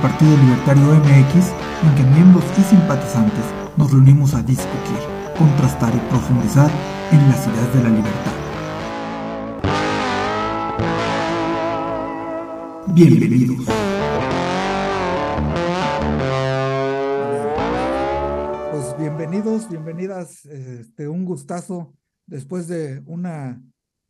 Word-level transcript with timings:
Partido 0.00 0.36
Libertario 0.36 0.94
MX 0.94 1.52
en 1.82 1.94
que 1.96 2.04
miembros 2.14 2.44
y 2.56 2.62
simpatizantes 2.62 3.44
nos 3.76 3.90
reunimos 3.90 4.32
a 4.34 4.42
discutir, 4.42 4.98
contrastar 5.36 5.92
y 5.94 5.98
profundizar 6.08 6.70
en 7.10 7.28
las 7.28 7.46
ideas 7.46 7.74
de 7.74 7.82
la 7.82 7.88
libertad. 7.88 8.32
Bienvenidos. 12.94 13.66
Pues 18.70 18.98
bienvenidos, 18.98 19.68
bienvenidas, 19.68 20.44
este, 20.46 21.08
un 21.08 21.24
gustazo 21.24 21.92
después 22.26 22.68
de 22.68 23.02
una, 23.06 23.60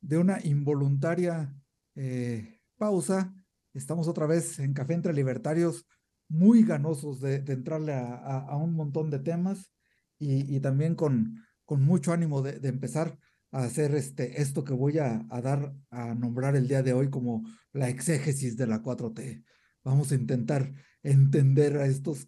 de 0.02 0.18
una 0.18 0.38
involuntaria 0.45 1.55
eh, 1.95 2.60
pausa. 2.77 3.34
Estamos 3.78 4.09
otra 4.09 4.27
vez 4.27 4.59
en 4.59 4.74
Café 4.74 4.95
entre 4.95 5.14
Libertarios, 5.14 5.87
muy 6.28 6.64
ganosos 6.64 7.20
de, 7.20 7.38
de 7.38 7.52
entrarle 7.52 7.92
a, 7.95 8.16
a, 8.16 8.38
a, 8.41 8.57
un 8.57 8.74
montón 8.74 9.09
de 9.09 9.20
temas 9.20 9.73
y, 10.18 10.54
y 10.54 10.59
también 10.59 10.96
con, 10.96 11.45
con, 11.65 11.82
mucho 11.82 12.12
ánimo 12.12 12.43
de, 12.43 12.59
de, 12.59 12.68
empezar 12.68 13.16
a 13.52 13.62
hacer 13.62 13.95
este, 13.95 14.43
esto 14.43 14.65
que 14.65 14.73
voy 14.73 14.98
a, 14.98 15.24
a, 15.30 15.40
dar 15.40 15.73
a 15.90 16.15
nombrar 16.15 16.57
el 16.57 16.66
día 16.66 16.82
de 16.82 16.93
hoy 16.93 17.09
como 17.09 17.45
la 17.73 17.88
exégesis 17.88 18.57
de 18.57 18.66
la 18.66 18.82
4T. 18.82 19.45
Vamos 19.85 20.10
a 20.10 20.16
intentar 20.16 20.73
entender 21.04 21.76
a 21.76 21.87
estos. 21.87 22.26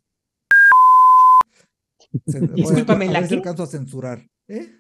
Discúlpame, 2.25 3.09
¿la 3.09 3.27
qué? 3.27 3.35
alcanzo 3.35 3.65
a 3.65 3.67
censurar. 3.67 4.25
¿Eh? 4.47 4.73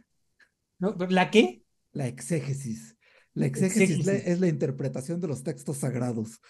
¿No? 0.78 0.96
¿La 1.08 1.32
qué? 1.32 1.64
La 1.90 2.06
exégesis. 2.06 2.96
La 3.40 3.46
exégesis, 3.46 3.98
exégesis. 3.98 4.26
es 4.26 4.40
la 4.40 4.48
interpretación 4.48 5.20
de 5.20 5.28
los 5.28 5.42
textos 5.42 5.78
sagrados. 5.78 6.40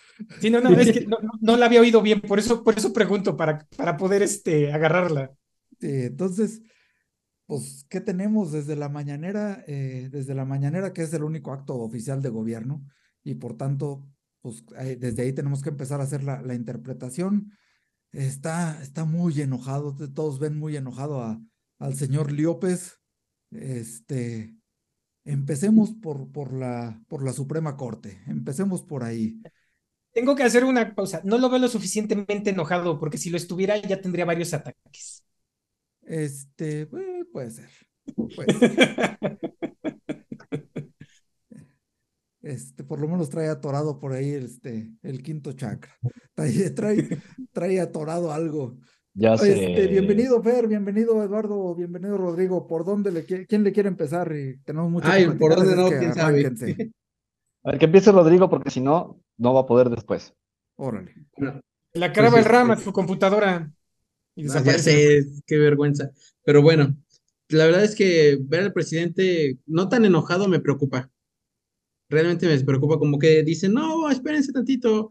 Sí, 0.40 0.50
no, 0.50 0.60
no, 0.60 0.70
es 0.70 0.92
que 0.92 1.06
no, 1.06 1.18
no, 1.40 1.56
la 1.56 1.66
había 1.66 1.80
oído 1.80 2.02
bien, 2.02 2.20
por 2.20 2.38
eso, 2.38 2.62
por 2.62 2.76
eso 2.76 2.92
pregunto, 2.92 3.36
para, 3.36 3.66
para 3.76 3.96
poder 3.96 4.22
este, 4.22 4.72
agarrarla. 4.72 5.32
Entonces, 5.80 6.62
pues, 7.46 7.86
¿qué 7.88 8.00
tenemos 8.00 8.52
desde 8.52 8.76
la 8.76 8.88
mañanera? 8.88 9.64
Eh, 9.66 10.08
desde 10.10 10.34
la 10.34 10.44
mañanera, 10.44 10.92
que 10.92 11.02
es 11.02 11.12
el 11.12 11.24
único 11.24 11.52
acto 11.52 11.76
oficial 11.76 12.22
de 12.22 12.28
gobierno, 12.28 12.84
y 13.24 13.34
por 13.34 13.56
tanto, 13.56 14.06
pues, 14.40 14.64
eh, 14.78 14.96
desde 15.00 15.22
ahí 15.22 15.32
tenemos 15.32 15.62
que 15.62 15.70
empezar 15.70 16.00
a 16.00 16.04
hacer 16.04 16.22
la, 16.22 16.42
la 16.42 16.54
interpretación. 16.54 17.52
Está, 18.12 18.82
está 18.82 19.04
muy 19.04 19.40
enojado, 19.40 19.96
todos 20.12 20.38
ven 20.38 20.58
muy 20.58 20.76
enojado 20.76 21.22
a, 21.22 21.40
al 21.78 21.94
señor 21.94 22.32
Liópez. 22.32 23.00
Este, 23.50 24.54
Empecemos 25.24 25.92
por, 25.92 26.30
por, 26.32 26.52
la, 26.52 27.02
por 27.08 27.22
la 27.22 27.32
Suprema 27.32 27.76
Corte, 27.76 28.22
empecemos 28.26 28.82
por 28.82 29.04
ahí. 29.04 29.40
Tengo 30.12 30.34
que 30.34 30.42
hacer 30.42 30.64
una 30.64 30.94
pausa. 30.94 31.20
No 31.24 31.38
lo 31.38 31.48
veo 31.50 31.60
lo 31.60 31.68
suficientemente 31.68 32.50
enojado, 32.50 32.98
porque 32.98 33.18
si 33.18 33.30
lo 33.30 33.36
estuviera 33.36 33.76
ya 33.76 34.00
tendría 34.00 34.24
varios 34.24 34.52
ataques. 34.54 35.24
Este, 36.02 36.82
eh, 36.82 37.24
puede 37.32 37.50
ser. 37.50 37.70
Puede 38.14 38.58
ser. 38.58 39.18
Este, 42.42 42.84
por 42.84 43.00
lo 43.00 43.06
menos 43.06 43.28
trae 43.28 43.48
atorado 43.48 43.98
por 43.98 44.12
ahí 44.12 44.30
este, 44.30 44.90
el 45.02 45.22
quinto 45.22 45.52
chakra. 45.52 45.94
Trae, 46.34 46.70
trae, 46.70 47.08
trae 47.52 47.80
atorado 47.80 48.32
algo. 48.32 48.78
Ya 49.14 49.36
sé. 49.36 49.52
Este, 49.52 49.88
bienvenido, 49.88 50.42
Fer, 50.42 50.68
bienvenido, 50.68 51.22
Eduardo, 51.22 51.74
bienvenido, 51.74 52.16
Rodrigo. 52.16 52.66
¿Por 52.66 52.84
dónde 52.84 53.10
le 53.10 53.24
quién 53.24 53.64
le 53.64 53.72
quiere 53.72 53.88
empezar? 53.88 54.32
Y 54.34 54.58
tenemos 54.58 54.90
mucho 54.90 55.08
Ay, 55.08 55.26
¿por 55.30 55.56
dónde 55.56 55.74
no? 55.74 55.88
¿Quién 55.88 56.14
sabe? 56.14 56.46
A 57.62 57.70
ver, 57.72 57.78
que 57.78 57.84
empiece 57.86 58.12
Rodrigo, 58.12 58.48
porque 58.48 58.70
si 58.70 58.80
no, 58.80 59.20
no 59.36 59.52
va 59.52 59.60
a 59.60 59.66
poder 59.66 59.90
después. 59.90 60.32
Órale. 60.76 61.14
No. 61.36 61.60
La 61.92 62.12
cara 62.12 62.30
pues 62.30 62.44
el 62.46 62.50
RAM 62.50 62.70
a 62.70 62.76
tu 62.76 62.92
computadora. 62.92 63.72
Y 64.36 64.48
ah, 64.48 64.62
ya 64.64 64.78
sé, 64.78 65.26
qué 65.44 65.58
vergüenza. 65.58 66.12
Pero 66.44 66.62
bueno, 66.62 66.96
la 67.48 67.66
verdad 67.66 67.82
es 67.82 67.96
que 67.96 68.38
ver 68.40 68.60
al 68.60 68.72
presidente 68.72 69.58
no 69.66 69.88
tan 69.88 70.04
enojado 70.04 70.48
me 70.48 70.60
preocupa. 70.60 71.10
Realmente 72.08 72.46
me 72.46 72.58
preocupa, 72.60 72.98
como 72.98 73.18
que 73.18 73.42
dice, 73.42 73.68
no, 73.68 74.08
espérense 74.08 74.52
tantito, 74.52 75.10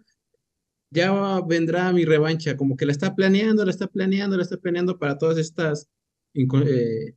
ya 0.91 1.41
vendrá 1.41 1.91
mi 1.94 2.05
revancha, 2.05 2.57
como 2.57 2.75
que 2.75 2.85
la 2.85 2.91
está 2.91 3.16
planeando, 3.16 3.63
la 3.63 3.72
está 3.72 3.88
planeando, 3.88 4.38
la 4.38 4.44
está 4.44 4.57
planeando 4.57 4.97
para 4.97 5.17
todas 5.17 5.38
estas 5.38 5.89
eh, 6.33 7.16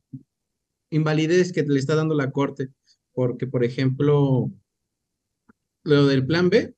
invalidez 0.91 1.51
que 1.51 1.63
le 1.63 1.79
está 1.79 1.95
dando 1.95 2.15
la 2.15 2.31
Corte, 2.31 2.69
porque, 3.13 3.47
por 3.47 3.63
ejemplo, 3.63 4.51
lo 5.83 6.07
del 6.07 6.25
plan 6.25 6.49
B, 6.49 6.75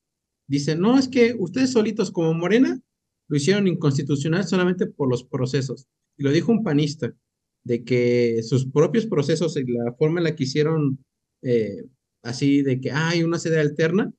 dice, 0.48 0.76
no, 0.76 0.98
es 0.98 1.08
que 1.08 1.36
ustedes 1.38 1.72
solitos 1.72 2.12
como 2.12 2.34
Morena 2.34 2.82
lo 3.28 3.38
hicieron 3.38 3.68
inconstitucional 3.68 4.46
solamente 4.46 4.86
por 4.86 5.10
los 5.10 5.24
procesos. 5.24 5.88
Y 6.18 6.24
lo 6.24 6.32
dijo 6.32 6.52
un 6.52 6.64
panista, 6.64 7.14
de 7.66 7.84
que 7.84 8.42
sus 8.44 8.68
propios 8.68 9.08
procesos 9.08 9.58
y 9.58 9.66
la 9.66 9.92
forma 9.94 10.20
en 10.20 10.26
la 10.26 10.36
que 10.36 10.44
hicieron 10.44 11.04
eh, 11.42 11.84
así 12.24 12.62
de 12.62 12.80
que 12.80 12.92
hay 12.92 13.24
una 13.24 13.40
sede 13.40 13.60
alterna, 13.60 14.14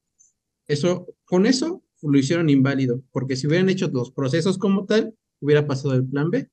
eso, 0.69 1.06
con 1.25 1.47
eso 1.47 1.82
lo 2.03 2.19
hicieron 2.19 2.51
inválido, 2.51 3.03
porque 3.11 3.37
si 3.37 3.47
hubieran 3.47 3.69
hecho 3.69 3.89
los 3.89 4.11
procesos 4.11 4.59
como 4.59 4.87
tal, 4.87 5.15
hubiera 5.41 5.67
pasado 5.67 5.95
el 5.95 6.07
plan 6.07 6.31
B. 6.31 6.51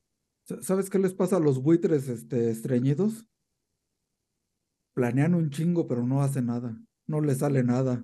¿Sabes 0.61 0.89
qué 0.89 0.99
les 0.99 1.13
pasa 1.13 1.37
a 1.37 1.39
los 1.39 1.61
buitres 1.61 2.09
este, 2.09 2.49
estreñidos? 2.49 3.25
Planean 4.93 5.33
un 5.35 5.49
chingo, 5.49 5.87
pero 5.87 6.05
no 6.05 6.21
hacen 6.21 6.47
nada, 6.47 6.77
no 7.07 7.21
les 7.21 7.39
sale 7.39 7.63
nada. 7.63 8.03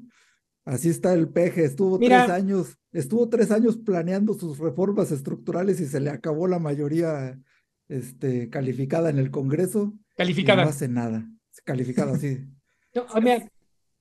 Así 0.66 0.90
está 0.90 1.14
el 1.14 1.30
peje, 1.30 1.66
estuvo 1.66 2.00
Mira, 2.00 2.26
tres 2.26 2.36
años, 2.36 2.78
estuvo 2.92 3.28
tres 3.28 3.52
años 3.52 3.78
planeando 3.78 4.34
sus 4.34 4.58
reformas 4.58 5.12
estructurales 5.12 5.80
y 5.80 5.86
se 5.86 6.00
le 6.00 6.10
acabó 6.10 6.48
la 6.48 6.60
mayoría 6.60 7.40
este, 7.88 8.50
calificada 8.50 9.10
en 9.10 9.18
el 9.18 9.32
Congreso. 9.32 9.94
Calificada. 10.16 10.64
no 10.64 10.70
hace 10.70 10.88
nada. 10.88 11.28
Calificada, 11.66 12.18
sí. 12.18 12.46
No, 12.96 13.06
mira, 13.22 13.48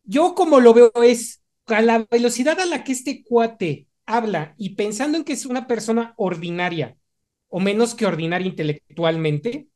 yo 0.03 0.35
como 0.35 0.61
lo 0.61 0.73
veo 0.73 0.91
es 1.05 1.43
a 1.71 1.83
la 1.83 2.07
velocidad 2.11 2.59
a 2.61 2.67
la 2.67 2.85
que 2.85 2.93
este 2.93 3.23
cuate 3.25 3.89
habla 4.07 4.55
y 4.59 4.71
pensando 4.77 5.19
en 5.19 5.25
que 5.25 5.33
es 5.35 5.47
una 5.47 5.67
persona 5.67 6.15
ordinaria 6.17 6.97
o 7.49 7.61
menos 7.61 7.95
que 7.95 8.07
ordinaria 8.07 8.49
intelectualmente, 8.49 9.69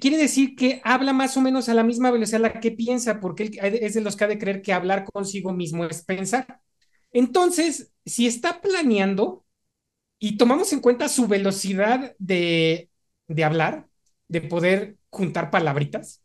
quiere 0.00 0.16
decir 0.18 0.56
que 0.56 0.80
habla 0.84 1.12
más 1.12 1.36
o 1.36 1.40
menos 1.40 1.68
a 1.68 1.74
la 1.74 1.82
misma 1.84 2.10
velocidad 2.10 2.44
a 2.44 2.48
la 2.54 2.60
que 2.60 2.70
piensa, 2.72 3.20
porque 3.20 3.44
él 3.44 3.58
es 3.80 3.94
de 3.94 4.00
los 4.00 4.16
que 4.16 4.24
ha 4.24 4.28
de 4.28 4.38
creer 4.38 4.62
que 4.62 4.72
hablar 4.72 5.04
consigo 5.04 5.52
mismo 5.52 5.84
es 5.84 6.04
pensar. 6.04 6.60
Entonces, 7.12 7.92
si 8.04 8.26
está 8.26 8.60
planeando 8.60 9.44
y 10.18 10.36
tomamos 10.38 10.72
en 10.72 10.80
cuenta 10.80 11.08
su 11.08 11.28
velocidad 11.28 12.14
de, 12.18 12.90
de 13.28 13.44
hablar, 13.44 13.88
de 14.28 14.42
poder 14.42 14.96
juntar 15.10 15.50
palabritas, 15.50 16.22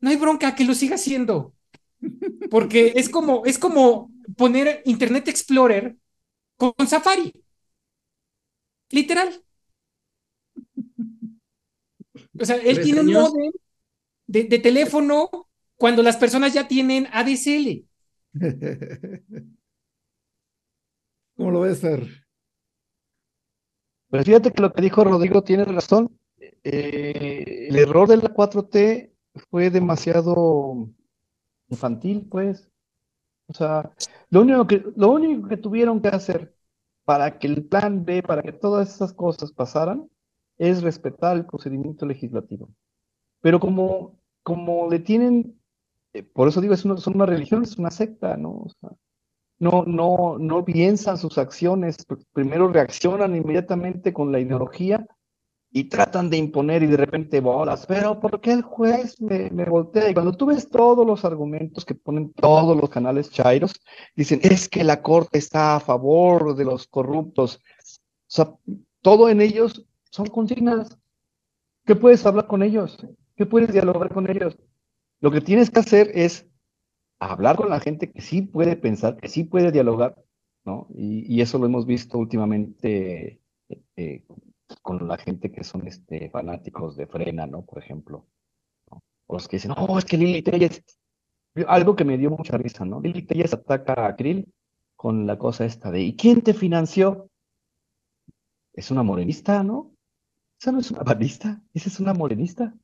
no 0.00 0.10
hay 0.10 0.16
bronca 0.16 0.54
que 0.54 0.64
lo 0.64 0.74
siga 0.74 0.96
haciendo. 0.96 1.54
Porque 2.50 2.92
es 2.96 3.08
como, 3.08 3.44
es 3.44 3.58
como 3.58 4.10
poner 4.36 4.82
Internet 4.84 5.28
Explorer 5.28 5.96
con 6.56 6.74
Safari. 6.86 7.32
Literal. 8.90 9.42
O 12.38 12.44
sea, 12.44 12.56
él 12.56 12.80
tiene 12.82 13.00
un 13.00 13.12
modem 13.12 13.52
de, 14.26 14.44
de, 14.44 14.58
teléfono 14.58 15.30
cuando 15.76 16.02
las 16.02 16.16
personas 16.16 16.52
ya 16.52 16.66
tienen 16.66 17.06
ADSL. 17.12 17.84
¿Cómo 21.36 21.50
lo 21.50 21.60
ves, 21.60 21.80
Fer? 21.80 22.24
Pues 24.08 24.24
fíjate 24.24 24.52
que 24.52 24.62
lo 24.62 24.72
que 24.72 24.82
dijo 24.82 25.02
Rodrigo 25.02 25.42
tiene 25.42 25.64
razón. 25.64 26.16
Eh, 26.62 27.66
el 27.68 27.76
error 27.76 28.08
de 28.08 28.18
la 28.18 28.32
4T 28.32 29.10
fue 29.50 29.70
demasiado 29.70 30.88
infantil, 31.74 32.26
pues. 32.30 32.68
O 33.46 33.52
sea, 33.52 33.92
lo 34.30 34.40
único 34.40 34.66
que, 34.66 34.84
lo 34.96 35.10
único 35.12 35.48
que 35.48 35.56
tuvieron 35.56 36.00
que 36.00 36.08
hacer 36.08 36.54
para 37.04 37.38
que 37.38 37.46
el 37.46 37.66
plan 37.66 38.04
B, 38.04 38.22
para 38.22 38.42
que 38.42 38.52
todas 38.52 38.94
esas 38.94 39.12
cosas 39.12 39.52
pasaran, 39.52 40.08
es 40.56 40.82
respetar 40.82 41.36
el 41.36 41.46
procedimiento 41.46 42.06
legislativo. 42.06 42.70
Pero 43.40 43.60
como, 43.60 44.18
como 44.42 44.88
le 44.90 45.00
tienen, 45.00 45.60
eh, 46.14 46.22
por 46.22 46.48
eso 46.48 46.60
digo, 46.60 46.74
es 46.74 46.84
una, 46.84 46.96
son 46.96 47.16
una 47.16 47.26
religión, 47.26 47.62
es 47.62 47.76
una 47.76 47.90
secta, 47.90 48.36
¿no? 48.36 48.66
No, 49.58 49.84
no, 49.84 50.38
no 50.38 50.64
piensan 50.64 51.18
sus 51.18 51.38
acciones, 51.38 51.96
primero 52.32 52.68
reaccionan 52.68 53.36
inmediatamente 53.36 54.12
con 54.12 54.32
la 54.32 54.40
ideología 54.40 55.06
y 55.76 55.84
tratan 55.84 56.30
de 56.30 56.36
imponer 56.36 56.84
y 56.84 56.86
de 56.86 56.96
repente 56.96 57.40
bolas, 57.40 57.84
pero 57.86 58.20
¿por 58.20 58.40
qué 58.40 58.52
el 58.52 58.62
juez 58.62 59.20
me, 59.20 59.50
me 59.50 59.64
voltea? 59.64 60.08
Y 60.08 60.14
cuando 60.14 60.32
tú 60.32 60.46
ves 60.46 60.70
todos 60.70 61.04
los 61.04 61.24
argumentos 61.24 61.84
que 61.84 61.96
ponen 61.96 62.32
todos 62.32 62.80
los 62.80 62.88
canales 62.88 63.28
chairos, 63.28 63.72
dicen, 64.14 64.38
es 64.44 64.68
que 64.68 64.84
la 64.84 65.02
corte 65.02 65.36
está 65.36 65.74
a 65.74 65.80
favor 65.80 66.54
de 66.54 66.64
los 66.64 66.86
corruptos. 66.86 67.56
O 67.56 67.60
sea, 68.28 68.54
todo 69.02 69.28
en 69.28 69.40
ellos 69.40 69.84
son 70.12 70.26
consignas. 70.26 70.96
¿Qué 71.84 71.96
puedes 71.96 72.24
hablar 72.24 72.46
con 72.46 72.62
ellos? 72.62 72.96
¿Qué 73.34 73.44
puedes 73.44 73.72
dialogar 73.72 74.14
con 74.14 74.30
ellos? 74.30 74.56
Lo 75.18 75.32
que 75.32 75.40
tienes 75.40 75.70
que 75.70 75.80
hacer 75.80 76.12
es 76.14 76.46
hablar 77.18 77.56
con 77.56 77.68
la 77.70 77.80
gente 77.80 78.12
que 78.12 78.20
sí 78.20 78.42
puede 78.42 78.76
pensar, 78.76 79.16
que 79.16 79.28
sí 79.28 79.42
puede 79.42 79.72
dialogar, 79.72 80.14
¿no? 80.64 80.86
Y, 80.94 81.40
eso 81.40 81.58
lo 81.58 81.66
hemos 81.66 81.84
visto 81.84 82.16
últimamente 82.16 83.40
eh, 83.96 84.24
con 84.82 85.06
la 85.06 85.16
gente 85.16 85.52
que 85.52 85.64
son 85.64 85.86
este, 85.86 86.30
fanáticos 86.30 86.96
de 86.96 87.06
Frena, 87.06 87.46
¿no? 87.46 87.64
Por 87.64 87.82
ejemplo. 87.82 88.26
O 89.26 89.34
los 89.34 89.48
que 89.48 89.56
dicen, 89.56 89.72
oh, 89.76 89.98
es 89.98 90.04
que 90.04 90.16
Lili 90.16 90.42
Telles. 90.42 90.82
Algo 91.66 91.94
que 91.94 92.04
me 92.04 92.18
dio 92.18 92.30
mucha 92.30 92.56
risa, 92.58 92.84
¿no? 92.84 93.00
Lili 93.00 93.22
Telles 93.22 93.54
ataca 93.54 94.06
a 94.06 94.16
Krill 94.16 94.52
con 94.96 95.26
la 95.26 95.38
cosa 95.38 95.64
esta 95.64 95.90
de, 95.90 96.02
¿y 96.02 96.16
quién 96.16 96.42
te 96.42 96.54
financió? 96.54 97.28
Es 98.72 98.90
una 98.90 99.02
morenista, 99.02 99.62
¿no? 99.62 99.94
Esa 100.60 100.72
no 100.72 100.80
es 100.80 100.90
una 100.90 101.04
panista, 101.04 101.62
esa 101.74 101.88
es 101.88 102.00
una 102.00 102.14
morenista. 102.14 102.74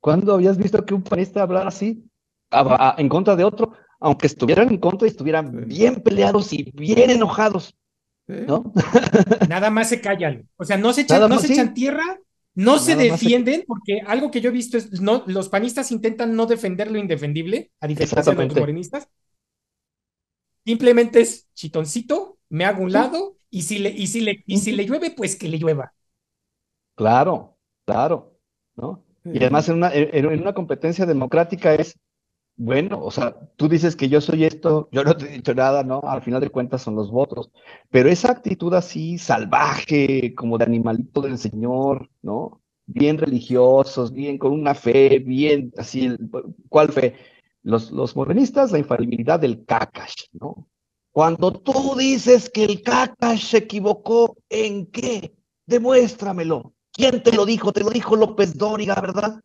¿Cuándo 0.00 0.34
habías 0.34 0.58
visto 0.58 0.84
que 0.84 0.94
un 0.94 1.02
panista 1.02 1.42
hablara 1.42 1.68
así? 1.68 2.04
en 2.50 3.08
contra 3.08 3.36
de 3.36 3.44
otro, 3.44 3.72
aunque 4.00 4.26
estuvieran 4.26 4.70
en 4.70 4.78
contra 4.78 5.06
y 5.06 5.10
estuvieran 5.10 5.66
bien 5.66 6.02
peleados 6.02 6.52
y 6.52 6.70
bien 6.72 7.10
enojados, 7.10 7.76
¿no? 8.28 8.72
Nada 9.48 9.70
más 9.70 9.88
se 9.88 10.00
callan, 10.00 10.48
o 10.56 10.64
sea, 10.64 10.76
no 10.76 10.92
se 10.92 11.02
echan, 11.02 11.28
no 11.28 11.38
se 11.38 11.52
echan 11.52 11.74
tierra, 11.74 12.20
no 12.54 12.78
se 12.78 12.96
defienden, 12.96 13.64
porque 13.66 14.00
algo 14.06 14.30
que 14.30 14.40
yo 14.40 14.50
he 14.50 14.52
visto 14.52 14.76
es, 14.76 15.00
no, 15.00 15.24
los 15.26 15.48
panistas 15.48 15.90
intentan 15.90 16.36
no 16.36 16.46
defender 16.46 16.90
lo 16.90 16.98
indefendible, 16.98 17.70
a 17.80 17.86
diferencia 17.86 18.22
de 18.34 18.46
los 18.46 18.56
morenistas. 18.56 19.08
Simplemente 20.64 21.20
es 21.20 21.48
chitoncito, 21.54 22.38
me 22.50 22.64
hago 22.64 22.82
un 22.82 22.92
lado, 22.92 23.36
y 23.50 23.62
si 23.62 23.78
le, 23.78 23.90
y 23.90 24.06
si 24.08 24.20
le, 24.20 24.42
y 24.46 24.58
si 24.58 24.72
le 24.72 24.84
llueve, 24.84 25.10
pues 25.10 25.36
que 25.36 25.48
le 25.48 25.58
llueva. 25.58 25.94
Claro, 26.94 27.56
claro, 27.86 28.36
¿no? 28.76 29.04
Y 29.24 29.38
además 29.38 29.68
en 29.68 29.76
una, 29.76 29.90
en 29.92 30.26
una 30.26 30.54
competencia 30.54 31.06
democrática 31.06 31.74
es 31.74 31.98
bueno, 32.58 33.00
o 33.00 33.12
sea, 33.12 33.36
tú 33.54 33.68
dices 33.68 33.94
que 33.94 34.08
yo 34.08 34.20
soy 34.20 34.44
esto, 34.44 34.88
yo 34.90 35.04
no 35.04 35.16
te 35.16 35.26
he 35.26 35.36
dicho 35.36 35.54
nada, 35.54 35.84
¿no? 35.84 36.00
Al 36.02 36.22
final 36.22 36.40
de 36.40 36.50
cuentas 36.50 36.82
son 36.82 36.96
los 36.96 37.08
votos, 37.08 37.52
pero 37.88 38.08
esa 38.08 38.32
actitud 38.32 38.74
así 38.74 39.16
salvaje, 39.16 40.34
como 40.34 40.58
de 40.58 40.64
animalito 40.64 41.20
del 41.20 41.38
Señor, 41.38 42.10
¿no? 42.20 42.60
Bien 42.86 43.16
religiosos, 43.16 44.12
bien 44.12 44.38
con 44.38 44.50
una 44.52 44.74
fe, 44.74 45.20
bien 45.20 45.72
así, 45.78 46.16
¿cuál 46.68 46.90
fe? 46.90 47.14
Los, 47.62 47.92
los 47.92 48.16
modernistas, 48.16 48.72
la 48.72 48.80
infalibilidad 48.80 49.38
del 49.38 49.64
cacash, 49.64 50.24
¿no? 50.32 50.68
Cuando 51.12 51.52
tú 51.52 51.94
dices 51.96 52.50
que 52.50 52.64
el 52.64 52.82
cacash 52.82 53.50
se 53.50 53.58
equivocó, 53.58 54.36
¿en 54.48 54.86
qué? 54.86 55.32
Demuéstramelo. 55.66 56.72
¿Quién 56.92 57.22
te 57.22 57.30
lo 57.30 57.46
dijo? 57.46 57.72
Te 57.72 57.84
lo 57.84 57.90
dijo 57.90 58.16
López 58.16 58.58
Dóriga, 58.58 58.96
¿verdad? 59.00 59.40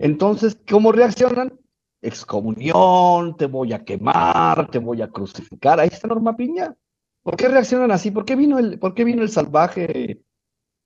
Entonces, 0.00 0.58
¿cómo 0.68 0.90
reaccionan? 0.90 1.56
Excomunión, 2.02 3.36
te 3.36 3.46
voy 3.46 3.72
a 3.72 3.84
quemar, 3.84 4.70
te 4.70 4.78
voy 4.78 5.02
a 5.02 5.10
crucificar. 5.10 5.80
Ahí 5.80 5.88
está 5.88 6.08
Norma 6.08 6.36
Piña. 6.36 6.74
¿Por 7.22 7.36
qué 7.36 7.48
reaccionan 7.48 7.90
así? 7.90 8.10
¿Por 8.10 8.24
qué 8.24 8.36
vino 8.36 8.58
el, 8.58 8.78
por 8.78 8.94
qué 8.94 9.04
vino 9.04 9.22
el 9.22 9.28
salvaje 9.28 10.22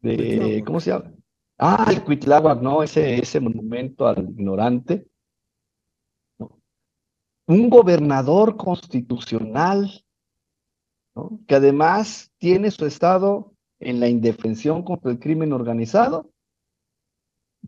de, 0.01 0.63
¿cómo 0.67 0.81
se 0.81 0.91
llama? 0.91 1.13
Ah, 1.59 1.87
el 1.89 2.03
Cuitláhuac, 2.03 2.61
¿no? 2.61 2.83
Ese, 2.83 3.17
ese 3.17 3.41
monumento 3.41 4.07
al 4.07 4.29
ignorante. 4.31 5.07
Un 7.47 7.71
gobernador 7.71 8.57
constitucional, 8.57 10.05
¿no? 11.15 11.41
que 11.47 11.55
además 11.55 12.33
tiene 12.39 12.71
su 12.71 12.87
estado 12.87 13.53
en 13.79 14.01
la 14.01 14.09
indefensión 14.09 14.83
contra 14.83 15.13
el 15.13 15.19
crimen 15.19 15.53
organizado, 15.53 16.31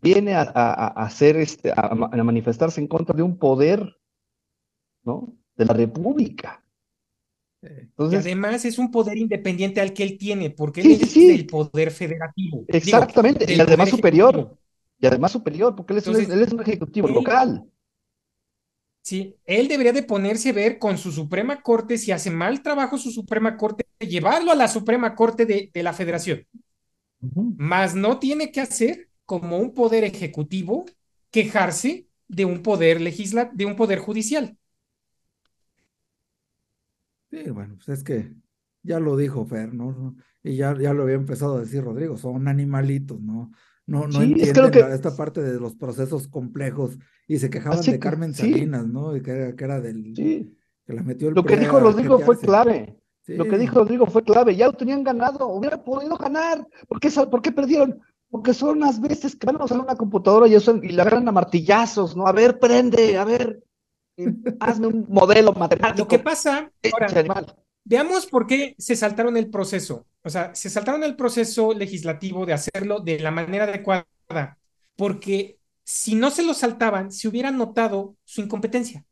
viene 0.01 0.33
a, 0.35 0.43
hacer 0.87 1.37
este, 1.37 1.71
a, 1.75 1.93
manifestarse 1.95 2.79
en 2.81 2.87
contra 2.87 3.15
de 3.15 3.23
un 3.23 3.37
poder, 3.37 3.97
¿no? 5.03 5.35
De 5.55 5.65
la 5.65 5.73
República. 5.73 6.63
Entonces, 7.61 8.19
además 8.19 8.63
es 8.65 8.77
un 8.77 8.91
poder 8.91 9.17
independiente 9.17 9.81
al 9.81 9.93
que 9.93 10.03
él 10.03 10.17
tiene, 10.17 10.51
porque 10.51 10.81
él 10.81 10.91
es 10.91 11.17
el 11.17 11.47
poder 11.47 11.91
federativo. 11.91 12.63
Exactamente, 12.67 13.51
y 13.51 13.59
además 13.59 13.89
superior. 13.89 14.57
Y 14.99 15.05
además 15.05 15.31
superior, 15.31 15.75
porque 15.75 15.93
él 15.93 15.99
es, 15.99 16.53
un 16.53 16.61
ejecutivo 16.61 17.07
local. 17.07 17.65
Sí, 19.01 19.37
él 19.45 19.67
debería 19.67 19.93
de 19.93 20.03
ponerse 20.03 20.49
a 20.49 20.53
ver 20.53 20.79
con 20.79 20.97
su 20.97 21.11
Suprema 21.11 21.61
Corte 21.61 21.97
si 21.97 22.11
hace 22.11 22.29
mal 22.29 22.61
trabajo 22.61 22.97
su 22.97 23.11
Suprema 23.11 23.55
Corte, 23.55 23.85
llevarlo 23.99 24.51
a 24.51 24.55
la 24.55 24.67
Suprema 24.67 25.15
Corte 25.15 25.45
de, 25.45 25.71
la 25.83 25.93
Federación. 25.93 26.45
Más 27.57 27.95
no 27.95 28.19
tiene 28.19 28.51
que 28.51 28.61
hacer 28.61 29.06
como 29.27 29.59
un 29.59 29.73
poder 29.73 30.05
ejecutivo 30.05 30.85
quejarse 31.29 32.07
de 32.27 32.45
un 32.45 32.63
poder 32.63 32.99
legisla 33.01 33.51
de 33.53 33.65
un 33.65 33.75
poder 33.75 33.99
judicial. 33.99 34.57
Sí, 37.29 37.49
bueno, 37.51 37.75
pues 37.75 37.99
es 37.99 38.03
que 38.03 38.33
ya 38.81 38.99
lo 38.99 39.17
dijo 39.17 39.45
Fer, 39.45 39.73
¿no? 39.73 40.15
Y 40.41 40.55
ya, 40.55 40.75
ya 40.79 40.93
lo 40.93 41.03
había 41.03 41.15
empezado 41.15 41.57
a 41.57 41.59
decir 41.59 41.83
Rodrigo, 41.83 42.17
son 42.17 42.47
animalitos, 42.47 43.19
¿no? 43.19 43.51
No, 43.85 44.07
no 44.07 44.21
entienden 44.21 44.91
esta 44.91 45.15
parte 45.15 45.41
de 45.41 45.59
los 45.59 45.75
procesos 45.75 46.27
complejos 46.27 46.97
y 47.27 47.39
se 47.39 47.49
quejaban 47.49 47.81
de 47.81 47.99
Carmen 47.99 48.33
Salinas, 48.33 48.87
¿no? 48.87 49.15
Y 49.15 49.21
que 49.21 49.31
era, 49.31 49.55
que 49.55 49.63
era 49.63 49.81
del 49.81 50.13
que 50.13 50.93
la 50.93 51.03
metió 51.03 51.27
el 51.27 51.35
Lo 51.35 51.43
que 51.43 51.57
dijo 51.57 51.79
Rodrigo 51.79 52.19
fue 52.19 52.39
clave. 52.39 52.97
Lo 53.27 53.45
que 53.45 53.57
dijo 53.57 53.79
Rodrigo 53.79 54.05
fue 54.05 54.23
clave, 54.23 54.55
ya 54.55 54.67
lo 54.67 54.73
tenían 54.73 55.03
ganado, 55.03 55.47
hubiera 55.49 55.83
podido 55.83 56.15
ganar. 56.15 56.65
¿Por 56.87 57.01
qué, 57.01 57.09
¿Por 57.09 57.41
qué 57.41 57.51
perdieron? 57.51 57.99
Porque 58.29 58.53
son 58.53 58.77
unas 58.77 58.99
veces 58.99 59.35
que 59.35 59.45
van 59.45 59.59
a 59.59 59.65
usar 59.65 59.79
una 59.79 59.95
computadora 59.95 60.47
y, 60.47 60.55
eso, 60.55 60.75
y 60.81 60.89
la 60.89 61.03
agarran 61.03 61.27
a 61.27 61.31
martillazos, 61.31 62.15
¿no? 62.15 62.27
A 62.27 62.33
ver, 62.33 62.59
prende, 62.59 63.17
a 63.17 63.23
ver, 63.23 63.63
hazme 64.59 64.87
un 64.87 65.05
modelo 65.09 65.53
matemático. 65.53 65.99
Lo 65.99 66.07
que 66.07 66.19
pasa, 66.19 66.71
ahora, 66.91 67.45
veamos 67.85 68.25
por 68.25 68.45
qué 68.45 68.75
se 68.77 68.95
saltaron 68.95 69.37
el 69.37 69.49
proceso. 69.49 70.05
O 70.23 70.29
sea, 70.29 70.53
se 70.53 70.69
saltaron 70.69 71.03
el 71.03 71.15
proceso 71.15 71.73
legislativo 71.73 72.45
de 72.45 72.53
hacerlo 72.53 72.99
de 72.99 73.19
la 73.19 73.31
manera 73.31 73.63
adecuada, 73.63 74.05
porque 74.97 75.57
si 75.83 76.15
no 76.15 76.29
se 76.29 76.43
lo 76.43 76.53
saltaban, 76.53 77.11
se 77.11 77.29
hubieran 77.29 77.57
notado 77.57 78.17
su 78.25 78.41
incompetencia. 78.41 79.05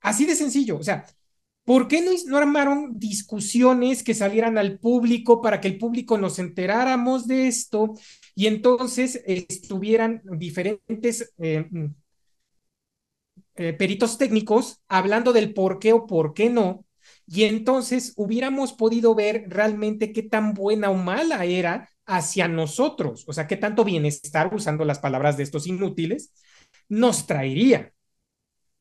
Así 0.00 0.26
de 0.26 0.34
sencillo. 0.34 0.76
O 0.78 0.82
sea, 0.82 1.06
¿Por 1.64 1.88
qué 1.88 2.02
no, 2.02 2.36
armaron 2.36 2.98
discusiones 2.98 4.02
que 4.02 4.14
salieran 4.14 4.58
al 4.58 4.78
público 4.78 5.40
para 5.40 5.60
que 5.60 5.68
el 5.68 5.78
público 5.78 6.18
nos 6.18 6.38
enteráramos 6.38 7.26
de 7.26 7.48
esto 7.48 7.94
y 8.34 8.46
entonces 8.48 9.22
estuvieran 9.26 10.22
diferentes 10.24 11.32
eh, 11.38 11.66
eh, 13.56 13.72
peritos 13.72 14.18
técnicos 14.18 14.82
hablando 14.88 15.32
del 15.32 15.54
por 15.54 15.78
qué 15.78 15.92
o 15.92 16.06
por 16.06 16.34
qué 16.34 16.50
no? 16.50 16.84
Y 17.26 17.44
entonces 17.44 18.12
hubiéramos 18.16 18.72
podido 18.72 19.14
ver 19.14 19.44
realmente 19.48 20.12
qué 20.12 20.22
tan 20.22 20.54
buena 20.54 20.90
o 20.90 20.94
mala 20.96 21.44
era 21.44 21.88
hacia 22.06 22.48
nosotros, 22.48 23.24
o 23.26 23.32
sea, 23.32 23.46
qué 23.46 23.56
tanto 23.56 23.84
bienestar, 23.84 24.54
usando 24.54 24.84
las 24.84 24.98
palabras 24.98 25.36
de 25.36 25.44
estos 25.44 25.66
inútiles, 25.66 26.32
nos 26.88 27.26
traería. 27.26 27.92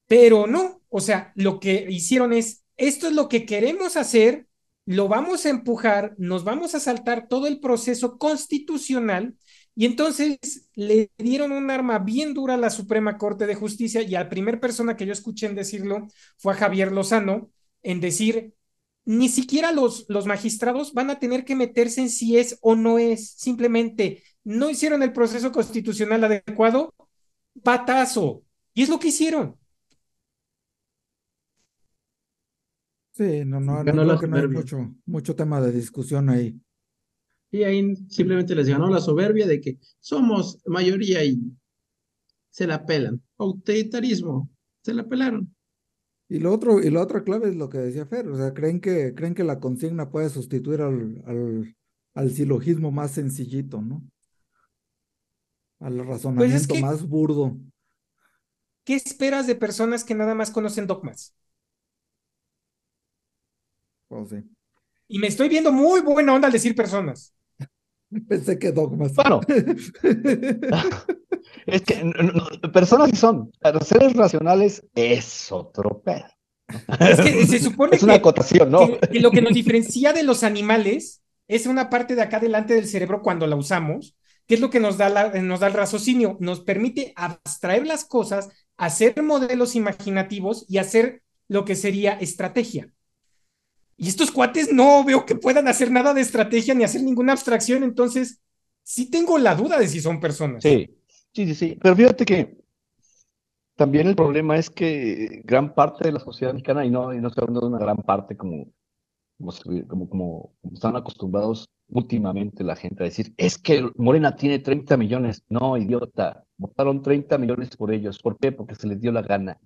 Pero 0.08 0.48
no, 0.48 0.82
o 0.90 1.00
sea, 1.02 1.32
lo 1.36 1.60
que 1.60 1.88
hicieron 1.90 2.34
es 2.34 2.63
esto 2.78 3.08
es 3.08 3.14
lo 3.14 3.30
que 3.30 3.46
queremos 3.46 3.98
hacer, 3.98 4.48
lo 4.86 5.08
vamos 5.08 5.46
a 5.46 5.50
empujar, 5.50 6.16
nos 6.18 6.44
vamos 6.44 6.76
a 6.76 6.80
saltar 6.80 7.28
todo 7.28 7.48
el 7.48 7.60
proceso 7.60 8.18
constitucional 8.18 9.36
y 9.76 9.86
entonces 9.86 10.70
le 10.76 11.10
dieron 11.18 11.52
un 11.52 11.72
arma 11.72 12.00
bien 12.00 12.34
dura 12.34 12.56
a 12.56 12.58
la 12.58 12.70
Suprema 12.70 13.18
Corte 13.18 13.48
de 13.48 13.56
Justicia 13.56 14.02
y 14.02 14.16
a 14.16 14.30
la 14.30 14.60
persona 14.60 14.96
que 14.96 15.06
yo 15.06 15.14
escuché 15.14 15.48
en 15.48 15.56
decirlo 15.56 16.08
fue 16.38 16.54
a 16.54 16.58
Javier 16.58 16.92
Lozano 16.92 17.50
en 17.82 18.00
decir, 18.02 18.54
ni 19.06 19.30
siquiera 19.30 19.72
los, 19.72 20.06
los 20.10 20.26
magistrados 20.26 20.94
van 20.94 21.10
a 21.10 21.20
tener 21.20 21.44
que 21.46 21.56
meterse 21.56 22.02
en 22.02 22.10
si 22.10 22.38
es 22.38 22.58
o 22.62 22.76
no 22.76 23.00
es, 23.00 23.32
simplemente 23.32 24.24
no 24.44 24.70
hicieron 24.70 25.04
el 25.04 25.14
proceso 25.14 25.52
constitucional 25.52 26.24
adecuado, 26.24 26.94
patazo. 27.64 28.44
Y 28.74 28.84
es 28.84 28.90
lo 28.90 29.00
que 29.00 29.10
hicieron. 29.10 29.58
Sí, 33.14 33.46
no, 33.46 33.60
no, 33.60 33.84
no, 33.84 33.94
no, 34.04 34.18
que 34.20 34.28
no 34.28 34.38
hay 34.38 34.48
mucho, 34.48 34.96
mucho 35.06 35.36
tema 35.36 35.62
de 35.62 35.72
discusión 35.72 36.30
ahí. 36.30 36.60
Y 37.52 37.64
ahí 37.64 37.96
simplemente 38.10 38.56
les 38.56 38.68
ganó 38.68 38.90
la 38.90 39.00
soberbia 39.00 39.46
de 39.48 39.62
que 39.62 39.78
somos 40.00 40.60
mayoría 40.66 41.24
y 41.24 41.40
se 42.50 42.68
la 42.68 42.86
pelan. 42.86 43.22
Autoritarismo, 43.38 44.50
se 44.82 44.94
la 44.94 45.04
pelaron. 45.04 45.54
Y 46.30 46.40
lo 46.40 46.52
otro, 46.52 46.82
y 46.82 46.90
la 46.90 47.02
otra 47.02 47.24
clave 47.24 47.50
es 47.50 47.56
lo 47.56 47.70
que 47.70 47.78
decía 47.78 48.06
Fer, 48.06 48.28
o 48.28 48.36
sea, 48.36 48.54
creen 48.54 48.82
que, 48.82 49.14
creen 49.14 49.36
que 49.36 49.44
la 49.44 49.60
consigna 49.60 50.10
puede 50.10 50.30
sustituir 50.30 50.82
al, 50.82 51.22
al, 51.28 51.76
al 52.16 52.32
silogismo 52.32 52.92
más 52.92 53.12
sencillito, 53.12 53.82
¿no? 53.82 54.04
Al 55.80 56.00
razonamiento 56.08 56.68
Pues 56.70 56.80
que- 56.80 56.82
más 56.82 57.08
burdo. 57.08 57.56
¿Qué 58.86 58.96
esperas 58.96 59.48
de 59.48 59.56
personas 59.56 60.04
que 60.04 60.16
nada 60.16 60.36
más 60.36 60.52
conocen 60.52 60.88
dogmas? 60.88 61.34
Pues 64.08 64.30
sí. 64.30 64.38
Y 65.08 65.20
me 65.20 65.28
estoy 65.28 65.50
viendo 65.50 65.72
muy 65.72 66.02
buena 66.02 66.34
onda 66.34 66.48
al 66.48 66.54
decir 66.54 66.76
personas. 66.76 67.34
Pensé 68.28 68.60
que 68.60 68.72
dogmas. 68.72 69.14
Bueno, 69.16 69.42
es 71.66 71.82
que 71.82 72.04
no- 72.04 72.24
no- 72.24 72.72
personas 72.72 73.10
sí 73.10 73.16
son, 73.16 73.52
pero 73.60 73.80
seres 73.82 74.14
racionales 74.16 74.84
es 74.96 75.52
otro 75.52 76.02
pedo. 76.02 76.26
Es 77.00 77.20
que 77.22 77.46
se 77.46 77.60
supone 77.60 77.92
Es 77.98 78.04
una 78.04 78.14
que, 78.14 78.20
acotación, 78.20 78.72
¿no? 78.72 78.88
que- 78.88 79.00
que 79.12 79.20
lo 79.20 79.32
que 79.32 79.42
nos 79.42 79.54
diferencia 79.54 80.14
de 80.14 80.24
los 80.24 80.44
animales 80.44 81.22
es 81.48 81.66
una 81.66 81.90
parte 81.90 82.16
de 82.16 82.22
acá 82.22 82.40
delante 82.40 82.74
del 82.74 82.88
cerebro 82.88 83.22
cuando 83.22 83.48
la 83.48 83.56
usamos, 83.56 84.16
que 84.48 84.56
es 84.56 84.62
lo 84.62 84.70
que 84.70 84.80
nos 84.80 84.98
da, 84.98 85.10
la- 85.10 85.30
nos 85.42 85.60
da 85.60 85.68
el 85.68 85.74
raciocinio, 85.74 86.38
nos 86.40 86.62
permite 86.62 87.14
abstraer 87.16 87.86
las 87.86 88.06
cosas, 88.06 88.50
hacer 88.78 89.22
modelos 89.24 89.76
imaginativos 89.76 90.66
y 90.70 90.78
hacer 90.78 91.22
lo 91.48 91.66
que 91.66 91.76
sería 91.76 92.14
estrategia. 92.14 92.94
Y 93.98 94.08
estos 94.08 94.32
cuates 94.32 94.72
no 94.74 95.04
veo 95.04 95.26
que 95.26 95.36
puedan 95.36 95.68
hacer 95.68 95.92
nada 95.92 96.14
de 96.14 96.22
estrategia 96.22 96.74
ni 96.74 96.84
hacer 96.84 97.02
ninguna 97.04 97.34
abstracción, 97.34 97.84
entonces 97.84 98.42
sí 98.84 99.10
tengo 99.10 99.38
la 99.38 99.56
duda 99.56 99.80
de 99.80 99.88
si 99.88 100.00
son 100.00 100.20
personas. 100.20 100.64
Sí, 100.64 100.90
sí, 101.34 101.46
sí, 101.48 101.56
sí. 101.56 101.80
Pero 101.82 101.96
fíjate 101.96 102.26
que 102.26 102.58
también 103.76 104.08
el 104.08 104.16
problema 104.16 104.58
es 104.58 104.70
que 104.70 105.42
gran 105.44 105.74
parte 105.74 106.06
de 106.06 106.14
la 106.14 106.20
sociedad 106.20 106.54
mexicana, 106.54 106.86
y 106.86 106.90
no, 106.90 107.14
y 107.14 107.20
no 107.20 107.30
estoy 107.30 107.44
hablando 107.44 107.62
de 107.62 107.68
una 107.68 107.80
gran 107.80 107.98
parte 107.98 108.38
como, 108.38 108.68
como, 109.38 109.54
como, 109.88 110.10
como 110.10 110.54
están 110.72 110.96
acostumbrados 110.96 111.70
últimamente 111.90 112.64
la 112.64 112.76
gente 112.76 113.04
a 113.04 113.06
decir, 113.06 113.34
es 113.38 113.58
que 113.58 113.90
Morena 113.96 114.36
tiene 114.36 114.60
30 114.60 114.98
millones. 114.98 115.44
No, 115.50 115.78
idiota, 115.78 116.44
votaron 116.58 117.02
30 117.02 117.38
millones 117.38 117.76
por 117.76 117.92
ellos. 117.92 118.20
¿Por 118.20 118.38
qué? 118.38 118.52
Porque 118.52 118.76
se 118.76 118.88
les 118.88 119.00
dio 119.00 119.12
la 119.12 119.22
gana, 119.22 119.60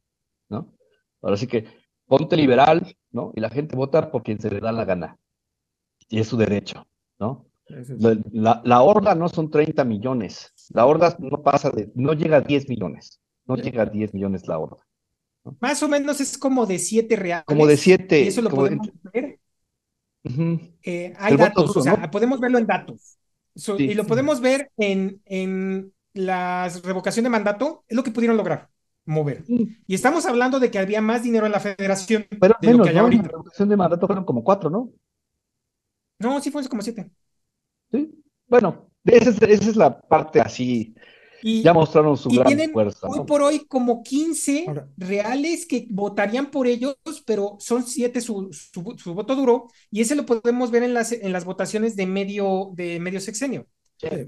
¿no? 0.50 0.74
Ahora 1.22 1.38
sí 1.38 1.48
que 1.48 1.66
ponte 2.08 2.36
liberal, 2.36 2.96
¿no? 3.12 3.32
Y 3.36 3.42
la 3.42 3.50
gente 3.50 3.76
vota 3.76 4.10
por 4.12 4.24
quien 4.24 4.40
se 4.40 4.50
le 4.50 4.60
da 4.60 4.72
la 4.72 4.86
gana. 4.86 5.18
Y 6.10 6.20
es 6.20 6.28
su 6.28 6.38
derecho, 6.38 6.88
¿no? 7.20 7.46
La, 7.68 8.18
la, 8.32 8.62
la 8.64 8.82
horda 8.82 9.14
no 9.14 9.28
son 9.28 9.52
30 9.52 9.84
millones. 9.84 10.54
La 10.70 10.86
horda 10.86 11.16
no 11.20 11.44
pasa 11.44 11.70
de, 11.70 11.92
no 11.96 12.14
llega 12.14 12.38
a 12.38 12.42
10 12.42 12.70
millones. 12.70 13.20
No 13.46 13.56
llega 13.58 13.84
a 13.84 13.86
10 13.86 14.14
millones 14.14 14.48
la 14.48 14.58
horda. 14.58 14.78
Más 15.60 15.82
o 15.84 15.88
menos 15.90 16.20
es 16.22 16.38
como 16.38 16.66
de 16.66 16.80
siete 16.80 17.16
reales. 17.16 17.46
Como 17.46 17.66
de 17.68 17.78
siete, 17.78 18.22
Y 18.22 18.28
eso 18.28 18.42
lo 18.42 18.50
de- 18.50 18.56
podemos 18.56 18.90
ver. 19.14 19.40
Eh, 20.84 21.14
hay 21.18 21.32
El 21.34 21.38
datos, 21.38 21.76
o 21.76 21.82
sea, 21.82 21.96
¿no? 21.96 22.12
podemos 22.12 22.40
verlo 22.40 22.58
en 22.58 22.68
datos. 22.68 23.18
So- 23.56 23.78
Sí. 23.78 23.86
y 23.86 23.94
lo 23.94 24.06
podemos 24.06 24.42
ver 24.42 24.72
en, 24.78 25.22
en 25.26 25.94
la 26.14 26.70
revocación 26.84 27.24
de 27.24 27.30
mandato, 27.30 27.84
es 27.88 27.96
lo 27.96 28.04
que 28.04 28.12
pudieron 28.12 28.38
lograr, 28.38 28.70
mover. 29.08 29.44
Y 29.48 29.94
estamos 29.96 30.26
hablando 30.28 30.60
de 30.60 30.70
que 30.70 30.80
había 30.80 31.02
más 31.02 31.24
dinero 31.24 31.46
en 31.48 31.52
la 31.52 31.60
federación 31.60 32.28
Pero 32.30 32.56
de 32.62 32.68
lo 32.68 32.74
menos, 32.74 32.86
que 32.86 32.90
hay 32.90 32.96
¿no? 32.96 33.00
En 33.00 33.06
ahorita. 33.06 33.24
la 33.24 33.30
revocación 33.30 33.70
de 33.70 33.78
mandato 33.78 34.06
fueron 34.08 34.26
como 34.26 34.44
cuatro, 34.44 34.70
¿no? 34.70 34.92
No, 36.20 36.40
sí 36.42 36.52
fue 36.52 36.68
como 36.68 36.82
siete. 36.82 37.12
Sí. 37.92 38.12
Bueno, 38.48 38.90
esa 39.06 39.30
es, 39.30 39.42
esa 39.42 39.70
es 39.70 39.76
la 39.76 40.00
parte 40.00 40.40
así. 40.42 40.96
Y, 41.44 41.62
Ya 41.62 41.72
mostraron 41.74 42.18
su 42.18 42.30
y 42.32 42.36
gran 42.38 42.48
tienen 42.48 42.72
fuerza, 42.72 43.08
hoy 43.08 43.20
¿no? 43.20 43.26
por 43.26 43.44
hoy 43.44 43.66
como 43.68 44.02
15 44.02 44.66
Ahora- 44.68 44.90
reales 44.98 45.68
que 45.68 45.86
votarían 45.92 46.50
por 46.50 46.66
ellos, 46.66 46.98
pero 47.28 47.58
son 47.60 47.84
siete 47.84 48.22
su, 48.22 48.50
su, 48.52 48.96
su 48.98 49.14
voto 49.14 49.36
duro, 49.36 49.68
y 49.92 50.02
ese 50.02 50.16
lo 50.16 50.26
podemos 50.26 50.72
ver 50.72 50.82
en 50.82 50.96
las, 50.96 51.12
en 51.12 51.32
las 51.32 51.46
votaciones 51.46 51.96
de 51.96 52.08
medio, 52.08 52.72
de 52.74 53.00
medio 53.00 53.20
sexenio. 53.22 53.68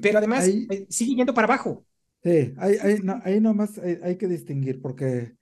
Pero 0.02 0.20
además 0.20 0.46
Ahí- 0.46 0.68
eh, 0.70 0.86
sigue 0.90 1.16
yendo 1.16 1.34
para 1.34 1.46
abajo. 1.46 1.84
Sí, 2.24 2.54
ahí, 2.58 2.76
ahí, 2.82 3.00
no- 3.04 3.20
ahí 3.24 3.40
nomás 3.40 3.78
hay, 3.78 3.98
hay 4.04 4.18
que 4.18 4.28
distinguir 4.28 4.82
porque 4.82 5.36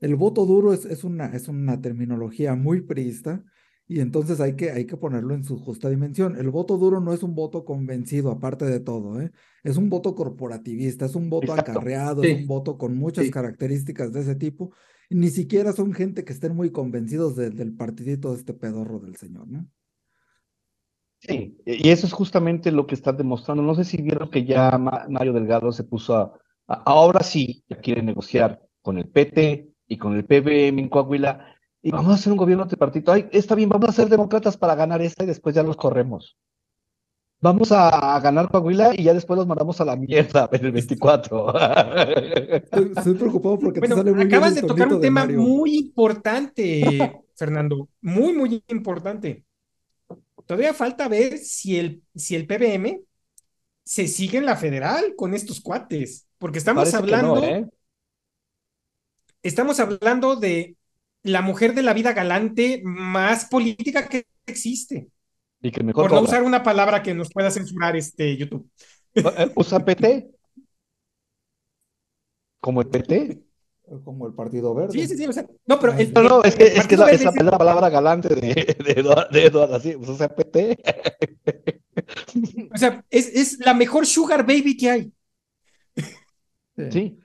el 0.00 0.16
voto 0.16 0.44
duro 0.46 0.72
es, 0.72 0.84
es 0.84 1.04
una, 1.04 1.26
es 1.26 1.48
una 1.48 1.80
terminología 1.80 2.54
muy 2.56 2.80
priista 2.82 3.44
y 3.86 4.00
entonces 4.00 4.40
hay 4.40 4.56
que, 4.56 4.70
hay 4.70 4.86
que 4.86 4.96
ponerlo 4.96 5.34
en 5.34 5.44
su 5.44 5.58
justa 5.58 5.88
dimensión. 5.90 6.36
El 6.36 6.50
voto 6.50 6.76
duro 6.78 7.00
no 7.00 7.12
es 7.12 7.22
un 7.22 7.34
voto 7.34 7.64
convencido, 7.64 8.30
aparte 8.30 8.64
de 8.64 8.80
todo, 8.80 9.20
¿eh? 9.20 9.30
Es 9.62 9.76
un 9.76 9.88
voto 9.90 10.14
corporativista, 10.14 11.04
es 11.06 11.14
un 11.14 11.28
voto 11.30 11.52
Exacto. 11.52 11.72
acarreado, 11.72 12.22
Sí. 12.22 12.30
es 12.30 12.40
un 12.40 12.46
voto 12.46 12.78
con 12.78 12.96
muchas 12.96 13.26
Sí. 13.26 13.30
características 13.30 14.12
de 14.12 14.20
ese 14.22 14.34
tipo. 14.34 14.72
y 15.10 15.16
ni 15.16 15.28
siquiera 15.28 15.74
son 15.74 15.92
gente 15.92 16.24
que 16.24 16.32
estén 16.32 16.56
muy 16.56 16.70
convencidos 16.72 17.36
de- 17.36 17.50
del 17.50 17.74
partidito 17.74 18.32
de 18.32 18.38
este 18.38 18.54
pedorro 18.54 19.00
del 19.00 19.16
señor, 19.16 19.46
¿no? 19.46 19.68
Sí, 21.26 21.56
y 21.64 21.88
eso 21.88 22.06
es 22.06 22.12
justamente 22.12 22.70
lo 22.70 22.86
que 22.86 22.94
están 22.94 23.16
demostrando. 23.16 23.62
No 23.62 23.74
sé 23.74 23.84
si 23.84 24.00
vieron 24.02 24.30
que 24.30 24.44
ya 24.44 24.76
Ma- 24.78 25.06
Mario 25.08 25.32
Delgado 25.32 25.72
se 25.72 25.84
puso 25.84 26.16
a, 26.16 26.32
a- 26.68 26.82
ahora 26.84 27.22
sí 27.22 27.64
quiere 27.82 28.02
negociar 28.02 28.60
con 28.82 28.98
el 28.98 29.08
PT 29.08 29.68
y 29.88 29.96
con 29.96 30.14
el 30.16 30.24
PBM 30.26 30.82
en 30.82 30.88
Coahuila 30.88 31.56
y 31.82 31.90
vamos 31.90 32.10
a 32.12 32.14
hacer 32.14 32.32
un 32.32 32.38
gobierno 32.38 32.66
tripartito. 32.66 33.12
Ay, 33.12 33.28
está 33.32 33.54
bien, 33.54 33.68
vamos 33.70 33.88
a 33.88 33.92
ser 33.92 34.08
demócratas 34.08 34.56
para 34.56 34.74
ganar 34.74 35.00
esta 35.02 35.24
y 35.24 35.26
después 35.26 35.54
ya 35.54 35.62
los 35.62 35.76
corremos. 35.76 36.36
Vamos 37.40 37.72
a, 37.72 38.14
a 38.16 38.20
ganar 38.20 38.50
Coahuila 38.50 38.92
y 38.96 39.04
ya 39.04 39.12
después 39.12 39.36
los 39.36 39.46
mandamos 39.46 39.78
a 39.80 39.84
la 39.84 39.96
mierda 39.96 40.48
en 40.52 40.64
el 40.64 40.72
24. 40.72 41.52
Estoy, 41.54 42.92
estoy 42.96 43.14
preocupado 43.14 43.58
porque 43.58 43.80
te 43.80 43.88
sale 43.88 44.12
muy 44.12 44.26
bien 44.26 44.28
acabas 44.28 44.48
el 44.50 44.54
de 44.62 44.62
tocar 44.62 44.88
un 44.88 44.94
de 44.94 45.00
tema 45.06 45.20
Mario. 45.22 45.40
muy 45.40 45.76
importante, 45.76 47.12
Fernando, 47.36 47.88
muy, 48.00 48.32
muy 48.32 48.62
importante. 48.68 49.44
Todavía 50.46 50.74
falta 50.74 51.08
ver 51.08 51.38
si 51.38 51.78
el, 51.78 52.02
si 52.14 52.34
el 52.36 52.46
PBM 52.46 53.02
se 53.84 54.08
sigue 54.08 54.38
en 54.38 54.46
la 54.46 54.56
federal 54.56 55.14
con 55.16 55.34
estos 55.34 55.60
cuates, 55.60 56.26
porque 56.38 56.58
estamos 56.58 56.82
Parece 56.82 57.02
que 57.04 57.16
no, 57.16 57.36
hablando, 57.36 57.42
¿eh? 57.42 57.68
estamos 59.42 59.80
hablando 59.80 60.36
de 60.36 60.76
la 61.22 61.42
mujer 61.42 61.74
de 61.74 61.82
la 61.82 61.94
vida 61.94 62.12
galante 62.12 62.80
más 62.84 63.46
política 63.46 64.08
que 64.08 64.26
existe, 64.46 65.08
Y 65.60 65.72
que 65.72 65.82
mejor 65.82 66.06
por 66.06 66.12
no 66.12 66.20
cobra. 66.20 66.22
usar 66.22 66.42
una 66.44 66.62
palabra 66.62 67.02
que 67.02 67.14
nos 67.14 67.30
pueda 67.32 67.50
censurar 67.50 67.96
este 67.96 68.36
YouTube. 68.38 68.70
Eh, 69.14 69.50
¿Usa 69.56 69.84
PT? 69.84 70.30
¿Como 72.60 72.80
el 72.82 72.88
PT? 72.88 73.43
Como 74.04 74.26
el 74.26 74.32
Partido 74.32 74.74
Verde. 74.74 74.92
Sí, 74.92 75.06
sí, 75.06 75.16
sí, 75.16 75.26
o 75.26 75.32
sea, 75.32 75.46
no, 75.66 75.78
pero 75.78 75.92
el, 75.92 76.12
No, 76.14 76.22
no, 76.22 76.42
es 76.42 76.54
que, 76.54 76.64
es 76.64 76.86
que 76.86 76.94
esa 76.94 77.10
es 77.10 77.44
la 77.44 77.58
palabra 77.58 77.90
galante 77.90 78.34
de, 78.34 78.54
de, 78.82 78.92
Eduardo, 78.96 79.28
de 79.30 79.46
Eduardo, 79.46 79.74
así, 79.74 79.92
pues, 79.92 80.08
usa 80.08 80.34
PT. 80.34 80.78
o 82.74 82.78
sea, 82.78 83.04
es, 83.10 83.28
es 83.28 83.58
la 83.58 83.74
mejor 83.74 84.06
sugar 84.06 84.46
baby 84.46 84.76
que 84.76 84.90
hay. 84.90 85.12
Sí. 86.90 87.20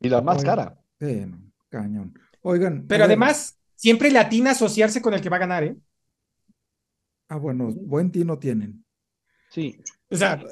Y 0.00 0.08
la 0.08 0.20
más 0.20 0.44
cara. 0.44 0.78
Sí, 1.00 1.24
no, 1.26 1.52
cañón. 1.68 2.14
Oigan, 2.42 2.86
Pero 2.86 3.04
además, 3.04 3.58
siempre 3.74 4.10
le 4.10 4.18
atina 4.18 4.50
a 4.50 4.52
asociarse 4.52 5.00
con 5.00 5.14
el 5.14 5.20
que 5.20 5.30
va 5.30 5.36
a 5.36 5.40
ganar, 5.40 5.64
¿eh? 5.64 5.76
Ah, 7.28 7.36
bueno, 7.36 7.72
buen 7.72 8.10
tino 8.10 8.38
tienen. 8.38 8.84
Sí. 9.50 9.80
O 10.10 10.16
sea, 10.16 10.42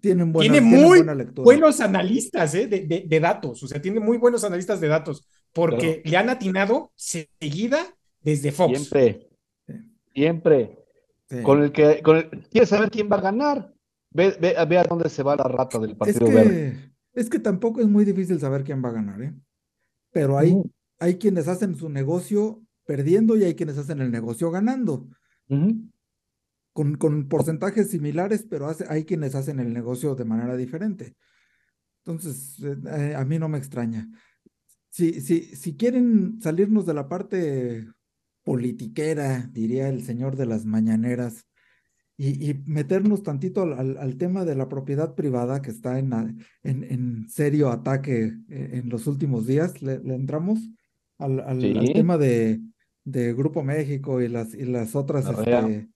Tienen 0.00 0.32
buena, 0.32 0.52
tiene 0.52 0.66
tienen 0.66 0.82
muy 0.82 0.98
buena 0.98 1.14
lectura. 1.14 1.44
buenos 1.44 1.80
analistas, 1.80 2.54
¿eh? 2.54 2.66
De, 2.66 2.80
de- 2.86 3.04
de 3.06 3.20
datos, 3.20 3.62
o 3.62 3.68
sea, 3.68 3.80
tiene 3.80 4.00
muy 4.00 4.18
buenos 4.18 4.44
analistas 4.44 4.80
de 4.80 4.88
datos, 4.88 5.26
porque 5.52 6.02
le 6.04 6.16
han 6.16 6.28
atinado 6.30 6.92
seguida 6.96 7.78
desde 8.22 8.52
Fox. 8.52 8.78
Siempre. 8.78 9.28
Siempre. 10.14 10.78
Sí. 11.28 11.42
Con 11.42 11.62
el 11.62 11.72
que, 11.72 12.02
con 12.02 12.16
el, 12.18 12.30
¿quieres 12.50 12.68
saber 12.68 12.90
quién 12.90 13.08
va 13.10 13.16
a 13.16 13.20
ganar? 13.22 13.72
Ve, 14.10 14.36
ve, 14.40 14.54
ve 14.68 14.78
a 14.78 14.84
dónde 14.84 15.08
se 15.08 15.22
va 15.22 15.34
la 15.36 15.44
rata 15.44 15.78
del 15.78 15.90
Es 15.90 15.96
Partido 15.96 16.26
Verde. 16.30 16.76
que, 17.14 17.20
es 17.20 17.30
que 17.30 17.38
tampoco 17.38 17.80
es 17.80 17.88
muy 17.88 18.04
difícil 18.04 18.38
saber 18.38 18.62
quién 18.64 18.84
va 18.84 18.90
a 18.90 18.92
ganar, 18.92 19.20
¿eh? 19.22 19.34
Pero 20.12 20.38
hay, 20.38 20.56
hay 21.00 21.16
quienes 21.16 21.48
hacen 21.48 21.74
su 21.74 21.88
negocio 21.88 22.62
perdiendo 22.86 23.36
y 23.36 23.44
hay 23.44 23.54
quienes 23.54 23.78
hacen 23.78 24.00
el 24.00 24.10
negocio 24.12 24.50
ganando. 24.50 25.08
ujú. 25.48 25.90
Con, 26.74 26.96
con 26.96 27.28
porcentajes 27.28 27.90
similares, 27.90 28.44
pero 28.50 28.66
hace- 28.66 28.84
hay 28.90 29.04
quienes 29.04 29.34
hacen 29.34 29.60
el 29.60 29.72
negocio 29.72 30.14
de 30.16 30.24
manera 30.26 30.56
diferente. 30.56 31.14
Entonces, 32.04 32.58
eh, 32.62 32.76
eh, 32.86 33.14
a 33.16 33.24
mí 33.24 33.38
no 33.38 33.48
me 33.48 33.56
extraña. 33.58 34.06
Si, 34.90 35.20
si, 35.22 35.40
si 35.56 35.76
quieren 35.76 36.38
salirnos 36.42 36.84
de 36.84 36.94
la 36.94 37.08
parte 37.08 37.86
politiquera, 38.44 39.48
diría 39.52 39.88
el 39.88 40.02
señor 40.04 40.36
de 40.36 40.46
las 40.46 40.66
mañaneras, 40.66 41.46
y, 42.16 42.48
y 42.50 42.62
meternos 42.66 43.22
tantito 43.24 43.62
al, 43.62 43.72
al- 43.72 43.96
al 43.98 44.16
tema 44.18 44.44
de 44.44 44.54
la 44.54 44.68
propiedad 44.68 45.14
privada 45.14 45.62
que 45.62 45.70
está 45.70 45.98
en, 45.98 46.12
en, 46.62 46.84
en 46.84 47.28
serio 47.28 47.70
ataque 47.70 48.36
eh, 48.48 48.70
en 48.74 48.88
los 48.88 49.06
últimos 49.06 49.46
días, 49.46 49.82
¿le, 49.82 49.98
le 49.98 50.14
entramos 50.14 50.58
al, 51.18 51.40
al- 51.40 51.60
Sí. 51.60 51.92
tema 51.92 52.18
de, 52.18 52.60
de 53.04 53.32
Grupo 53.32 53.62
México 53.64 54.20
y 54.20 54.28
las, 54.28 54.54
y 54.54 54.64
las 54.64 54.94
otras, 54.94 55.24
este, 55.70 55.88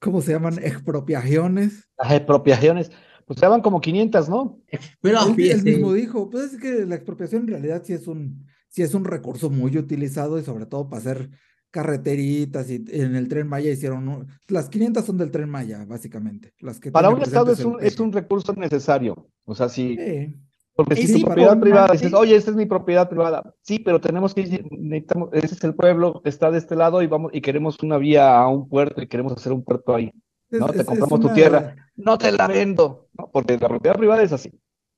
¿cómo 0.00 0.20
se 0.22 0.32
llaman? 0.32 0.58
Expropiaciones. 0.62 1.88
Las 1.98 2.12
expropiaciones. 2.12 2.90
Pues 3.26 3.40
se 3.40 3.46
van 3.46 3.60
como 3.60 3.80
500, 3.80 4.28
¿no? 4.28 4.62
Pero 5.00 5.18
Él, 5.36 5.50
él 5.50 5.62
mismo 5.62 5.92
dijo, 5.92 6.30
pues 6.30 6.54
es 6.54 6.60
que 6.60 6.86
la 6.86 6.94
expropiación 6.94 7.42
en 7.42 7.48
realidad 7.48 7.82
sí 7.84 7.92
es 7.92 8.06
un, 8.06 8.46
sí 8.68 8.82
es 8.82 8.94
un 8.94 9.04
recurso 9.04 9.50
muy 9.50 9.76
utilizado 9.76 10.38
y 10.38 10.44
sobre 10.44 10.66
todo 10.66 10.88
para 10.88 11.00
hacer 11.00 11.30
carreteritas 11.70 12.70
y 12.70 12.84
en 12.88 13.16
el 13.16 13.28
tren 13.28 13.48
Maya 13.48 13.70
hicieron, 13.70 14.26
las 14.48 14.68
500 14.68 15.04
son 15.04 15.18
del 15.18 15.30
tren 15.30 15.50
Maya, 15.50 15.84
básicamente. 15.84 16.54
Las 16.60 16.80
que 16.80 16.90
Para 16.90 17.10
un 17.10 17.20
estado 17.20 17.52
es 17.52 17.64
un, 17.64 17.76
es 17.82 17.98
un 18.00 18.12
recurso 18.12 18.54
necesario. 18.54 19.28
O 19.44 19.54
sea, 19.54 19.68
si, 19.68 19.96
Sí. 19.96 20.36
Porque 20.76 20.94
si 20.96 21.06
tu 21.20 21.26
propiedad 21.26 21.58
privada, 21.60 21.92
dices, 21.92 22.12
oye, 22.14 22.36
esta 22.36 22.50
es 22.50 22.56
mi 22.56 22.66
propiedad 22.66 23.08
privada. 23.08 23.54
Sí, 23.62 23.78
pero 23.78 24.00
tenemos 24.00 24.34
que, 24.34 24.42
ir- 24.42 24.68
necesitamos, 24.70 25.30
ese 25.32 25.54
es 25.54 25.64
el 25.64 25.74
pueblo 25.74 26.20
está 26.24 26.50
de 26.50 26.58
este 26.58 26.76
lado 26.76 27.00
y 27.02 27.06
vamos, 27.06 27.32
y 27.34 27.40
queremos 27.40 27.82
una 27.82 27.96
vía 27.98 28.36
a 28.38 28.46
un 28.48 28.68
puerto 28.68 29.00
y 29.02 29.08
queremos 29.08 29.32
hacer 29.32 29.52
un 29.52 29.64
puerto 29.64 29.94
ahí. 29.94 30.12
Es- 30.50 30.60
No, 30.60 30.66
es- 30.66 30.76
te 30.76 30.84
compramos 30.84 31.20
tu 31.20 31.28
tierra. 31.32 31.74
No 31.96 32.18
te 32.18 32.30
la 32.30 32.46
vendo, 32.46 33.08
¿no? 33.18 33.30
Porque 33.32 33.58
la 33.58 33.68
propiedad 33.68 33.96
privada 33.96 34.22
es 34.22 34.32
así, 34.32 34.52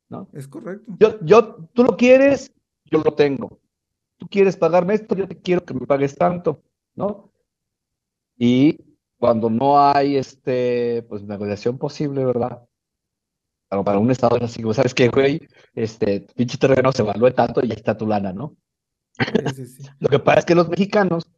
¿no? 0.08 0.28
Es 0.32 0.48
correcto. 0.48 0.92
Yo, 0.98 1.20
yo, 1.22 1.56
tú 1.72 1.84
lo 1.84 1.96
quieres, 1.96 2.52
yo 2.84 3.00
lo 3.04 3.14
tengo. 3.14 3.60
Tú 4.16 4.26
quieres 4.28 4.56
pagarme 4.56 4.94
esto, 4.94 5.14
yo 5.14 5.28
te 5.28 5.40
quiero 5.40 5.64
que 5.64 5.74
me 5.74 5.86
pagues 5.86 6.16
tanto, 6.16 6.60
¿no? 6.96 7.30
Y 8.36 8.78
cuando 9.16 9.48
no 9.50 9.78
hay 9.80 10.16
este, 10.16 11.04
pues 11.08 11.22
negociación 11.22 11.78
posible, 11.78 12.24
¿verdad? 12.24 12.62
Pero 13.70 13.84
para 13.84 13.98
un 13.98 14.10
estado 14.10 14.36
es 14.36 14.42
así, 14.44 14.62
como, 14.62 14.74
¿sabes 14.74 14.94
qué, 14.94 15.08
güey? 15.08 15.40
Este, 15.74 16.26
pinche 16.34 16.56
terreno 16.58 16.90
se 16.92 17.02
valúe 17.02 17.32
tanto 17.32 17.60
y 17.62 17.68
ya 17.68 17.74
está 17.74 17.96
tu 17.96 18.06
lana, 18.06 18.32
¿no? 18.32 18.56
Sí, 19.18 19.54
sí, 19.54 19.66
sí. 19.66 19.82
Lo 20.00 20.08
que 20.08 20.18
pasa 20.18 20.40
es 20.40 20.44
que 20.46 20.54
los 20.54 20.68
mexicanos, 20.68 21.30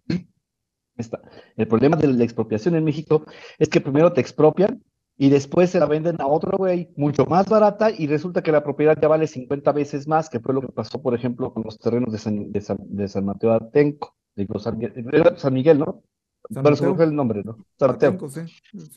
está, 0.96 1.20
el 1.56 1.66
problema 1.66 1.96
de 1.96 2.08
la 2.08 2.24
expropiación 2.24 2.74
en 2.76 2.84
México 2.84 3.24
es 3.58 3.68
que 3.68 3.80
primero 3.80 4.12
te 4.12 4.20
expropian 4.20 4.82
y 5.16 5.28
después 5.28 5.70
se 5.70 5.80
la 5.80 5.86
venden 5.86 6.20
a 6.20 6.26
otro 6.26 6.56
güey 6.56 6.90
mucho 6.96 7.26
más 7.26 7.46
barata 7.48 7.90
y 7.90 8.06
resulta 8.06 8.42
que 8.42 8.52
la 8.52 8.62
propiedad 8.62 8.96
ya 9.00 9.08
vale 9.08 9.26
50 9.26 9.72
veces 9.72 10.06
más, 10.08 10.30
que 10.30 10.40
fue 10.40 10.54
lo 10.54 10.60
que 10.62 10.68
pasó, 10.68 11.02
por 11.02 11.14
ejemplo, 11.14 11.52
con 11.52 11.62
los 11.64 11.78
terrenos 11.78 12.12
de 12.12 12.18
San, 12.18 12.52
de 12.52 12.60
San, 12.60 12.78
de 12.80 13.08
San 13.08 13.24
Mateo 13.24 13.52
Atenco, 13.52 14.14
San, 14.58 14.78
Miguel- 14.78 15.36
San 15.36 15.52
Miguel, 15.52 15.78
¿no? 15.78 16.02
San 16.50 16.62
Pero 16.62 16.76
se 16.76 16.86
Mateo. 16.86 17.04
el 17.04 17.14
nombre, 17.14 17.42
¿no? 17.44 17.58
San 17.78 17.90
Mateo. 17.90 18.08
Atenco, 18.10 18.28
Sí, 18.30 18.40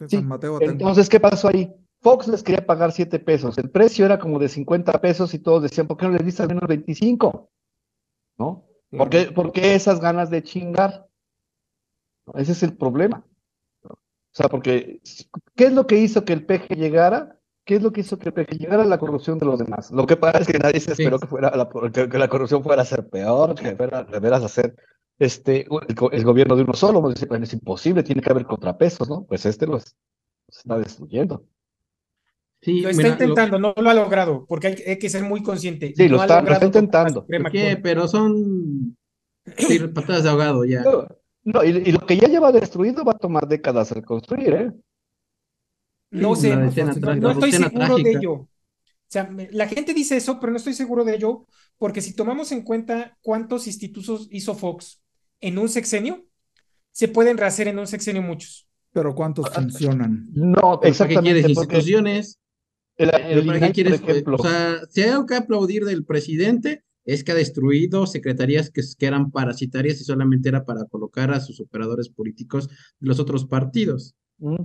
San 0.08 0.28
Mateo, 0.28 0.56
Atenco. 0.58 0.72
Entonces, 0.72 1.10
¿qué 1.10 1.20
pasó 1.20 1.50
ahí? 1.50 1.74
Fox 2.04 2.28
les 2.28 2.44
quería 2.44 2.66
pagar 2.66 2.92
7 2.92 3.18
pesos. 3.20 3.58
El 3.58 3.70
precio 3.72 4.06
era 4.06 4.20
como 4.20 4.38
de 4.38 4.50
50 4.50 4.92
pesos 5.02 5.34
y 5.34 5.40
todos 5.40 5.64
decían, 5.64 5.88
¿por 5.88 5.98
qué 5.98 6.06
no 6.06 6.12
les 6.12 6.26
diste 6.26 6.42
al 6.44 6.50
menos 6.50 6.68
25? 6.68 7.50
¿No? 8.38 8.66
¿Por 8.92 9.10
qué, 9.10 9.32
por 9.32 9.52
qué 9.52 9.74
esas 9.74 10.00
ganas 10.00 10.30
de 10.30 10.44
chingar? 10.44 11.08
Ese 12.36 12.52
es 12.52 12.64
el 12.64 12.78
problema. 12.78 13.26
O 13.84 13.96
sea, 14.36 14.48
porque, 14.50 15.02
¿qué 15.56 15.66
es 15.66 15.74
lo 15.74 15.86
que 15.88 15.98
hizo 15.98 16.26
que 16.26 16.34
el 16.34 16.46
PG 16.46 16.76
llegara? 16.76 17.40
¿Qué 17.66 17.76
es 17.76 17.82
lo 17.84 17.92
que 17.92 18.02
hizo 18.02 18.18
que 18.20 18.30
el 18.30 18.34
PG 18.34 18.58
llegara? 18.58 18.84
La 18.86 18.98
corrupción 18.98 19.38
de 19.40 19.46
los 19.46 19.60
demás. 19.60 19.92
Lo 19.92 20.06
que 20.06 20.18
pasa 20.18 20.40
es 20.40 20.48
que 20.48 20.60
nadie 20.60 20.80
se 20.80 20.92
esperó 20.94 21.20
que, 21.20 21.28
fuera 21.28 21.56
la, 21.56 21.70
que, 21.92 22.10
que 22.10 22.18
la 22.18 22.28
corrupción 22.28 22.64
fuera 22.64 22.82
a 22.82 22.86
ser 22.86 23.08
peor, 23.10 23.56
que 23.56 23.76
fuera 23.76 24.04
de 24.04 24.20
veras 24.20 24.44
a 24.44 24.48
ser 24.50 24.76
este, 25.20 25.62
el, 25.88 25.96
go- 25.96 26.12
el 26.12 26.24
gobierno 26.24 26.56
de 26.56 26.64
uno 26.64 26.74
solo. 26.74 27.02
Pues, 27.02 27.16
dice, 27.16 27.28
"Bueno, 27.28 27.46
es 27.46 27.54
imposible, 27.54 28.04
tiene 28.04 28.22
que 28.22 28.32
haber 28.32 28.46
contrapesos, 28.46 29.08
¿no? 29.10 29.24
Pues 29.26 29.46
este 29.46 29.66
los, 29.68 29.96
los 30.48 30.58
está 30.58 30.78
destruyendo. 30.80 31.46
Sí, 32.64 32.82
Lo 32.82 32.90
está 32.90 33.04
mira, 33.04 33.10
lo- 33.18 33.24
intentando, 33.24 33.60
no 33.60 33.74
lo 33.76 33.90
ha 33.90 33.94
logrado, 33.94 34.46
porque 34.48 34.68
hay, 34.68 34.76
hay 34.88 34.98
que 34.98 35.10
ser 35.10 35.24
muy 35.24 35.44
consciente. 35.44 35.94
Sí, 35.96 36.08
lo 36.08 36.18
no 36.18 36.24
está- 36.24 36.42
lo 36.42 36.66
intentando. 36.66 37.22
Suprema 37.22 37.44
¿por 37.44 37.52
qué? 37.52 37.78
Pero 37.82 38.08
son 38.08 38.98
sí, 39.58 39.80
patadas 39.80 40.24
de 40.24 40.30
ahogado 40.30 40.64
ya. 40.64 40.82
No, 40.82 41.08
no, 41.44 41.64
y, 41.64 41.70
y 41.70 41.92
lo 41.92 42.06
que 42.06 42.16
ya 42.18 42.28
lleva 42.30 42.52
destruido 42.54 43.04
va 43.04 43.12
a 43.14 43.18
tomar 43.18 43.48
décadas 43.48 43.92
reconstruir, 43.92 44.54
¿eh? 44.54 44.72
No 46.12 46.36
sé, 46.36 46.56
no, 46.56 46.70
estoy 47.32 47.52
seguro 47.52 47.98
de 47.98 48.12
ello. 48.12 48.34
O 48.34 48.50
sea, 49.08 49.30
la 49.52 49.68
gente 49.68 49.94
dice 49.94 50.16
eso, 50.18 50.40
pero 50.40 50.52
no 50.52 50.58
estoy 50.58 50.74
seguro 50.74 51.04
de 51.04 51.16
ello, 51.16 51.46
porque 51.78 52.02
si 52.02 52.16
tomamos 52.16 52.52
en 52.52 52.62
cuenta 52.64 53.18
cuántos 53.22 53.68
institutos 53.68 54.28
hizo 54.32 54.56
Fox 54.56 55.02
en 55.42 55.58
un 55.58 55.70
sexenio, 55.70 56.24
se 56.92 57.08
pueden 57.08 57.38
rehacer 57.38 57.68
en 57.68 57.80
un 57.80 57.88
sexenio 57.88 58.22
muchos. 58.22 58.68
Pero 58.92 59.16
¿cuántos 59.16 59.50
funcionan? 59.50 60.28
No, 60.34 60.54
¿Pero 60.56 60.70
¿Para 60.70 60.80
qué 60.82 60.88
exactamente. 60.90 61.42
quieres 61.42 61.56
porque 61.56 61.76
instituciones? 61.78 62.40
El- 62.98 63.10
el 63.10 63.22
¿Pero 63.22 63.46
¿Para 63.46 63.60
qué 63.60 63.66
por 63.66 63.74
quieres? 63.74 64.02
ejemplo, 64.02 64.36
O 64.40 64.44
sea, 64.44 64.82
si 64.90 65.02
hay 65.02 65.10
algo 65.10 65.26
que 65.26 65.36
aplaudir 65.36 65.86
del 65.86 66.06
presidente, 66.06 66.84
es 67.06 67.24
que 67.24 67.32
ha 67.34 67.36
destruido 67.36 68.06
secretarías 68.08 68.70
que, 68.70 68.82
que 68.98 69.06
eran 69.06 69.32
parasitarias 69.32 70.00
y 70.00 70.04
solamente 70.06 70.48
era 70.50 70.64
para 70.64 70.86
colocar 70.86 71.32
a 71.32 71.40
sus 71.42 71.60
operadores 71.60 72.10
políticos 72.10 72.70
de 72.70 72.76
los 73.08 73.20
otros 73.20 73.46
partidos. 73.46 74.16
mm, 74.38 74.56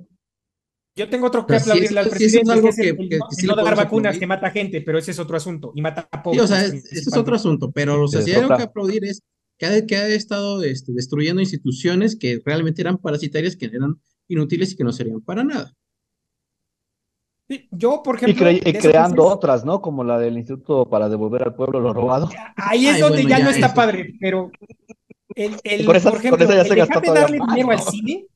Yo 0.96 1.08
tengo 1.08 1.26
otro 1.28 1.46
que 1.46 1.54
sí, 1.58 1.62
aplaudirle 1.70 2.00
al 2.00 2.06
eso- 2.08 2.16
sí, 2.16 2.24
eso 2.24 2.38
es 2.40 2.42
presidente, 2.48 2.52
algo 2.52 2.70
que 2.70 2.82
que- 2.82 2.88
el 3.02 3.08
que- 3.08 3.18
no, 3.18 3.26
sí 3.30 3.46
dar 3.46 3.56
vacunas 3.76 3.86
aplaudir. 3.86 4.18
que 4.20 4.26
mata 4.26 4.50
gente, 4.50 4.80
pero 4.82 4.98
ese 4.98 5.12
es 5.12 5.18
otro 5.20 5.36
asunto, 5.36 5.72
y 5.74 5.80
mata 5.82 6.08
a 6.10 6.16
Sí, 6.18 6.22
pobres 6.24 6.42
o 6.42 6.46
sea, 6.46 6.58
es- 6.60 6.64
eso 6.66 6.76
es 6.76 6.82
principalmente. 6.90 7.20
otro 7.20 7.34
asunto, 7.36 7.70
pero 7.72 8.02
o 8.04 8.08
sea, 8.08 8.22
si 8.22 8.30
hay 8.32 8.36
algo 8.42 8.56
que 8.56 8.62
aplaudir 8.62 9.04
es 9.04 9.22
que 9.58 9.66
ha, 9.66 9.86
que 9.86 9.96
ha 9.96 10.08
estado 10.08 10.62
este, 10.64 10.92
destruyendo 10.92 11.40
instituciones 11.40 12.16
que 12.16 12.40
realmente 12.44 12.80
eran 12.82 12.98
parasitarias, 12.98 13.56
que 13.56 13.66
eran 13.66 13.94
inútiles 14.28 14.72
y 14.72 14.76
que 14.76 14.84
no 14.84 14.92
serían 14.92 15.20
para 15.20 15.42
nada. 15.44 15.72
Yo, 17.70 18.02
por 18.02 18.16
y, 18.16 18.24
ejemplo, 18.24 18.46
cre- 18.46 18.60
y 18.64 18.72
de 18.72 18.78
creando 18.78 19.24
otras, 19.24 19.64
¿no? 19.64 19.80
Como 19.80 20.04
la 20.04 20.18
del 20.18 20.36
Instituto 20.36 20.84
para 20.88 21.08
devolver 21.08 21.42
al 21.44 21.54
pueblo 21.54 21.80
lo 21.80 21.92
robado. 21.94 22.28
Ahí 22.56 22.86
es 22.86 22.96
Ay, 22.96 23.00
donde 23.00 23.22
bueno, 23.22 23.28
ya, 23.30 23.38
ya, 23.38 23.44
no 23.44 23.50
está 23.50 23.72
padre, 23.74 24.14
pero 24.20 24.50
el, 25.34 25.56
el- 25.64 25.86
Con 25.86 25.96
esa- 25.96 26.10
por 26.10 26.18
con 26.18 26.26
ejemplo, 26.26 26.44
esa 26.44 26.54
ya 26.56 26.62
el 26.62 26.68
dejar 26.68 27.00
de 27.00 27.10
darle 27.12 27.38
dinero 27.38 27.70
al 27.70 27.80
cine, 27.80 28.26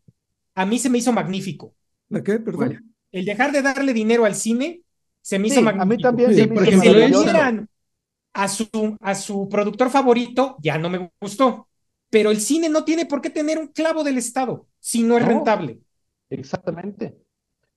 a 0.55 0.67
mí 0.67 0.79
se 0.79 0.91
me 0.91 0.99
hizo 0.99 1.13
magnífico. 1.13 1.75
¿La 2.09 2.23
qué? 2.23 2.39
Perdón. 2.39 2.95
El 3.11 3.25
dejar 3.27 3.53
de 3.53 3.63
darle 3.63 3.93
dinero 3.93 4.25
al 4.25 4.35
cine 4.35 4.83
se 5.21 5.39
me 5.39 5.49
hizo 5.49 5.61
Sí, 5.61 5.67
a 5.67 5.73
mí 5.73 5.79
magnífico. 5.79 6.03
también 6.09 6.31
Sí, 6.31 6.37
se 6.41 6.47
me 6.47 6.55
por 6.55 6.63
hizo 6.69 6.71
Que 6.71 6.79
se 6.79 6.89
ejemplo, 6.89 7.19
lo 7.19 7.23
dieran 7.25 7.69
a 8.35 8.49
su, 8.49 8.69
a 9.01 9.15
su 9.15 9.49
productor 9.49 9.91
favorito, 9.91 10.57
ya 10.61 10.79
no 10.79 10.89
me 10.89 11.11
gustó. 11.21 11.69
Pero 12.11 12.31
el 12.31 12.41
cine 12.41 12.69
no 12.71 12.85
tiene 12.85 13.07
por 13.07 13.21
qué 13.21 13.31
tener 13.31 13.59
un 13.59 13.69
clavo 13.69 14.05
del 14.05 14.19
Estado 14.19 14.67
si 14.81 15.03
no 15.03 15.17
es 15.19 15.23
No. 15.23 15.29
rentable. 15.29 15.81
Exactamente. 16.31 17.17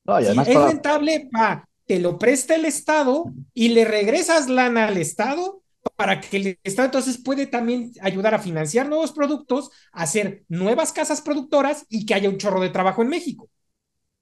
No, 0.05 0.19
y 0.21 0.25
Si 0.25 0.31
es 0.31 0.47
para- 0.47 0.67
rentable, 0.67 1.29
va, 1.35 1.67
te 1.85 1.99
lo 1.99 2.17
presta 2.19 2.55
el 2.55 2.65
Estado 2.65 3.33
y 3.53 3.69
le 3.69 3.85
regresas 3.85 4.49
lana 4.49 4.87
al 4.87 4.97
Estado 4.97 5.61
para 5.95 6.19
que 6.19 6.37
el 6.37 6.59
Estado 6.63 6.87
entonces 6.87 7.17
puede 7.17 7.45
también 7.47 7.91
ayudar 8.01 8.33
a 8.35 8.39
financiar 8.39 8.87
nuevos 8.89 9.11
productos, 9.11 9.69
hacer 9.91 10.43
nuevas 10.49 10.91
casas 10.91 11.21
productoras 11.21 11.85
y 11.89 12.05
que 12.05 12.13
haya 12.15 12.29
un 12.29 12.37
chorro 12.37 12.59
de 12.61 12.69
trabajo 12.69 13.01
en 13.01 13.09
México. 13.09 13.49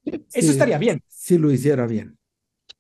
Eso 0.06 0.22
Sí, 0.30 0.50
estaría 0.50 0.78
bien. 0.78 1.02
Si 1.08 1.38
lo 1.38 1.52
hiciera 1.52 1.88
bien. 1.88 2.18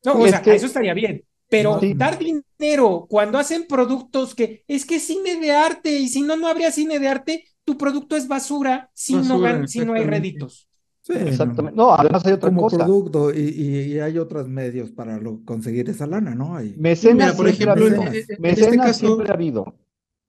No, 0.04 0.14
o 0.14 0.26
es 0.26 0.32
sea, 0.32 0.42
que- 0.42 0.56
eso 0.56 0.66
estaría 0.66 0.94
bien. 0.94 1.24
Pero 1.50 1.80
dar 1.96 2.18
dinero 2.18 3.06
cuando 3.10 3.38
hacen 3.38 3.68
productos 3.68 4.34
que 4.34 4.64
es 4.68 4.86
que 4.86 4.96
es 4.96 5.04
cine 5.04 5.36
de 5.40 5.52
arte 5.52 5.92
y 5.92 6.08
si 6.10 6.22
no, 6.22 6.36
no 6.36 6.48
habría 6.48 6.72
cine 6.72 7.00
de 7.00 7.08
arte, 7.08 7.46
tu 7.64 7.78
producto 7.78 8.16
es 8.18 8.28
basura 8.28 8.90
si, 8.94 9.14
no, 9.14 9.40
gan- 9.40 9.68
si 9.68 9.80
no 9.86 9.94
hay 9.94 10.04
réditos. 10.04 10.68
Sí. 11.06 11.14
Exactamente. 11.18 11.76
No, 11.76 11.94
además 11.94 12.26
hay 12.26 12.32
otra 12.32 12.50
Como 12.50 12.62
cosa. 12.62 12.78
producto 12.78 13.34
y, 13.34 13.40
y- 13.42 13.94
y 13.96 14.00
hay 14.00 14.18
otros 14.18 14.48
medios 14.48 14.90
para 14.92 15.18
lo- 15.18 15.44
conseguir 15.44 15.90
esa 15.90 16.08
lana, 16.08 16.34
¿no? 16.34 16.56
Hay, 16.56 16.76
Mecenas 16.78 17.36
Mira, 17.36 17.38
por 17.38 17.52
siempre 17.54 17.70
ha 17.70 17.74
ejemplo, 17.88 18.02
habido. 18.04 18.20
en, 18.30 18.42
Mecenas 18.42 18.68
este 18.72 18.78
caso, 18.78 19.00
siempre 19.00 19.30
ha 19.30 19.34
habido. 19.34 19.76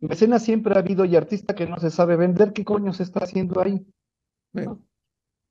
Mecenas 0.00 0.42
siempre 0.42 0.74
ha 0.74 0.78
habido 0.80 1.04
y 1.04 1.14
artista 1.14 1.54
que 1.54 1.66
no 1.68 1.78
se 1.78 1.90
sabe 1.90 2.16
vender, 2.16 2.52
¿qué 2.52 2.64
coño 2.64 2.92
se 2.92 3.04
está 3.04 3.20
haciendo 3.20 3.60
ahí? 3.60 3.86
Bueno, 4.52 4.80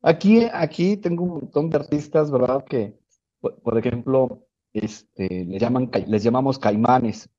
Aquí, 0.01 0.45
aquí 0.51 0.97
tengo 0.97 1.23
un 1.23 1.29
montón 1.29 1.69
de 1.69 1.77
artistas, 1.77 2.29
¿verdad? 2.29 2.65
Que, 2.65 2.99
por, 3.39 3.55
por 3.62 3.77
ejemplo, 3.77 4.45
este, 4.73 5.45
le 5.45 5.57
llaman, 5.57 5.89
les 6.07 6.21
llamamos 6.21 6.59
caimanes. 6.59 7.29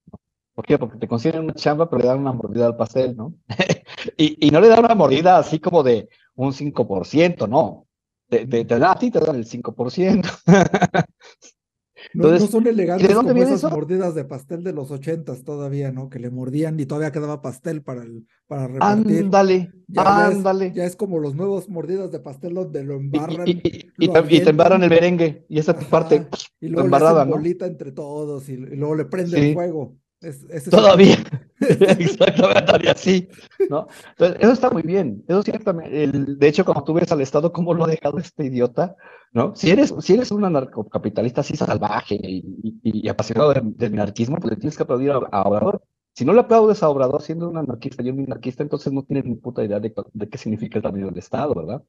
¿Por 0.55 0.65
qué? 0.65 0.79
Porque 0.79 0.97
te 0.97 1.07
consiguen 1.07 1.43
una 1.45 1.53
chamba, 1.55 1.91
pero 1.91 2.01
le 2.01 2.09
dan 2.09 2.21
una 2.21 2.33
mordida 2.33 2.65
al 2.65 2.77
pastel, 2.77 3.15
¿no? 3.15 3.35
y, 4.17 4.47
y 4.47 4.51
no 4.51 4.61
le 4.61 4.69
dan 4.69 4.83
una 4.85 4.95
mordida 4.95 5.37
así 5.37 5.59
como 5.61 5.83
de 5.83 6.09
un 6.37 6.53
5%, 6.53 7.47
no. 7.49 7.87
Te, 8.29 8.47
te, 8.47 8.65
te 8.65 8.79
da 8.79 8.93
a 8.93 8.99
ti, 8.99 9.11
te 9.11 9.21
dan 9.21 9.37
el 9.37 9.45
5%. 9.47 10.29
no, 10.47 10.55
no 12.15 12.15
Entonces, 12.15 12.51
son 12.51 12.67
elegantes 12.67 13.15
dónde 13.15 13.33
como 13.33 13.43
esas 13.45 13.59
eso? 13.59 13.71
mordidas 13.71 14.15
de 14.15 14.25
pastel 14.25 14.65
de 14.65 14.73
los 14.73 14.91
ochentas 14.91 15.45
todavía, 15.45 15.93
¿no? 15.93 16.09
Que 16.09 16.19
le 16.19 16.31
mordían 16.31 16.79
y 16.81 16.87
todavía 16.87 17.13
quedaba 17.13 17.43
pastel 17.43 17.83
para, 17.83 18.03
el, 18.03 18.27
para 18.47 18.67
repartir. 18.67 19.25
Ándale, 19.25 19.73
Ya- 19.89 20.05
ya 20.05 20.29
es- 20.31 20.35
ándale. 20.37 20.73
Ya 20.75 20.85
es 20.85 20.97
como 20.97 21.19
los 21.19 21.35
nuevos 21.35 21.69
mordidas 21.69 22.11
de 22.11 22.21
pastel 22.21 22.55
donde 22.55 22.83
lo 22.83 22.95
embarran 22.95 23.49
y- 23.49 23.53
y- 23.53 23.93
y 23.99 24.07
lo 24.07 24.13
te, 24.13 24.19
y 24.19 24.23
te 24.23 24.27
avientan. 24.27 24.51
embarran 24.55 24.83
el 24.83 24.91
merengue 24.91 25.45
y 25.49 25.59
esa 25.59 25.73
Ajá, 25.73 25.89
parte 25.91 26.27
y 26.61 26.69
luego 26.69 26.89
le 26.89 26.91
¿no? 27.27 27.33
bolita 27.33 27.67
entre 27.67 27.93
todos 27.93 28.49
y, 28.49 28.57
luego 28.57 28.95
le 28.95 29.05
prenden 29.05 29.43
Sí. 29.43 29.53
fuego. 29.55 29.97
Es- 30.21 30.45
es 30.51 30.65
Todavía. 30.71 31.17
Exactamente, 31.61 32.63
todavía 32.63 32.93
así, 32.93 33.29
¿no? 33.71 33.87
Entonces, 34.11 34.39
eso 34.41 34.53
está 34.53 34.71
muy 34.71 34.83
bien. 34.83 35.25
Eso 35.29 35.43
ciertamente, 35.43 36.05
el, 36.05 36.39
de 36.39 36.49
hecho, 36.49 36.65
cuando 36.65 36.85
tú 36.85 36.93
ves 36.95 37.11
al 37.13 37.21
Estado 37.21 37.53
cómo 37.53 37.73
lo 37.75 37.85
ha 37.85 37.89
dejado 37.89 38.19
este 38.19 38.45
idiota, 38.47 38.97
¿no? 39.33 39.55
Si 39.57 39.71
eres, 39.71 39.95
si 40.01 40.15
eres 40.15 40.31
un 40.31 40.45
anarcocapitalista 40.45 41.41
así 41.43 41.57
salvaje 41.57 42.17
y, 42.23 42.45
y- 42.83 43.07
y 43.07 43.09
apasionado 43.09 43.53
del, 43.55 43.77
del 43.77 43.91
minarquismo, 43.93 44.37
pues 44.37 44.51
le 44.51 44.57
tienes 44.57 44.77
que 44.77 44.83
aplaudir 44.83 45.11
a, 45.13 45.17
a 45.17 45.43
Obrador. 45.43 45.83
Si 46.13 46.25
no 46.25 46.33
le 46.33 46.41
aplaudes 46.41 46.83
a 46.83 46.89
Obrador 46.89 47.23
siendo 47.23 47.49
un 47.49 47.57
anarquista 47.57 48.03
y 48.03 48.11
un 48.11 48.17
minarquista, 48.17 48.63
entonces 48.63 48.93
no 48.93 49.03
tienes 49.05 49.25
ni 49.25 49.35
puta 49.37 49.65
idea 49.65 49.81
de, 49.81 49.93
de 50.13 50.29
qué 50.29 50.39
significa 50.39 50.79
el 50.79 50.83
tamaño 50.83 51.07
del 51.07 51.19
Estado, 51.19 51.55
¿verdad? 51.55 51.83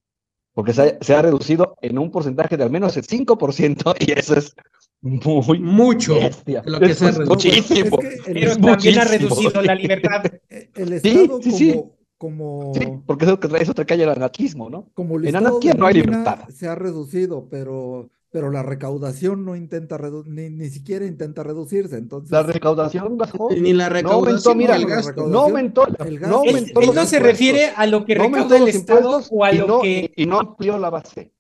Porque 0.54 0.74
se 0.74 0.82
ha, 0.82 0.98
se 1.04 1.14
ha 1.16 1.22
reducido 1.22 1.76
en 1.82 2.00
un 2.00 2.10
porcentaje 2.12 2.56
de 2.58 2.64
al 2.64 2.72
menos 2.72 2.96
el 2.98 3.04
5% 3.04 3.96
y 4.00 4.12
eso 4.18 4.36
es 4.38 4.56
muy 5.02 5.60
mucho 5.60 6.16
lo 6.16 6.80
que 6.80 6.94
se 6.96 7.08
ha 7.08 7.08
Eso 7.08 7.10
es 7.10 7.18
reducido. 7.18 7.24
Es 7.24 7.30
muchísimo. 7.30 7.98
que 8.00 8.15
pero 8.26 8.56
también 8.58 9.00
ha 9.00 9.04
reducido 9.06 9.62
la 9.62 9.76
libertad. 9.76 10.24
El 10.76 10.94
Estado 10.94 11.40
sí, 11.42 11.52
sí. 11.52 11.72
como, 11.74 11.96
como, 12.18 12.74
Sí, 12.76 12.88
porque 13.06 13.26
eso, 13.26 13.40
eso 13.60 13.74
te 13.74 13.86
cae 13.86 14.02
el 14.02 14.10
anarquismo, 14.10 14.70
¿no? 14.70 14.90
como 14.94 15.18
el 15.18 15.28
En 15.28 15.36
anarquía 15.36 15.74
no 15.74 15.86
hay 15.86 15.96
libertad. 15.96 16.48
se 16.50 16.68
ha 16.68 16.76
reducido, 16.76 17.48
pero, 17.50 18.10
pero 18.32 18.50
la 18.52 18.64
recaudación 18.64 19.46
no 19.46 19.56
intenta 19.56 19.98
redu- 19.98 20.26
ni, 20.26 20.50
ni 20.50 20.70
siquiera 20.70 21.06
intenta 21.06 21.44
reducirse. 21.44 21.98
Entonces, 21.98 22.32
La 22.32 22.44
recaudación 22.44 23.18
bajó. 23.18 23.50
Ni 23.52 23.74
la 23.74 23.90
No 23.90 23.96
aumentó, 24.12 24.56
recaudación 24.56 24.58
mira, 24.58 24.76
el 24.76 24.86
gasto. 24.86 25.10
recaudación. 25.10 25.32
no 25.32 25.40
aumentó, 25.42 25.88
El 25.88 25.94
no 25.94 26.20
gasto. 26.20 26.44
Él, 26.44 26.50
aumentó 26.56 26.80
él 26.80 26.86
los 26.88 26.96
no 26.96 27.06
se 27.06 27.20
refiere 27.20 27.72
a 27.76 27.86
lo 27.86 28.06
que 28.06 28.16
No 28.16 28.24
recauda 28.26 28.58
el 28.58 28.68
Estado 28.70 29.22
o 29.30 29.44
a 29.46 29.54
y 29.54 29.58
lo 29.58 29.68
no, 29.68 29.82
que... 29.82 30.12
y, 30.16 30.26
no 30.26 30.40
amplió 30.40 30.78
la 30.78 30.90
base. 30.90 31.32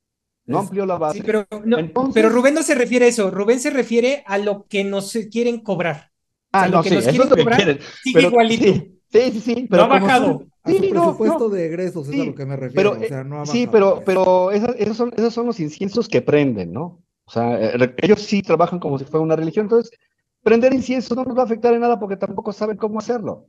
No 0.45 0.59
Es- 0.59 0.63
amplió 0.65 0.85
la 0.85 0.97
base. 0.97 1.17
Sí, 1.19 1.23
pero, 1.25 1.47
no, 1.65 1.79
Entonces- 1.79 2.13
pero 2.13 2.29
Rubén 2.29 2.53
no 2.53 2.63
se 2.63 2.75
refiere 2.75 3.05
a 3.05 3.07
eso. 3.09 3.31
Rubén 3.31 3.59
se 3.59 3.69
refiere 3.71 4.23
a 4.27 4.37
lo 4.37 4.65
que 4.67 4.83
nos 4.83 5.11
quieren 5.31 5.59
cobrar. 5.61 6.11
Ah, 6.55 6.59
sea, 6.59 6.69
lo 6.69 6.77
no, 6.77 6.81
que 6.81 6.89
sí, 6.89 6.95
nos 6.95 7.07
eso 7.07 7.23
es 7.23 7.29
quieren 7.29 7.29
lo 7.29 7.35
que 7.35 7.41
cobrar 7.43 7.57
quieren. 7.57 7.79
Sigue 8.01 8.13
Pero, 8.13 8.29
igualito. 8.29 8.63
Sí, 8.63 8.97
sí, 9.11 9.31
sí, 9.31 9.41
sí, 9.41 9.69
No 9.69 9.69
pero 9.69 9.83
ha 9.83 9.87
bajado. 9.87 10.47
a 10.63 10.73
su 10.73 10.83
sí, 10.83 10.91
no, 10.91 11.17
presupuesto 11.17 11.49
no. 11.49 11.49
de 11.49 11.65
egresos 11.67 12.09
es 12.09 12.19
a 12.19 12.23
Sí, 12.23 12.25
lo 12.25 12.35
que 12.35 12.45
me 12.45 12.55
refiero. 12.55 12.91
Pero, 12.91 13.05
o 13.05 13.07
sea, 13.07 13.23
no 13.23 13.41
ha 13.41 13.45
sí, 13.45 13.67
pero, 13.67 14.03
pero 14.05 14.51
esas- 14.51 14.75
esos, 14.77 14.97
son, 14.97 15.13
esos 15.15 15.33
son 15.33 15.45
los 15.47 15.59
inciensos 15.59 16.07
que 16.09 16.21
prenden, 16.21 16.73
¿no? 16.73 17.01
O 17.25 17.31
sea, 17.31 17.59
eh, 17.75 17.95
ellos 17.97 18.21
sí 18.21 18.41
trabajan 18.41 18.79
como 18.79 18.99
si 18.99 19.05
fuera 19.05 19.23
una 19.23 19.35
religión, 19.35 19.65
entonces 19.65 19.91
prender 20.43 20.73
incienso 20.73 21.15
no 21.15 21.23
nos 21.23 21.37
va 21.37 21.41
a 21.41 21.45
afectar 21.45 21.73
en 21.73 21.81
nada 21.81 21.99
porque 21.99 22.17
tampoco 22.17 22.53
saben 22.53 22.77
cómo 22.77 22.99
hacerlo. 22.99 23.47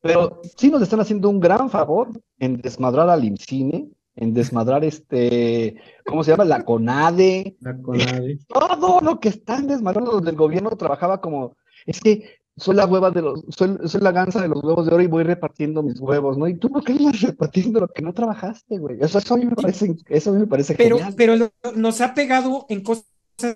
Pero 0.00 0.40
sí 0.56 0.70
nos 0.70 0.82
están 0.82 1.00
haciendo 1.00 1.28
un 1.28 1.40
gran 1.40 1.70
favor 1.70 2.08
en 2.38 2.56
desmadrar 2.60 3.08
al 3.10 3.24
IMCINE, 3.24 3.88
en 4.20 4.34
desmadrar 4.34 4.84
este, 4.84 5.76
¿cómo 6.04 6.24
se 6.24 6.32
llama? 6.32 6.44
La 6.44 6.64
CONADE, 6.64 7.56
La 7.60 7.76
CONADE. 7.80 8.38
todo 8.48 9.00
lo 9.00 9.20
que 9.20 9.28
están 9.28 9.68
desmadrando 9.68 10.12
los 10.12 10.24
del 10.24 10.34
gobierno 10.34 10.70
trabajaba 10.70 11.20
como, 11.20 11.56
es 11.86 12.00
que 12.00 12.38
soy 12.56 12.74
la 12.74 12.86
hueva 12.86 13.12
de 13.12 13.22
los, 13.22 13.44
soy, 13.50 13.78
soy 13.84 14.00
la 14.00 14.10
gansa 14.10 14.42
de 14.42 14.48
los 14.48 14.62
huevos 14.64 14.86
de 14.86 14.92
oro 14.94 15.02
y 15.04 15.06
voy 15.06 15.22
repartiendo 15.22 15.84
mis 15.84 16.00
huevos, 16.00 16.36
¿no? 16.36 16.48
¿Y 16.48 16.56
tú 16.58 16.68
por 16.68 16.82
qué 16.82 16.92
andas 16.92 17.20
repartiendo 17.22 17.78
lo 17.78 17.86
que 17.88 18.02
no 18.02 18.12
trabajaste, 18.12 18.78
güey? 18.78 18.98
Eso, 19.00 19.18
eso 19.18 19.34
a 19.34 19.36
mí 19.36 19.44
me 19.46 19.54
parece, 19.54 19.94
eso 20.08 20.30
a 20.30 20.32
mí 20.32 20.40
me 20.40 20.46
parece 20.48 20.74
Pero, 20.74 20.96
genial. 20.98 21.14
pero 21.16 21.50
nos 21.76 22.00
ha 22.00 22.12
pegado 22.14 22.66
en 22.68 22.82
cosas 22.82 23.06
que 23.36 23.54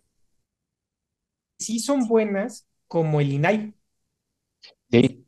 sí 1.59 1.81
son 1.81 2.07
buenas, 2.07 2.67
como 2.87 3.21
el 3.21 3.33
INAI. 3.33 3.75
Sí, 4.91 5.27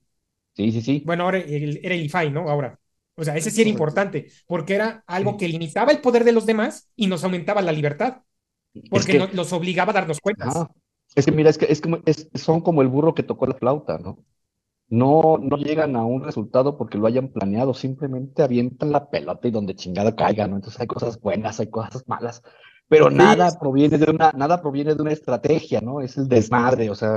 sí, 0.55 0.73
sí, 0.73 0.81
sí. 0.81 1.03
Bueno, 1.05 1.25
ahora 1.25 1.39
el- 1.39 1.81
era 1.83 1.95
el 1.95 2.05
IFAI, 2.05 2.31
¿no? 2.31 2.49
Ahora. 2.49 2.79
O 3.17 3.25
sea, 3.25 3.37
ese 3.37 3.51
sí 3.51 3.61
era 3.61 3.71
importante, 3.71 4.29
porque 4.47 4.75
era 4.75 5.05
algo 5.07 5.37
que 5.37 5.49
limitaba 5.49 5.93
el 5.93 6.01
poder 6.01 6.25
de 6.25 6.33
los 6.33 6.47
demás 6.47 6.89
y 6.97 7.07
nos 7.07 7.23
aumentaba 7.25 7.63
la 7.63 7.73
libertad, 7.73 8.23
porque 8.91 9.19
que- 9.19 9.37
los 9.37 9.53
obligaba 9.53 9.91
a 9.91 9.95
darnos 9.95 10.21
cuentas. 10.21 10.55
Ah, 10.57 10.71
es 11.15 11.25
que 11.27 11.33
mira, 11.33 11.51
es 11.51 11.59
que 11.59 11.67
es 11.71 11.81
como, 11.81 11.99
es- 12.07 12.29
son 12.35 12.61
como 12.61 12.83
el 12.83 12.89
burro 12.89 13.15
que 13.15 13.23
tocó 13.23 13.47
la 13.47 13.55
flauta, 13.55 13.99
¿no? 13.99 14.19
No, 14.89 15.39
no 15.41 15.57
llegan 15.57 15.97
a 15.97 16.05
un 16.05 16.23
resultado 16.25 16.77
porque 16.77 16.99
lo 16.99 17.07
hayan 17.07 17.29
planeado, 17.29 17.73
simplemente 17.75 18.43
avientan 18.43 18.93
la 18.93 19.09
pelota 19.11 19.49
y 19.49 19.51
donde 19.51 19.75
chingada 19.75 20.15
caiga, 20.15 20.47
¿no? 20.47 20.57
Entonces 20.57 20.81
hay 20.81 20.87
cosas 20.87 21.19
buenas, 21.21 21.59
hay 21.61 21.71
cosas 21.71 22.03
malas, 22.07 22.43
pero 22.89 23.11
nada 23.11 23.59
proviene 23.59 23.97
de 23.99 24.11
una, 24.11 24.33
nada 24.33 24.61
proviene 24.61 24.95
de 24.95 25.03
una 25.03 25.13
estrategia, 25.13 25.81
¿no? 25.81 26.01
Es 26.01 26.17
el 26.19 26.29
desmadre, 26.29 26.91
o 26.91 26.95
sea. 26.95 27.17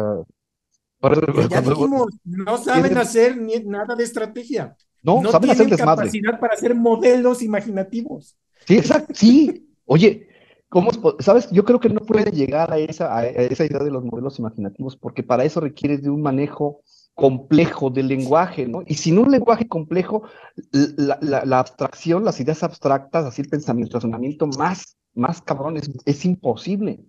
por 0.99 1.13
eso- 1.13 1.21
Ya 1.49 1.61
dijimos, 1.61 2.07
no 2.23 2.57
saben 2.57 2.97
hacer 2.97 3.37
ni 3.37 3.59
nada 3.65 3.95
de 3.95 4.03
estrategia. 4.03 4.75
No, 5.15 5.21
No 5.23 5.31
saben 5.31 5.49
hacer 5.49 5.65
tienen 5.65 5.77
desmadre. 5.77 6.03
capacidad 6.03 6.39
para 6.39 6.53
hacer 6.53 6.75
modelos 6.75 7.41
imaginativos. 7.41 8.37
Sí, 8.67 8.77
exacto, 8.77 9.13
sí. 9.15 9.69
Oye, 9.85 10.27
¿cómo 10.69 10.91
¿sabes? 11.19 11.49
Yo 11.51 11.63
creo 11.63 11.79
que 11.79 11.89
no 11.89 12.01
puede 12.01 12.31
llegar 12.31 12.71
a 12.71 12.77
esa, 12.77 13.15
a 13.17 13.25
esa 13.25 13.65
idea 13.65 13.79
de 13.79 13.91
los 13.91 14.03
modelos 14.03 14.37
imaginativos 14.39 14.95
porque 14.97 15.23
para 15.23 15.45
eso 15.45 15.59
requiere 15.61 15.97
de 15.97 16.09
un 16.09 16.21
manejo 16.21 16.81
complejo 17.15 17.89
del 17.89 18.07
lenguaje, 18.09 18.67
¿no? 18.67 18.83
Y 18.85 18.95
sin 18.95 19.17
un 19.17 19.31
lenguaje 19.31 19.67
complejo, 19.67 20.23
la, 20.71 21.17
la- 21.21 21.45
la 21.45 21.59
abstracción, 21.59 22.23
las 22.23 22.39
ideas 22.39 22.61
abstractas, 22.63 23.25
así 23.25 23.41
el 23.41 23.49
pensamiento, 23.49 23.97
el 23.97 24.01
razonamiento 24.03 24.45
más, 24.47 24.97
más 25.15 25.41
cabrón, 25.41 25.77
es, 25.77 25.89
es 26.05 26.25
imposible. 26.25 26.99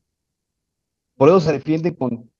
Por 1.17 1.29
eso 1.29 1.41
se 1.41 1.53
defiende 1.53 1.95
con 1.95 2.31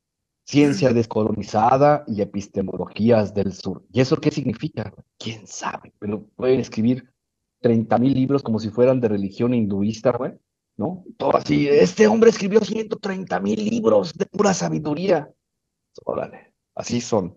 ciencia 0.49 0.95
descolonizada 0.95 2.05
y 2.07 2.23
epistemologías 2.23 3.35
del 3.35 3.53
sur. 3.53 3.85
¿Y 3.93 4.01
eso 4.01 4.17
qué 4.17 4.31
significa? 4.31 4.95
¿Quién 5.19 5.47
sabe? 5.47 5.93
Pero 5.99 6.25
pueden 6.37 6.59
escribir 6.61 7.13
30 7.61 7.99
mil 7.99 8.15
libros 8.15 8.43
como 8.43 8.59
si 8.59 8.71
fueran 8.71 8.99
de 8.99 9.09
religión 9.09 9.53
hinduista, 9.53 10.13
güey, 10.13 10.33
¿no? 10.79 11.05
Todo 11.19 11.37
así, 11.37 11.69
este 11.69 12.07
hombre 12.07 12.31
escribió 12.31 12.61
130 12.61 13.41
mil 13.41 13.63
libros 13.63 14.15
de 14.15 14.25
pura 14.25 14.55
sabiduría. 14.55 15.31
Órale, 16.05 16.55
así 16.75 17.03
son. 17.03 17.37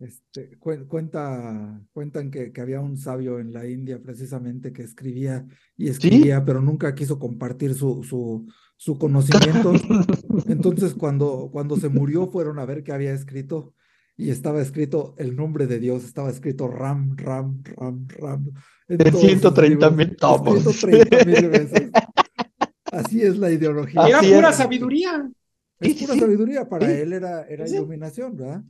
Este, 0.00 0.58
cuen- 0.58 0.88
cuenta, 0.88 1.80
cuentan 1.92 2.32
que, 2.32 2.50
que 2.52 2.60
había 2.60 2.80
un 2.80 2.96
sabio 2.96 3.38
en 3.38 3.52
la 3.52 3.68
India 3.68 4.02
precisamente 4.02 4.72
que 4.72 4.82
escribía 4.82 5.46
y 5.76 5.88
escribía, 5.88 6.44
pero 6.44 6.60
nunca 6.60 6.92
quiso 6.96 7.20
compartir 7.20 7.74
su, 7.74 8.02
su, 8.02 8.44
su 8.82 8.98
conocimiento. 8.98 9.72
Entonces, 10.48 10.94
cuando, 10.94 11.50
cuando 11.52 11.76
se 11.76 11.88
murió, 11.88 12.26
fueron 12.26 12.58
a 12.58 12.64
ver 12.64 12.82
qué 12.82 12.90
había 12.90 13.12
escrito 13.12 13.74
y 14.16 14.30
estaba 14.30 14.60
escrito 14.60 15.14
el 15.18 15.36
nombre 15.36 15.68
de 15.68 15.78
Dios, 15.78 16.02
estaba 16.02 16.30
escrito 16.30 16.66
Ram, 16.66 17.16
Ram, 17.16 17.62
Ram, 17.76 18.08
Ram. 18.08 18.50
Sus 18.88 19.20
130,000 19.20 20.08
libros, 20.08 20.16
tomos. 20.18 20.66
escrito 20.66 21.06
30,000 21.06 21.48
veces. 21.48 21.90
Así 22.90 23.22
es 23.22 23.38
la 23.38 23.52
ideología. 23.52 24.04
Era 24.04 24.20
pura 24.20 24.52
sabiduría. 24.52 25.30
Es 25.78 25.94
pura 25.94 26.16
sabiduría, 26.16 26.68
para 26.68 26.92
él 26.92 27.12
era, 27.12 27.46
era 27.46 27.68
iluminación, 27.68 28.36
¿verdad? 28.36 28.64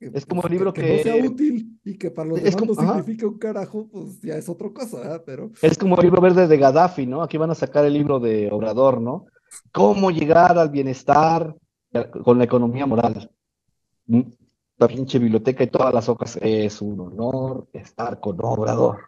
Es 0.00 0.24
como 0.24 0.40
pues, 0.40 0.50
el 0.52 0.58
libro 0.58 0.72
que, 0.72 0.96
no 0.96 1.02
sea 1.02 1.16
útil 1.24 1.78
y 1.84 1.98
que 1.98 2.10
para 2.10 2.30
los 2.30 2.38
Es 2.38 2.44
demás 2.44 2.60
como- 2.60 2.74
no 2.74 2.80
ajá. 2.80 2.94
signifique 3.00 3.26
un 3.26 3.38
carajo, 3.38 3.86
pues 3.92 4.20
ya 4.22 4.34
es 4.36 4.48
otra 4.48 4.70
cosa, 4.70 4.98
¿verdad? 4.98 5.22
Pero 5.26 5.50
Es 5.60 5.76
como 5.76 5.96
el 5.96 6.02
libro 6.04 6.22
verde 6.22 6.48
de 6.48 6.56
Gaddafi, 6.56 7.06
¿no? 7.06 7.22
Aquí 7.22 7.36
van 7.36 7.50
a 7.50 7.54
sacar 7.54 7.84
el 7.84 7.92
libro 7.92 8.18
de 8.18 8.48
Obrador, 8.50 9.00
¿no? 9.00 9.26
¿Cómo 9.72 10.10
llegar 10.10 10.56
al 10.58 10.70
bienestar 10.70 11.54
con 12.24 12.38
la 12.38 12.44
economía 12.44 12.86
moral? 12.86 13.30
¿Mm? 14.06 14.20
La 14.78 14.88
pinche 14.88 15.18
biblioteca 15.18 15.64
y 15.64 15.66
todas 15.66 15.92
las 15.92 16.08
hojas. 16.08 16.38
Es 16.40 16.80
un 16.80 16.98
honor 17.00 17.68
estar 17.74 18.18
con 18.20 18.38
Obrador. 18.40 19.00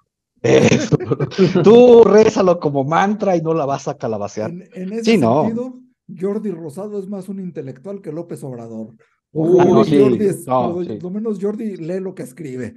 Un. 0.45 1.63
Tú 1.63 2.05
rézalo 2.05 2.59
como 2.61 2.85
mantra 2.85 3.37
y 3.37 3.41
no 3.41 3.55
la 3.55 3.65
vas 3.65 3.89
a 3.89 3.97
calabacear. 3.97 4.51
en, 4.51 4.69
en 4.75 4.93
ese 4.93 5.05
Sí, 5.13 5.17
no. 5.19 5.45
sentido, 5.45 5.75
Jordi 6.21 6.51
Rosado 6.51 6.99
es 6.99 7.09
más 7.09 7.29
un 7.29 7.41
intelectual 7.41 8.03
que 8.03 8.13
López 8.13 8.43
Obrador. 8.45 8.89
Uy, 9.33 9.57
Por 9.57 9.65
lo 9.67 9.71
menos 9.71 9.87
sí, 9.89 9.99
Jordi 9.99 10.27
es- 10.27 10.47
no, 10.47 10.75
por 10.75 10.87
sí. 10.87 10.99
lo 11.01 11.11
menos 11.11 11.39
Jordi 11.41 11.77
lee 11.77 12.01
lo 12.01 12.15
que 12.15 12.23
escribe. 12.23 12.75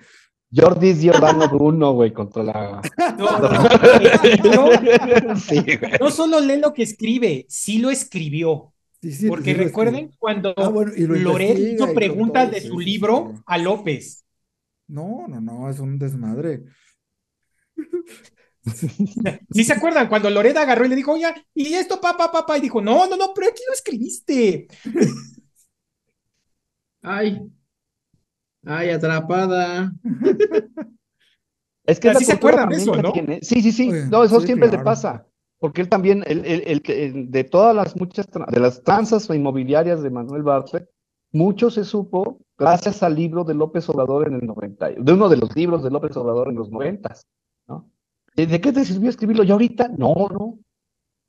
Jordi 0.55 0.93
Giordano 0.95 1.49
Bruno, 1.49 1.91
güey, 1.93 2.13
contra 2.13 2.43
la. 2.43 2.81
No, 3.17 4.69
no, 4.69 5.35
Sí, 5.35 5.61
no 5.99 6.09
solo 6.11 6.39
lee 6.39 6.57
lo 6.59 6.73
que 6.73 6.83
escribe, 6.83 7.45
sí 7.49 7.79
lo 7.79 7.89
escribió. 7.89 8.71
Sí, 9.01 9.11
sí, 9.11 9.27
Porque 9.27 9.53
recuerden 9.53 10.11
cuando 10.17 10.53
Ah, 10.57 10.69
bueno, 10.69 10.91
lo 10.95 11.15
Loret 11.15 11.57
hizo 11.59 11.93
preguntas 11.93 12.45
todo, 12.49 12.55
de 12.55 12.61
su 12.67 12.79
sí, 12.79 12.85
libro 12.85 13.33
sí. 13.35 13.41
a 13.45 13.57
López. 13.57 14.23
No, 14.87 15.27
no, 15.27 15.41
no, 15.41 15.69
es 15.69 15.79
un 15.79 15.99
desmadre. 15.99 16.63
¿Sí 19.51 19.63
se 19.63 19.73
acuerdan? 19.73 20.07
Cuando 20.07 20.29
Loret 20.29 20.57
agarró 20.57 20.85
y 20.85 20.89
le 20.89 20.95
dijo, 20.95 21.13
oye, 21.13 21.25
¿y 21.53 21.73
esto, 21.73 22.01
papá, 22.01 22.31
papá? 22.31 22.57
Y 22.57 22.61
dijo, 22.61 22.81
no, 22.81 23.05
no, 23.07 23.15
no, 23.15 23.31
pero 23.35 23.49
aquí 23.49 23.61
lo 23.67 23.73
escribiste. 23.73 24.67
Ay. 27.05 27.41
Ay, 28.65 28.89
atrapada. 28.89 29.91
Es 31.87 31.99
que 31.99 32.09
Así 32.09 32.25
se 32.25 32.33
acuerdan 32.33 32.69
de 32.69 32.77
eso, 32.77 32.95
¿no? 32.95 33.11
tiene. 33.13 33.39
Sí, 33.43 33.61
sí, 33.61 33.71
sí. 33.71 33.89
Oye, 33.91 34.05
No, 34.07 34.23
eso 34.23 34.39
sí, 34.39 34.47
siempre 34.47 34.71
le 34.71 34.79
pasa. 34.79 35.27
Porque 35.59 35.81
él 35.81 35.87
también, 35.89 36.23
el, 36.25 36.43
el- 36.43 36.63
el 36.65 36.81
que- 36.81 37.05
el- 37.05 37.29
de 37.29 37.43
todas 37.43 37.75
las 37.75 37.95
muchas, 37.95 38.27
de 38.27 38.59
las 38.59 38.81
tranzas 38.81 39.29
inmobiliarias 39.29 40.01
de 40.01 40.09
Manuel 40.09 40.41
Bartlett, 40.41 40.89
mucho 41.31 41.69
se 41.69 41.83
supo 41.83 42.39
gracias 42.57 43.03
al 43.03 43.13
libro 43.15 43.43
de 43.43 43.53
López 43.53 43.87
Obrador 43.89 44.27
en 44.27 44.33
el 44.33 44.47
90, 44.47 44.89
de 44.97 45.13
uno 45.13 45.29
de 45.29 45.37
los 45.37 45.55
libros 45.55 45.83
de 45.83 45.91
López 45.91 46.17
Obrador 46.17 46.49
en 46.49 46.55
los 46.55 46.71
90, 46.71 47.15
¿no? 47.67 47.87
¿De 48.35 48.47
de 48.47 48.59
qué 48.59 48.73
te 48.73 48.83
sirvió 48.83 49.11
escribirlo 49.11 49.43
ya 49.43 49.53
ahorita? 49.53 49.89
No, 49.89 50.15
no. 50.31 50.57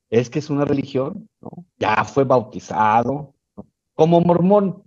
Es 0.09 0.31
que 0.31 0.39
es 0.39 0.49
una 0.49 0.65
religión, 0.65 1.29
¿no? 1.43 1.51
Ya 1.79 2.03
fue 2.05 2.25
bautizado, 2.25 3.35
¿no? 3.57 3.65
Como 3.95 4.23
mormón, 4.23 4.85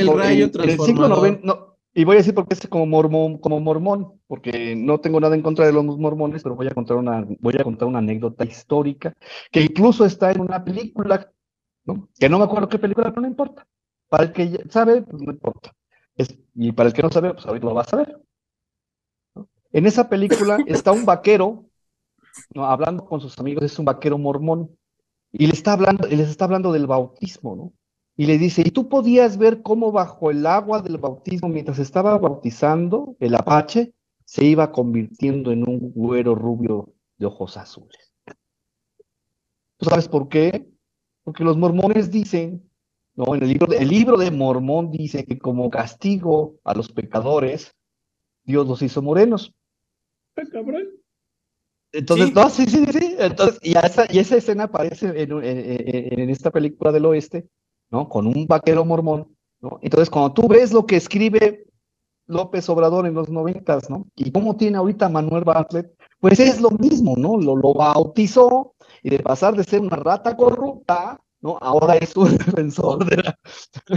el 0.00 0.06
rayo 0.08 0.46
el 0.62 0.70
siglo 0.80 1.08
no, 1.42 1.76
y 1.94 2.04
voy 2.04 2.16
a 2.16 2.18
decir 2.18 2.34
por 2.34 2.46
qué 2.46 2.54
es 2.54 2.66
como 2.68 2.86
mormón, 2.86 3.38
como 3.38 3.60
mormón, 3.60 4.20
porque 4.26 4.74
no 4.76 5.00
tengo 5.00 5.20
nada 5.20 5.34
en 5.34 5.42
contra 5.42 5.66
de 5.66 5.72
los 5.72 5.84
mormones, 5.84 6.42
pero 6.42 6.54
voy 6.54 6.66
a 6.66 6.74
contar 6.74 6.96
una, 6.98 7.26
voy 7.40 7.54
a 7.58 7.64
contar 7.64 7.88
una 7.88 7.98
anécdota 7.98 8.44
histórica 8.44 9.14
que 9.50 9.62
incluso 9.62 10.04
está 10.04 10.30
en 10.32 10.40
una 10.40 10.62
película, 10.64 11.30
¿no? 11.84 12.08
Que 12.18 12.28
no 12.28 12.38
me 12.38 12.44
acuerdo 12.44 12.68
qué 12.68 12.78
película, 12.78 13.10
pero 13.10 13.22
no 13.22 13.28
importa. 13.28 13.66
Para 14.08 14.24
el 14.24 14.32
que 14.32 14.64
sabe, 14.70 15.02
pues 15.02 15.22
no 15.22 15.32
importa. 15.32 15.72
Es- 16.16 16.38
y 16.54 16.72
para 16.72 16.88
el 16.88 16.94
que 16.94 17.02
no 17.02 17.10
sabe, 17.10 17.32
pues 17.34 17.46
ahorita 17.46 17.66
lo 17.66 17.74
va 17.74 17.82
a 17.82 17.84
saber. 17.84 18.18
¿no? 19.34 19.48
En 19.72 19.86
esa 19.86 20.08
película 20.08 20.58
está 20.66 20.92
un 20.92 21.04
vaquero, 21.06 21.64
¿no? 22.54 22.66
Hablando 22.66 23.04
con 23.06 23.20
sus 23.20 23.38
amigos, 23.38 23.64
es 23.64 23.78
un 23.78 23.84
vaquero 23.84 24.18
mormón, 24.18 24.70
y 25.32 25.46
le 25.46 25.52
está 25.54 25.74
hablando, 25.74 26.08
y 26.08 26.16
les 26.16 26.28
está 26.30 26.46
hablando 26.46 26.72
del 26.72 26.86
bautismo, 26.86 27.56
¿no? 27.56 27.72
Y 28.16 28.26
le 28.26 28.38
dice, 28.38 28.62
¿y 28.64 28.70
tú 28.70 28.88
podías 28.88 29.36
ver 29.36 29.62
cómo 29.62 29.92
bajo 29.92 30.30
el 30.30 30.46
agua 30.46 30.80
del 30.80 30.98
bautismo, 30.98 31.48
mientras 31.48 31.78
estaba 31.78 32.16
bautizando, 32.18 33.16
el 33.20 33.34
apache 33.34 33.92
se 34.24 34.44
iba 34.44 34.72
convirtiendo 34.72 35.52
en 35.52 35.68
un 35.68 35.92
güero 35.92 36.34
rubio 36.34 36.94
de 37.18 37.26
ojos 37.26 37.56
azules? 37.56 38.12
¿Tú 39.78 39.86
sabes 39.90 40.08
por 40.08 40.28
qué? 40.28 40.66
Porque 41.24 41.44
los 41.44 41.56
mormones 41.58 42.10
dicen, 42.10 42.70
no, 43.14 43.34
en 43.34 43.42
el 43.42 43.48
libro, 43.50 43.66
de, 43.66 43.78
el 43.78 43.88
libro 43.88 44.16
de 44.16 44.30
Mormón 44.30 44.90
dice 44.90 45.24
que 45.24 45.38
como 45.38 45.68
castigo 45.70 46.56
a 46.64 46.74
los 46.74 46.90
pecadores, 46.92 47.74
Dios 48.44 48.66
los 48.66 48.80
hizo 48.82 49.02
morenos. 49.02 49.54
Ah, 50.36 50.42
cabrón. 50.50 50.88
Entonces, 51.92 52.28
Sí. 52.28 52.34
no, 52.34 52.50
sí, 52.50 52.66
sí, 52.66 52.84
sí. 52.92 53.16
Entonces, 53.18 53.58
y, 53.62 53.76
esa, 53.76 54.06
y 54.10 54.18
esa 54.18 54.36
escena 54.36 54.64
aparece 54.64 55.08
en- 55.22 55.32
en 55.42 56.30
esta 56.30 56.50
película 56.50 56.92
del 56.92 57.06
oeste, 57.06 57.48
¿no? 57.90 58.08
Con 58.08 58.26
un 58.26 58.46
vaquero 58.46 58.84
mormón, 58.84 59.34
¿no? 59.60 59.78
Entonces, 59.82 60.10
cuando 60.10 60.32
tú 60.32 60.48
ves 60.48 60.72
lo 60.72 60.86
que 60.86 60.96
escribe 60.96 61.64
López 62.26 62.68
Obrador 62.68 63.06
en 63.06 63.14
los 63.14 63.28
noventas, 63.28 63.88
¿no? 63.88 64.06
Y 64.16 64.32
cómo 64.32 64.56
tiene 64.56 64.78
ahorita 64.78 65.08
Manuel 65.08 65.44
Bartlett, 65.44 65.92
pues 66.18 66.40
es 66.40 66.60
lo 66.60 66.70
mismo, 66.70 67.14
¿no? 67.16 67.36
Lo, 67.36 67.54
lo 67.56 67.72
bautizó 67.74 68.74
y 69.02 69.10
de 69.10 69.20
pasar 69.20 69.54
de 69.56 69.62
ser 69.64 69.80
una 69.80 69.96
rata 69.96 70.36
corrupta, 70.36 71.20
¿no? 71.40 71.56
Ahora 71.60 71.94
es 71.96 72.16
un 72.16 72.30
defensor 72.36 73.04
de 73.08 73.16
la, 73.18 73.38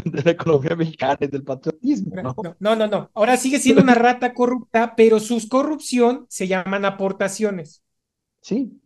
de 0.05 0.23
la 0.23 0.31
economía 0.31 0.75
mexicana 0.75 1.17
y 1.21 1.27
del 1.27 1.43
patriotismo, 1.43 2.15
¿no? 2.21 2.35
No, 2.43 2.55
no, 2.59 2.75
no, 2.75 2.87
no. 2.87 3.09
Ahora 3.15 3.35
sigue 3.37 3.57
siendo 3.59 3.81
una 3.81 3.95
rata 3.95 4.33
corrupta, 4.33 4.93
pero 4.95 5.19
sus 5.19 5.47
corrupción 5.47 6.27
se 6.29 6.47
llaman 6.47 6.85
aportaciones. 6.85 7.81
Sí. 8.41 8.79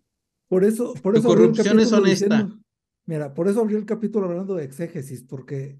Por 0.48 0.64
eso, 0.64 0.94
por 1.02 1.18
eso 1.18 1.28
corrupción 1.28 1.80
es 1.80 1.92
honesta. 1.92 2.38
diciendo- 2.38 2.63
mira, 3.06 3.34
por 3.34 3.48
eso 3.48 3.62
abrió 3.62 3.78
el 3.78 3.86
capítulo 3.86 4.28
hablando 4.28 4.56
de 4.56 4.64
exégesis, 4.66 5.24
porque 5.24 5.80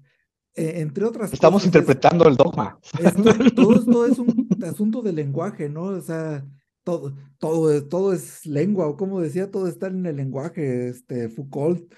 eh, 0.56 0.74
entre 0.76 1.04
otras 1.04 1.32
Estamos 1.32 1.62
cosas 1.62 1.74
es- 1.74 1.80
interpretando 1.80 2.28
el 2.28 2.36
dogma. 2.36 2.78
esto, 3.02 3.22
todo 3.54 3.74
esto 3.76 4.06
es 4.06 4.18
un 4.18 4.48
asunto 4.64 5.02
de 5.02 5.12
lenguaje, 5.12 5.68
¿no? 5.68 5.82
O 5.84 6.00
sea, 6.00 6.44
todo, 6.84 7.14
todo, 7.38 7.72
es- 7.72 7.88
todo 7.88 8.12
es 8.12 8.44
lengua, 8.46 8.86
o 8.86 8.96
como 8.96 9.20
decía, 9.20 9.50
todo 9.50 9.66
está 9.68 9.88
en 9.88 10.04
el 10.06 10.16
lenguaje, 10.16 10.88
este, 10.88 11.28
Foucault. 11.28 11.92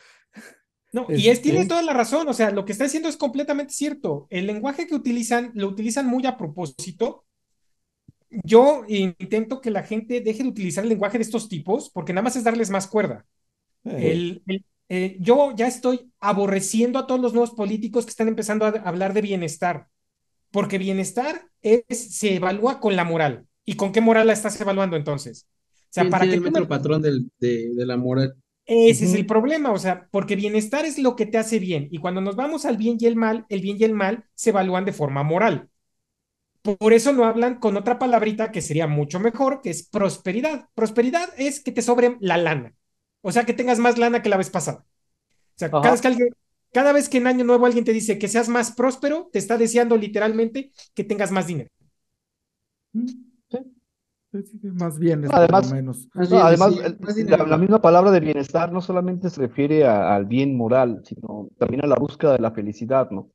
No, 0.92 1.06
y 1.10 1.28
es, 1.28 1.42
tiene 1.42 1.66
toda 1.66 1.82
la 1.82 1.92
razón. 1.92 2.26
O 2.28 2.32
sea, 2.32 2.50
lo 2.52 2.64
que 2.64 2.72
está 2.72 2.84
diciendo 2.84 3.08
es 3.10 3.18
completamente 3.18 3.74
cierto. 3.74 4.26
El 4.30 4.46
lenguaje 4.46 4.86
que 4.86 4.94
utilizan, 4.94 5.50
lo 5.54 5.68
utilizan 5.68 6.06
muy 6.06 6.24
a 6.24 6.38
propósito. 6.38 7.26
Yo 8.30 8.84
intento 8.88 9.60
que 9.60 9.70
la 9.70 9.82
gente 9.82 10.20
deje 10.20 10.42
de 10.42 10.48
utilizar 10.48 10.84
el 10.84 10.88
lenguaje 10.90 11.18
de 11.18 11.24
estos 11.24 11.48
tipos, 11.48 11.90
porque 11.90 12.12
nada 12.14 12.22
más 12.22 12.36
es 12.36 12.44
darles 12.44 12.70
más 12.70 12.86
cuerda. 12.86 13.26
Eh, 13.84 14.12
El- 14.12 14.42
el- 14.46 14.64
eh, 14.88 15.16
yo 15.20 15.54
ya 15.56 15.66
estoy 15.66 16.12
aborreciendo 16.20 16.98
a 16.98 17.06
todos 17.06 17.20
los 17.20 17.32
nuevos 17.34 17.52
políticos 17.52 18.04
que 18.06 18.10
están 18.10 18.28
empezando 18.28 18.66
a 18.66 18.70
hablar 18.70 19.12
de 19.14 19.22
bienestar, 19.22 19.88
porque 20.52 20.78
bienestar 20.78 21.50
es, 21.62 22.16
se 22.18 22.36
evalúa 22.36 22.80
con 22.80 22.96
la 22.96 23.04
moral. 23.04 23.46
¿Y 23.64 23.76
con 23.76 23.92
qué 23.92 24.00
moral 24.02 24.28
la 24.28 24.34
estás 24.34 24.60
evaluando 24.60 24.96
entonces? 24.96 25.46
O 25.90 25.94
sea, 25.94 26.08
¿Quién 26.08 26.10
para 26.10 26.28
que 26.28 26.38
el 26.38 26.40
me- 26.40 26.62
patrón 26.68 27.02
del, 27.02 27.30
de, 27.38 27.74
de 27.74 27.86
la 27.86 27.96
moral? 27.96 28.34
ese 28.66 29.04
es 29.04 29.14
el 29.14 29.26
problema, 29.26 29.70
o 29.72 29.78
sea, 29.78 30.08
porque 30.10 30.34
bienestar 30.36 30.84
es 30.84 30.98
lo 30.98 31.14
que 31.16 31.26
te 31.26 31.38
hace 31.38 31.58
bien. 31.58 31.88
Y 31.90 31.98
cuando 31.98 32.20
nos 32.20 32.36
vamos 32.36 32.64
al 32.66 32.76
bien 32.76 32.96
y 33.00 33.06
el 33.06 33.16
mal, 33.16 33.46
el 33.48 33.60
bien 33.60 33.76
y 33.80 33.84
el 33.84 33.94
mal 33.94 34.24
se 34.34 34.50
evalúan 34.50 34.84
de 34.84 34.92
forma 34.92 35.22
moral. 35.22 35.68
Por 36.62 36.92
eso 36.92 37.12
no 37.12 37.24
hablan 37.24 37.60
con 37.60 37.76
otra 37.76 37.98
palabrita 37.98 38.50
que 38.52 38.60
sería 38.62 38.86
mucho 38.86 39.20
mejor, 39.20 39.62
que 39.62 39.70
es 39.70 39.88
prosperidad. 39.88 40.68
Prosperidad 40.74 41.28
es 41.38 41.60
que 41.62 41.72
te 41.72 41.82
sobre 41.82 42.16
la 42.20 42.36
lana. 42.36 42.74
O 43.28 43.32
sea, 43.32 43.44
que 43.44 43.54
tengas 43.54 43.80
más 43.80 43.98
lana 43.98 44.22
que 44.22 44.28
la 44.28 44.36
vez 44.36 44.50
pasada. 44.50 44.84
O 44.86 45.58
sea, 45.58 45.68
cada 45.70 45.90
vez 45.90 46.00
que 46.00 46.08
alguien, 46.08 46.28
cada 46.72 46.92
vez 46.92 47.08
que 47.08 47.18
en 47.18 47.26
año 47.26 47.44
nuevo 47.44 47.66
alguien 47.66 47.84
te 47.84 47.92
dice 47.92 48.18
que 48.20 48.28
seas 48.28 48.48
más 48.48 48.70
próspero, 48.70 49.28
te 49.32 49.40
está 49.40 49.58
deseando 49.58 49.96
literalmente 49.96 50.70
que 50.94 51.02
tengas 51.02 51.32
más 51.32 51.46
dinero. 51.48 51.68
mm, 52.92 53.06
sí, 54.32 54.60
más 54.74 54.98
bien, 54.98 55.24
Además- 55.32 55.62
por 55.66 55.70
lo 55.70 55.76
menos. 55.76 56.08
Más 56.14 56.30
No, 56.30 56.36
bien, 56.36 56.46
además, 56.46 56.72
sí, 56.74 56.80
el- 56.84 56.98
más 57.00 57.48
la, 57.48 57.56
misma 57.58 57.80
palabra 57.82 58.10
de 58.12 58.20
bienestar 58.20 58.72
no 58.72 58.80
solamente 58.80 59.28
se 59.30 59.40
refiere 59.40 59.84
a- 59.86 60.14
al 60.14 60.26
bien 60.26 60.56
moral, 60.56 61.02
sino 61.04 61.48
también 61.58 61.84
a 61.84 61.88
la 61.88 61.96
búsqueda 61.96 62.32
de 62.34 62.38
la 62.40 62.52
felicidad, 62.52 63.10
¿no? 63.10 63.30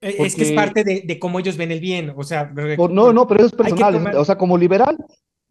Eh, 0.00 0.16
Es 0.20 0.34
que 0.36 0.42
es 0.42 0.52
parte 0.52 0.84
de, 0.84 1.02
de 1.06 1.18
cómo 1.18 1.38
ellos 1.38 1.56
ven 1.56 1.70
el 1.72 1.80
bien. 1.80 2.12
O 2.16 2.22
sea, 2.22 2.52
Por- 2.76 2.90
no, 2.92 3.12
no, 3.12 3.26
pero 3.26 3.40
eso 3.40 3.48
es 3.48 3.54
personal. 3.54 3.94
tomar- 3.94 4.16
O 4.16 4.24
sea, 4.24 4.36
como 4.38 4.56
liberal, 4.56 4.96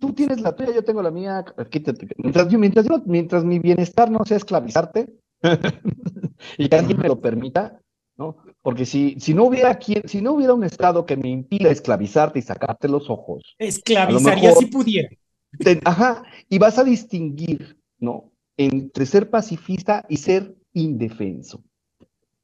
tú 0.04 0.12
tienes 0.12 0.42
la 0.42 0.54
tuya, 0.54 0.74
yo 0.74 0.84
tengo 0.84 1.02
la 1.02 1.12
mía. 1.12 1.46
quítate. 1.70 2.06
Mientras, 2.18 2.50
yo, 2.50 2.60
mientras, 2.60 2.86
yo- 2.86 3.02
mientras 3.06 3.46
mi 3.46 3.60
bienestar 3.60 4.12
no 4.12 4.26
sea 4.26 4.36
esclavizarte 4.36 5.08
y 6.58 6.68
que 6.68 6.76
alguien 6.76 7.00
me 7.00 7.08
lo 7.08 7.22
permita, 7.22 7.80
¿no? 8.18 8.36
Porque 8.62 8.86
si, 8.86 9.16
si 9.22 9.34
no 9.34 9.46
hubiera 9.46 9.76
quien, 9.76 10.06
si 10.10 10.22
no 10.22 10.34
hubiera 10.34 10.54
un 10.54 10.66
estado 10.66 11.06
que 11.06 11.16
me 11.16 11.30
impida 11.30 11.70
esclavizarte 11.70 12.40
y 12.40 12.42
sacarte 12.42 12.90
los 12.90 13.10
ojos, 13.10 13.56
esclavizaría 13.58 14.50
mejor- 14.50 14.58
si 14.58 14.66
pudiera. 14.66 15.10
te- 15.58 15.80
ajá, 15.86 16.24
y 16.50 16.58
vas 16.60 16.78
a 16.78 16.84
distinguir, 16.84 17.78
¿no? 18.00 18.30
Entre 18.58 19.06
ser 19.06 19.30
pacifista 19.30 20.06
y 20.10 20.18
ser 20.18 20.54
indefenso. 20.74 21.64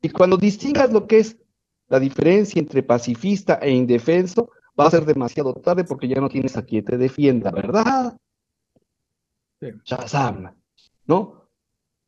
Y 0.02 0.10
cuando 0.10 0.38
distingas 0.38 0.94
lo 0.94 1.08
que 1.08 1.20
es 1.20 1.38
la 1.90 2.00
diferencia 2.00 2.58
entre 2.62 2.84
pacifista 2.84 3.56
e 3.62 3.72
indefenso, 3.72 4.50
va 4.80 4.88
a 4.88 4.92
ser 4.92 5.06
demasiado 5.06 5.54
tarde 5.56 5.84
porque 5.84 6.08
ya 6.08 6.22
no 6.22 6.30
tienes 6.30 6.58
a 6.58 6.66
quien 6.66 6.86
te 6.86 6.98
defienda, 6.98 7.52
¿verdad? 7.52 8.18
Sí. 9.62 9.68
Shazam, 9.84 10.56
¿no? 11.06 11.50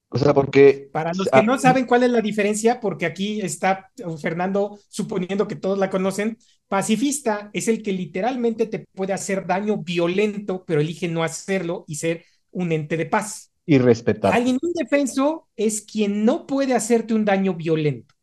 O 0.09 0.17
sea, 0.17 0.33
porque 0.33 0.89
Para 0.91 1.13
los 1.13 1.29
que 1.29 1.43
no 1.43 1.57
saben 1.57 1.85
cuál 1.85 2.03
es 2.03 2.11
la 2.11 2.21
diferencia, 2.21 2.79
porque 2.81 3.05
aquí 3.05 3.41
está 3.41 3.91
Fernando 4.21 4.77
suponiendo 4.89 5.47
que 5.47 5.55
todos 5.55 5.77
la 5.79 5.89
conocen, 5.89 6.37
pacifista 6.67 7.49
es 7.53 7.67
el 7.69 7.81
que 7.81 7.93
literalmente 7.93 8.65
te 8.67 8.79
puede 8.93 9.13
hacer 9.13 9.47
daño 9.47 9.77
violento, 9.77 10.65
pero 10.65 10.81
elige 10.81 11.07
no 11.07 11.23
hacerlo 11.23 11.85
y 11.87 11.95
ser 11.95 12.25
un 12.51 12.71
ente 12.73 12.97
de 12.97 13.05
paz. 13.05 13.51
y 13.65 13.77
respetar. 13.77 14.33
Alguien 14.33 14.57
indefenso 14.61 15.47
es 15.55 15.81
quien 15.81 16.25
no 16.25 16.45
puede 16.45 16.73
hacerte 16.75 17.13
un 17.13 17.23
daño 17.25 17.53
violento. 17.55 18.15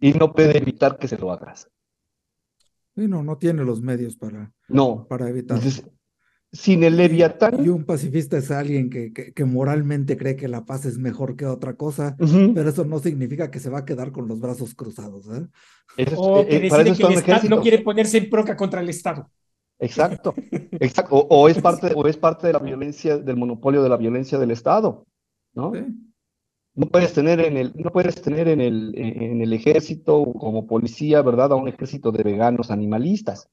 Y 0.00 0.12
no 0.12 0.32
puede 0.32 0.58
evitar 0.58 0.98
que 0.98 1.06
se 1.06 1.16
lo 1.18 1.30
hagas. 1.30 1.68
Sí, 2.98 3.06
no, 3.08 3.22
no 3.22 3.38
tiene 3.38 3.62
los 3.64 3.80
medios 3.80 4.16
para, 4.16 4.52
No. 4.68 5.06
para 5.08 5.28
evitarlo. 5.28 5.62
Entonces, 5.62 5.88
sin 6.50 6.82
el 6.82 6.96
leviatán. 6.96 7.64
Y 7.64 7.68
un 7.68 7.84
pacifista 7.84 8.38
es 8.38 8.50
alguien 8.50 8.90
que, 8.90 9.12
que, 9.12 9.32
que 9.32 9.44
moralmente 9.44 10.16
cree 10.16 10.34
que 10.34 10.48
la 10.48 10.64
paz 10.64 10.84
es 10.86 10.98
mejor 10.98 11.36
que 11.36 11.46
otra 11.46 11.74
cosa, 11.74 12.16
pero 12.18 12.70
eso 12.70 12.84
no 12.84 12.98
significa 12.98 13.50
que 13.50 13.60
se 13.60 13.70
va 13.70 13.80
a 13.80 13.84
quedar 13.84 14.10
con 14.12 14.26
los 14.26 14.40
brazos 14.40 14.74
cruzados, 14.74 15.26
¿eh? 15.28 15.46
eso 15.98 16.12
es- 16.12 16.18
O 16.18 16.40
eh, 16.40 16.46
que 16.48 16.66
eh, 16.66 16.70
para 16.70 16.84
decide 16.84 16.92
eso 16.92 17.06
que 17.08 17.12
el 17.30 17.36
Estado 17.36 17.48
no 17.56 17.62
quiere 17.62 17.78
ponerse 17.80 18.18
en 18.18 18.30
proca 18.30 18.56
contra 18.56 18.80
el 18.80 18.88
Estado. 18.88 19.30
Exacto, 19.78 20.34
exacto. 20.80 21.14
O, 21.14 21.42
o 21.42 21.48
es 21.48 21.60
parte, 21.60 21.92
o 21.94 22.08
es 22.08 22.16
parte 22.16 22.46
de 22.48 22.54
la 22.54 22.58
violencia, 22.58 23.18
del 23.18 23.36
monopolio 23.36 23.82
de 23.82 23.88
la 23.90 23.96
violencia 23.96 24.38
del 24.38 24.50
Estado, 24.50 25.06
¿no? 25.54 25.72
Sí. 25.74 25.84
No 26.78 26.86
puedes 26.88 27.12
tener 27.12 27.40
en 27.40 27.58
el, 27.58 27.72
no 27.76 27.90
puedes 27.92 28.22
tener 28.22 28.48
en 28.48 28.62
el, 28.62 28.94
en 28.96 29.42
el 29.42 29.52
ejército 29.52 30.24
como 30.32 30.66
policía, 30.66 31.20
¿verdad? 31.20 31.52
A 31.52 31.56
un 31.56 31.68
ejército 31.68 32.10
de 32.10 32.22
veganos 32.22 32.70
animalistas. 32.70 33.50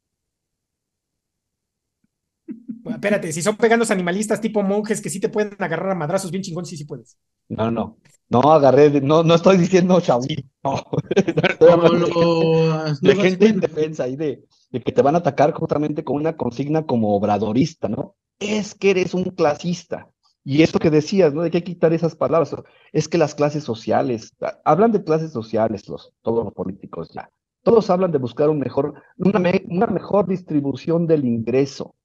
Bueno, 2.84 2.98
espérate, 2.98 3.34
si 3.34 3.42
son 3.42 3.58
veganos 3.60 3.92
animalistas 3.92 4.42
tipo 4.42 4.62
monjes 4.64 5.02
que 5.02 5.10
sí 5.10 5.20
te 5.20 5.30
pueden 5.30 5.56
agarrar 5.60 5.92
a 5.92 5.96
madrazos 5.96 6.32
bien 6.32 6.44
chingón, 6.44 6.66
sí, 6.66 6.78
sí 6.78 6.86
puedes. 6.86 7.18
No, 7.50 7.70
no. 7.72 7.98
No 8.30 8.42
agarré, 8.52 9.02
no, 9.02 9.24
no 9.24 9.36
estoy 9.36 9.58
diciendo 9.58 10.00
Shaolin, 10.00 10.50
no. 10.64 10.82
De- 13.02 13.16
gente 13.16 13.48
indefensa 13.48 14.08
y 14.08 14.16
de, 14.16 14.44
de 14.72 14.82
que 14.82 14.92
te 14.92 15.02
van 15.04 15.16
a 15.16 15.20
atacar 15.20 15.54
justamente 15.54 16.04
con 16.04 16.16
una 16.18 16.36
consigna 16.36 16.86
como 16.86 17.16
obradorista, 17.16 17.88
¿no? 17.88 18.16
Es 18.40 18.74
que 18.76 18.92
eres 18.92 19.14
un 19.14 19.26
clasista. 19.26 20.10
Y 20.48 20.62
esto 20.62 20.78
que 20.78 20.92
decías, 20.92 21.34
¿no? 21.34 21.42
De 21.42 21.50
que 21.50 21.58
hay 21.58 21.64
que 21.64 21.74
quitar 21.74 21.92
esas 21.92 22.16
palabras. 22.16 22.56
Es 22.94 23.10
que 23.10 23.18
las 23.18 23.34
clases 23.34 23.64
sociales, 23.64 24.32
a- 24.40 24.60
hablan 24.64 24.92
de 24.92 25.04
clases 25.04 25.32
sociales, 25.32 25.90
los, 25.90 26.14
todos 26.22 26.46
los 26.46 26.54
políticos 26.54 27.10
ya. 27.14 27.30
Todos 27.64 27.90
hablan 27.90 28.12
de 28.12 28.20
buscar 28.20 28.48
un 28.50 28.60
mejor, 28.60 28.94
una, 29.18 29.40
me- 29.40 29.66
una 29.70 29.88
mejor 29.88 30.28
distribución 30.28 31.08
del 31.08 31.26
ingreso. 31.26 31.96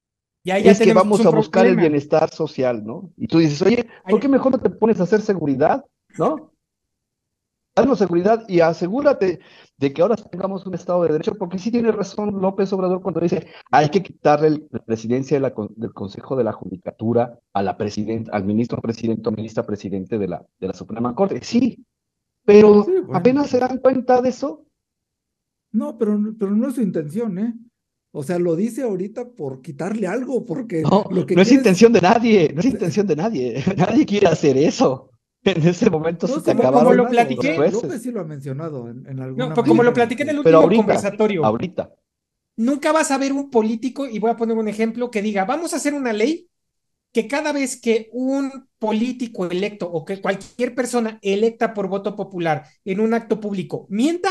Ya, 0.43 0.57
ya 0.57 0.71
es 0.71 0.79
que 0.79 0.85
vamos 0.95 1.19
a 1.19 1.29
buscar 1.37 1.65
el 1.67 1.75
bienestar 1.81 2.29
social, 2.31 2.83
¿no? 2.83 3.11
Y 3.15 3.27
tú 3.27 3.37
dices, 3.37 3.61
oye, 3.61 3.87
¿por 4.09 4.19
qué 4.19 4.27
mejor 4.27 4.53
no 4.53 4.59
te 4.59 4.71
pones 4.71 4.99
a 4.99 5.03
hacer 5.03 5.21
seguridad, 5.21 5.85
¿no? 6.17 6.50
Haznos 7.81 7.99
seguridad 7.99 8.43
y 8.47 8.59
asegúrate 8.61 9.39
de 9.77 9.93
que 9.93 10.01
ahora 10.01 10.15
tengamos 10.15 10.65
un 10.65 10.73
Estado 10.75 11.03
de 11.03 11.11
Derecho, 11.13 11.35
porque 11.35 11.57
sí 11.59 11.71
tiene 11.71 11.91
razón 11.91 12.39
López 12.41 12.71
Obrador 12.73 13.01
cuando 13.01 13.19
dice 13.19 13.47
hay 13.71 13.89
que 13.89 14.03
quitarle 14.03 14.47
el- 14.47 14.67
la 14.71 14.79
presidencia 14.85 15.37
de 15.37 15.41
la 15.41 15.53
con- 15.53 15.73
del 15.75 15.93
Consejo 15.93 16.35
de 16.35 16.43
la 16.43 16.53
Judicatura 16.53 17.39
a 17.53 17.63
la 17.63 17.77
presidenta, 17.77 18.31
al 18.31 18.45
ministro 18.45 18.79
presidente 18.81 19.27
o 19.27 19.31
ministra 19.31 19.63
presidente 19.65 20.17
de 20.17 20.27
la, 20.27 20.45
de 20.59 20.67
la 20.67 20.73
Suprema 20.73 21.13
Corte. 21.15 21.39
Sí, 21.43 21.83
pero 22.45 22.83
Sí, 22.83 22.91
bueno. 22.91 23.17
apenas 23.17 23.49
se 23.49 23.59
dan 23.59 23.77
cuenta 23.79 24.21
de 24.21 24.29
eso. 24.29 24.65
No, 25.71 25.97
pero, 25.97 26.19
pero 26.37 26.51
no 26.51 26.67
es 26.67 26.75
su 26.75 26.81
intención, 26.81 27.39
¿eh? 27.39 27.53
O 28.13 28.23
sea, 28.23 28.37
lo 28.39 28.57
dice 28.57 28.83
ahorita 28.83 29.29
por 29.29 29.61
quitarle 29.61 30.05
algo, 30.05 30.45
porque 30.45 30.81
No, 30.81 31.05
lo 31.09 31.25
que 31.25 31.33
no 31.33 31.41
es 31.43 31.51
intención 31.53 31.93
de 31.93 32.01
nadie, 32.01 32.51
no 32.53 32.59
es 32.59 32.65
intención 32.65 33.07
de 33.07 33.15
nadie. 33.15 33.53
Nadie 33.77 34.05
quiere 34.05 34.27
hacer 34.27 34.57
eso. 34.57 35.10
En 35.43 35.67
ese 35.67 35.89
momento 35.89 36.27
No, 36.27 36.35
se 36.35 36.41
te 36.41 36.51
como- 36.51 36.59
acabaron 36.61 36.83
como 36.83 36.95
lo 36.95 37.03
los 37.03 37.11
platiqué. 37.11 37.57
López 37.57 38.01
sí 38.01 38.11
lo 38.11 38.21
ha 38.21 38.23
mencionado 38.25 38.89
en, 38.89 39.07
en 39.07 39.19
alguna 39.19 39.47
No, 39.47 39.53
pues 39.55 39.67
como 39.67 39.83
lo 39.83 39.93
platiqué 39.93 40.23
en 40.23 40.29
el 40.29 40.37
último 40.37 40.49
Pero 40.49 40.57
ahorita, 40.63 40.81
conversatorio. 40.83 41.45
ahorita. 41.45 41.91
Nunca 42.57 42.91
vas 42.91 43.09
a 43.11 43.17
ver 43.17 43.33
un 43.33 43.49
político, 43.49 44.07
y 44.07 44.19
voy 44.19 44.29
a 44.31 44.35
poner 44.35 44.55
un 44.57 44.67
ejemplo, 44.67 45.09
que 45.09 45.21
diga, 45.21 45.45
vamos 45.45 45.73
a 45.73 45.77
hacer 45.77 45.93
una 45.93 46.13
ley 46.13 46.47
que 47.13 47.27
cada 47.27 47.53
vez 47.53 47.79
que 47.81 48.09
un 48.13 48.69
político 48.79 49.45
electo 49.47 49.89
o 49.91 50.05
que 50.05 50.21
cualquier 50.21 50.75
persona 50.75 51.19
electa 51.21 51.73
por 51.73 51.87
voto 51.87 52.15
popular 52.15 52.65
en 52.85 52.99
un 52.99 53.13
acto 53.13 53.39
público 53.39 53.87
mienta, 53.89 54.29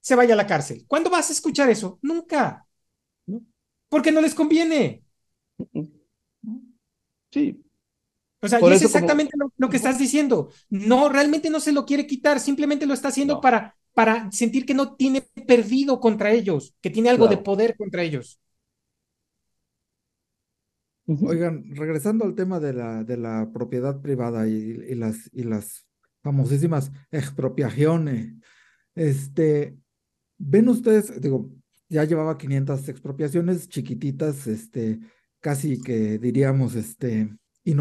se 0.00 0.14
vaya 0.16 0.34
a 0.34 0.36
la 0.36 0.46
cárcel. 0.46 0.84
¿Cuándo 0.88 1.10
vas 1.10 1.30
a 1.30 1.32
escuchar 1.34 1.70
eso? 1.70 1.98
Nunca. 2.02 2.66
Porque 3.88 4.12
no 4.12 4.20
les 4.20 4.34
conviene. 4.34 5.02
Sí, 7.32 7.64
O 8.40 8.48
sea, 8.48 8.58
y 8.58 8.62
es 8.62 8.82
como- 8.82 8.86
exactamente 8.86 9.36
lo, 9.38 9.52
lo 9.56 9.68
que 9.68 9.76
estás 9.76 9.98
diciendo. 9.98 10.50
No, 10.70 11.08
realmente 11.08 11.50
no 11.50 11.60
se 11.60 11.72
lo 11.72 11.84
quiere 11.86 12.06
quitar, 12.06 12.40
simplemente 12.40 12.86
lo 12.86 12.94
está 12.94 13.08
haciendo 13.08 13.34
No. 13.34 13.40
para, 13.40 13.76
para 13.94 14.30
sentir 14.32 14.66
que 14.66 14.74
no 14.74 14.94
tiene 14.96 15.22
perdido 15.46 16.00
contra 16.00 16.32
ellos, 16.32 16.74
que 16.80 16.90
tiene 16.90 17.10
algo 17.10 17.28
de 17.28 17.38
poder 17.38 17.76
contra 17.76 18.02
ellos. 18.02 18.38
Oigan, 21.08 21.64
regresando 21.76 22.24
al 22.24 22.34
tema 22.34 22.58
de 22.58 22.72
la, 22.72 23.04
de 23.04 23.16
la 23.16 23.50
propiedad 23.52 24.00
privada 24.00 24.48
y, 24.48 24.52
y 24.54 24.94
las, 24.96 25.30
y 25.32 25.44
las 25.44 25.86
famosísimas 26.22 26.90
expropiaciones, 27.12 28.34
este, 28.96 29.78
ven 30.38 30.68
ustedes, 30.68 31.20
digo, 31.20 31.50
ya 31.88 32.04
llevaba 32.04 32.38
500 32.38 32.88
expropiaciones 32.88 33.68
chiquititas, 33.68 34.46
este, 34.48 35.00
casi 35.40 35.80
que 35.80 36.18
diríamos, 36.18 36.74
este, 36.74 37.36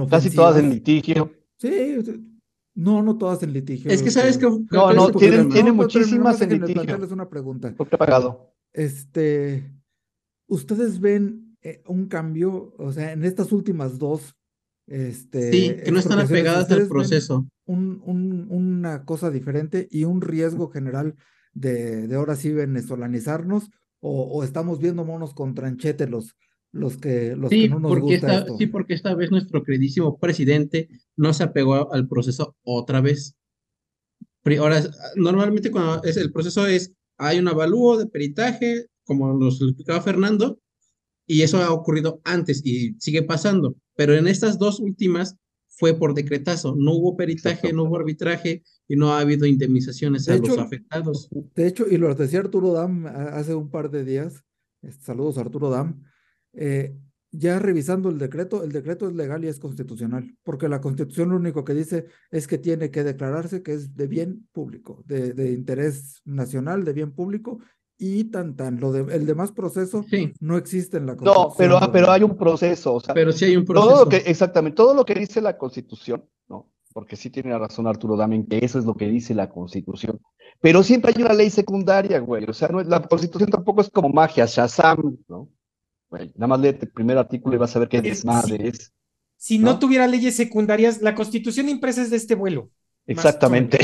Casi 0.10 0.30
todas 0.36 0.58
en 0.58 0.70
litigio. 0.70 1.32
Sí, 1.58 1.98
no, 2.74 3.02
no 3.04 3.18
todas 3.18 3.42
en 3.44 3.54
litigio. 3.54 3.90
Es 3.92 4.02
que 4.02 4.12
sabes 4.12 4.38
que... 4.38 4.48
este, 4.48 4.60
No, 4.72 4.82
¿cuál 4.84 4.96
es 4.98 5.02
no, 5.02 5.12
tienen- 5.12 5.50
pero 5.50 5.74
muchísimas 5.74 6.42
en 6.42 6.50
litigio. 6.50 6.74
plantearles 6.74 7.12
una 7.12 7.30
pregunta. 7.30 7.74
Pagado. 7.98 8.54
Este, 8.74 9.72
¿ustedes 10.48 11.00
ven 11.00 11.58
eh, 11.62 11.82
un 11.88 12.08
cambio, 12.08 12.74
o 12.78 12.92
sea, 12.92 13.12
en 13.14 13.24
estas 13.24 13.52
últimas 13.52 13.98
dos, 13.98 14.36
este, 14.88 15.52
Sí, 15.52 15.76
que 15.84 15.92
no 15.92 16.00
están 16.00 16.20
apegadas 16.20 16.58
al 16.58 16.64
¿ustedes 16.64 16.82
ven 16.84 16.90
proceso. 16.90 17.48
un, 17.66 18.02
un- 18.06 18.48
una 18.50 19.06
cosa 19.06 19.32
diferente 19.32 19.88
y 19.90 20.04
un 20.04 20.22
riesgo 20.22 20.70
general 20.70 21.16
de, 21.54 22.08
de 22.08 22.16
ahora 22.16 22.36
sí 22.36 22.52
venezolanizarnos 22.52 23.70
o, 24.02 24.24
o 24.26 24.44
estamos 24.44 24.80
viendo 24.80 25.06
monos 25.06 25.34
con 25.34 25.56
tranchete 25.56 26.08
los, 26.08 26.36
los 26.76 26.98
que, 26.98 27.36
los 27.36 27.50
que 27.50 27.56
Sí, 27.64 27.70
no 27.70 27.80
nos 27.80 27.90
porque 27.90 28.02
gusta 28.02 28.16
esta, 28.16 28.38
esto? 28.40 28.58
sí, 28.58 28.68
porque 28.68 28.94
esta 28.94 29.16
vez 29.16 29.32
nuestro 29.32 29.64
queridísimo 29.64 30.18
presidente 30.18 30.90
no 31.16 31.34
se 31.34 31.44
apegó 31.44 31.92
al 31.94 32.08
proceso 32.08 32.56
otra 32.64 33.02
vez. 33.02 33.36
Ahora, 34.60 34.84
normalmente 35.16 35.72
cuando 35.72 36.04
es, 36.04 36.18
el 36.18 36.32
proceso 36.32 36.68
es, 36.68 36.94
hay 37.18 37.40
un 37.40 37.48
avalúo 37.48 37.98
de 37.98 38.06
peritaje, 38.08 38.86
como 39.04 39.34
nos 39.34 39.60
lo 39.60 39.70
explicaba 39.70 40.02
Fernando, 40.02 40.60
y 41.26 41.42
eso 41.42 41.58
ha 41.58 41.72
ocurrido 41.72 42.22
antes 42.24 42.62
y 42.64 42.94
sigue 43.00 43.24
pasando, 43.24 43.76
pero 43.96 44.14
en 44.14 44.28
estas 44.28 44.60
dos 44.60 44.80
últimas 44.80 45.36
fue 45.68 45.94
por 45.98 46.14
decretazo, 46.14 46.76
no 46.78 46.94
hubo 46.94 47.18
peritaje, 47.18 47.56
Exacto. 47.68 47.76
no 47.76 47.84
hubo 47.84 47.98
arbitraje 47.98 48.64
y 48.88 48.96
no 48.96 49.14
ha 49.14 49.20
habido 49.20 49.46
indemnizaciones 49.46 50.26
De 50.26 50.34
a 50.34 50.38
los 50.38 50.50
hecho, 50.50 50.62
afectados. 50.62 51.30
De 51.56 51.68
hecho, 51.68 51.88
y 51.90 51.98
lo 51.98 52.14
decía 52.14 52.40
Arturo 52.40 52.72
Dam 52.74 53.08
hace 53.08 53.56
un 53.56 53.70
par 53.72 53.90
de 53.90 54.06
días, 54.06 54.44
este, 54.84 55.04
saludos 55.04 55.38
a 55.38 55.42
Arturo 55.42 55.70
Dam, 55.70 56.04
eh, 56.56 56.96
ya 57.32 57.60
revisando 57.60 58.10
el 58.10 58.18
decreto, 58.18 58.64
el 58.64 58.72
decreto 58.72 59.08
es 59.10 59.16
legal 59.16 59.44
y 59.44 59.48
es 59.48 59.60
constitucional, 59.60 60.36
porque 60.44 60.70
la 60.70 60.80
constitución 60.80 61.30
lo 61.30 61.36
único 61.36 61.66
que 61.66 61.74
dice 61.74 62.06
es 62.32 62.48
que 62.48 62.58
tiene 62.58 62.92
que 62.92 63.04
declararse 63.04 63.62
que 63.62 63.74
es 63.74 63.96
de 63.96 64.08
bien 64.08 64.48
público, 64.54 65.04
de, 65.06 65.34
de 65.34 65.52
interés 65.52 66.22
nacional, 66.24 66.86
de 66.86 66.94
bien 66.94 67.12
público, 67.12 67.60
y 67.98 68.26
tan 68.26 68.56
tan, 68.56 68.80
lo 68.80 68.92
de, 68.92 69.14
el 69.16 69.26
demás 69.26 69.52
proceso 69.54 70.04
Sí, 70.10 70.34
no 70.42 70.58
existe 70.58 70.98
en 70.98 71.06
la 71.06 71.14
No, 71.16 71.18
constitución. 71.24 71.54
pero, 71.58 71.78
ah, 71.78 71.90
pero 71.92 72.12
hay 72.12 72.24
un 72.24 72.38
proceso. 72.38 72.94
O 72.96 73.00
sea, 73.00 73.14
pero 73.14 73.32
sí 73.32 73.46
hay 73.46 73.56
un 73.58 73.64
todo 73.66 73.82
proceso. 73.86 74.04
lo 74.04 74.10
que, 74.10 74.18
exactamente, 74.30 74.76
todo 74.76 74.94
lo 74.94 75.06
que 75.06 75.14
dice 75.16 75.40
la 75.42 75.58
Constitución, 75.58 76.26
¿no? 76.50 76.70
Porque 76.94 77.16
sí 77.16 77.30
tiene 77.30 77.58
razón 77.58 77.88
Arturo 77.88 78.16
Damen, 78.18 78.46
que 78.48 78.60
eso 78.64 78.80
es 78.80 78.86
lo 78.86 78.96
que 78.96 79.08
dice 79.08 79.34
la 79.34 79.50
Constitución. 79.50 80.20
Pero 80.62 80.84
siempre 80.84 81.14
hay 81.16 81.22
una 81.24 81.34
ley 81.34 81.50
secundaria, 81.50 82.20
güey. 82.20 82.44
O 82.50 82.54
sea, 82.54 82.68
no 82.70 82.82
es- 82.82 82.88
la 82.88 83.02
Constitución 83.02 83.50
tampoco 83.50 83.80
es 83.82 83.90
como 83.90 84.10
magia, 84.10 84.46
Shazam, 84.46 85.18
¿no? 85.30 85.50
Güey, 86.16 86.32
nada 86.36 86.48
más 86.48 86.60
léete 86.62 86.86
el 86.86 86.92
primer 86.92 87.18
artículo 87.18 87.56
y 87.56 87.60
vas 87.60 87.76
a 87.76 87.80
ver 87.80 87.90
qué 87.90 87.98
Es- 87.98 88.04
desmadre 88.04 88.70
es. 88.70 88.94
Si 89.38 89.60
no 89.60 89.74
¿No? 89.74 89.80
tuviera 89.80 90.08
leyes 90.08 90.36
secundarias, 90.36 91.02
la 91.02 91.14
constitución 91.14 91.68
impresa 91.68 92.02
es 92.02 92.10
de 92.10 92.16
este 92.18 92.36
vuelo. 92.36 92.70
Exactamente. 93.06 93.78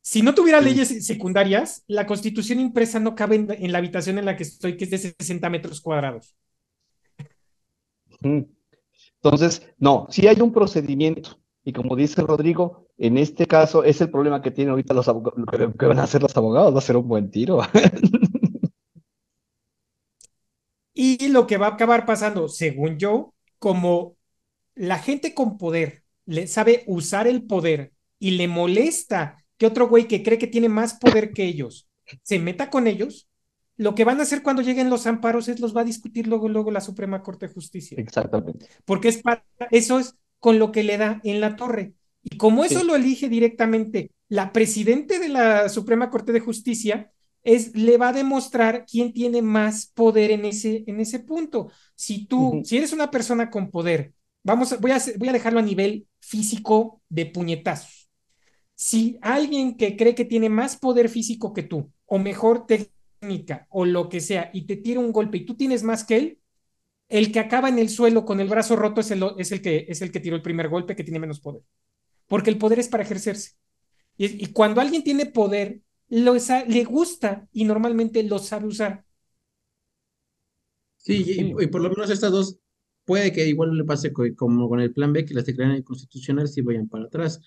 Si 0.00 0.22
no 0.22 0.34
tuviera 0.34 0.60
Sí. 0.60 0.64
leyes 0.64 1.06
secundarias, 1.06 1.84
la 1.88 2.06
constitución 2.06 2.58
impresa 2.60 2.98
no 2.98 3.14
cabe 3.14 3.36
en, 3.36 3.50
en 3.50 3.70
la 3.70 3.78
habitación 3.78 4.18
en 4.18 4.24
la 4.24 4.36
que 4.36 4.44
estoy, 4.44 4.76
que 4.78 4.84
es 4.84 4.90
de 4.90 4.98
60 4.98 5.50
metros 5.50 5.80
cuadrados. 5.82 6.34
Entonces, 9.22 9.62
no, 9.78 10.06
sí 10.10 10.26
hay 10.26 10.40
un 10.40 10.52
procedimiento. 10.52 11.38
Y 11.64 11.72
como 11.72 11.96
dice 11.96 12.22
Rodrigo, 12.22 12.88
en 12.96 13.18
este 13.18 13.46
caso 13.46 13.84
es 13.84 14.00
el 14.00 14.10
problema 14.10 14.40
que 14.40 14.52
tienen 14.52 14.70
ahorita 14.70 14.94
los 14.94 15.08
abogados, 15.08 15.44
que 15.78 15.86
van 15.86 15.98
a 15.98 16.04
hacer 16.04 16.22
los 16.22 16.36
abogados, 16.36 16.72
va 16.74 16.78
a 16.78 16.82
ser 16.82 16.96
un 16.96 17.08
buen 17.08 17.30
tiro. 17.30 17.60
Y 20.98 21.28
lo 21.28 21.46
que 21.46 21.58
va 21.58 21.66
a 21.68 21.70
acabar 21.72 22.06
pasando, 22.06 22.48
según 22.48 22.98
yo, 22.98 23.34
como 23.58 24.16
la 24.74 24.98
gente 24.98 25.34
con 25.34 25.58
poder 25.58 26.04
le 26.26 26.46
sabe 26.46 26.84
usar 26.86 27.26
el 27.28 27.44
poder 27.44 27.92
y 28.18 28.32
le 28.32 28.48
molesta 28.48 29.44
que 29.58 29.66
otro 29.66 29.88
güey 29.88 30.08
que 30.08 30.22
cree 30.22 30.38
que 30.38 30.46
tiene 30.48 30.68
más 30.70 30.94
poder 30.94 31.32
que 31.32 31.44
ellos 31.44 31.88
se 32.22 32.38
meta 32.38 32.70
con 32.70 32.86
ellos, 32.86 33.28
lo 33.76 33.94
que 33.94 34.04
van 34.04 34.20
a 34.20 34.22
hacer 34.24 34.42
cuando 34.42 34.62
lleguen 34.62 34.90
los 34.90 35.06
amparos 35.06 35.48
es 35.48 35.60
los 35.60 35.76
va 35.76 35.82
a 35.82 35.84
discutir 35.84 36.26
luego, 36.28 36.48
luego 36.48 36.70
la 36.70 36.80
Suprema 36.80 37.22
Corte 37.22 37.48
de 37.48 37.54
Justicia. 37.54 37.98
Exactamente. 37.98 38.68
porque 38.84 39.08
es 39.08 39.22
para, 39.22 39.44
eso 39.70 39.98
es 39.98 40.16
con 40.40 40.58
lo 40.58 40.72
que 40.72 40.82
le 40.84 40.98
da 40.98 41.20
en 41.24 41.40
la 41.40 41.56
torre. 41.56 41.94
Y 42.22 42.36
como 42.38 42.64
eso 42.64 42.80
Sí. 42.80 42.86
lo 42.86 42.96
elige 42.96 43.28
directamente 43.28 44.12
la 44.28 44.52
presidente 44.52 45.18
de 45.18 45.28
la 45.28 45.68
Suprema 45.68 46.10
Corte 46.10 46.32
de 46.32 46.40
Justicia, 46.40 47.12
es, 47.46 47.76
le 47.76 47.96
va 47.96 48.08
a 48.08 48.12
demostrar 48.12 48.84
quién 48.90 49.12
tiene 49.12 49.40
más 49.40 49.86
poder 49.86 50.32
en 50.32 50.44
ese, 50.44 50.82
en 50.88 50.98
ese 50.98 51.20
punto. 51.20 51.70
Si 51.94 52.26
tú, 52.26 52.60
si 52.64 52.76
eres 52.76 52.92
una 52.92 53.08
persona 53.08 53.50
con 53.50 53.70
poder, 53.70 54.12
vamos, 54.42 54.78
voy 54.80 54.90
a, 54.90 55.00
voy 55.16 55.28
a 55.28 55.32
dejarlo 55.32 55.60
a 55.60 55.62
nivel 55.62 56.08
físico 56.18 57.00
de 57.08 57.26
puñetazos. 57.26 58.10
Si 58.74 59.18
alguien 59.22 59.76
que 59.76 59.96
cree 59.96 60.16
que 60.16 60.24
tiene 60.24 60.48
más 60.48 60.76
poder 60.76 61.08
físico 61.08 61.52
que 61.52 61.62
tú, 61.62 61.92
o 62.06 62.18
mejor 62.18 62.66
técnica, 62.66 63.68
o 63.70 63.84
lo 63.84 64.08
que 64.08 64.20
sea, 64.20 64.50
y 64.52 64.66
te 64.66 64.76
tira 64.76 64.98
un 64.98 65.12
golpe 65.12 65.38
y 65.38 65.46
tú 65.46 65.54
tienes 65.56 65.84
más 65.84 66.04
que 66.04 66.16
él, 66.16 66.40
el 67.08 67.30
que 67.30 67.38
acaba 67.38 67.68
en 67.68 67.78
el 67.78 67.88
suelo 67.88 68.24
con 68.24 68.40
el 68.40 68.48
brazo 68.48 68.74
roto 68.74 69.00
es 69.00 69.12
el, 69.12 69.22
es 69.38 69.52
el, 69.52 69.62
que, 69.62 69.86
es 69.88 70.02
el 70.02 70.10
que 70.10 70.18
tiró 70.18 70.34
el 70.34 70.42
primer 70.42 70.68
golpe, 70.68 70.96
que 70.96 71.04
tiene 71.04 71.20
menos 71.20 71.38
poder. 71.38 71.62
Porque 72.26 72.50
el 72.50 72.58
poder 72.58 72.80
es 72.80 72.88
para 72.88 73.04
ejercerse. 73.04 73.52
Y, 74.16 74.44
y 74.44 74.46
cuando 74.52 74.80
alguien 74.80 75.04
tiene 75.04 75.26
poder, 75.26 75.80
lo 76.08 76.34
le 76.68 76.84
gusta 76.84 77.48
y 77.52 77.64
normalmente 77.64 78.22
lo 78.24 78.38
sabe 78.38 78.66
usar. 78.66 79.04
Sí, 80.96 81.24
y, 81.58 81.66
por 81.68 81.80
lo 81.82 81.90
menos 81.90 82.10
estas 82.10 82.32
dos 82.32 82.58
puede 83.04 83.32
que 83.32 83.46
igual 83.48 83.76
le 83.76 83.84
pase 83.84 84.12
co- 84.12 84.24
como 84.36 84.68
con 84.68 84.80
el 84.80 84.92
plan 84.92 85.12
B, 85.12 85.24
que 85.24 85.34
las 85.34 85.46
declaran 85.46 85.76
inconstitucionales 85.76 86.56
y 86.56 86.62
vayan 86.62 86.88
para 86.88 87.04
atrás. 87.04 87.40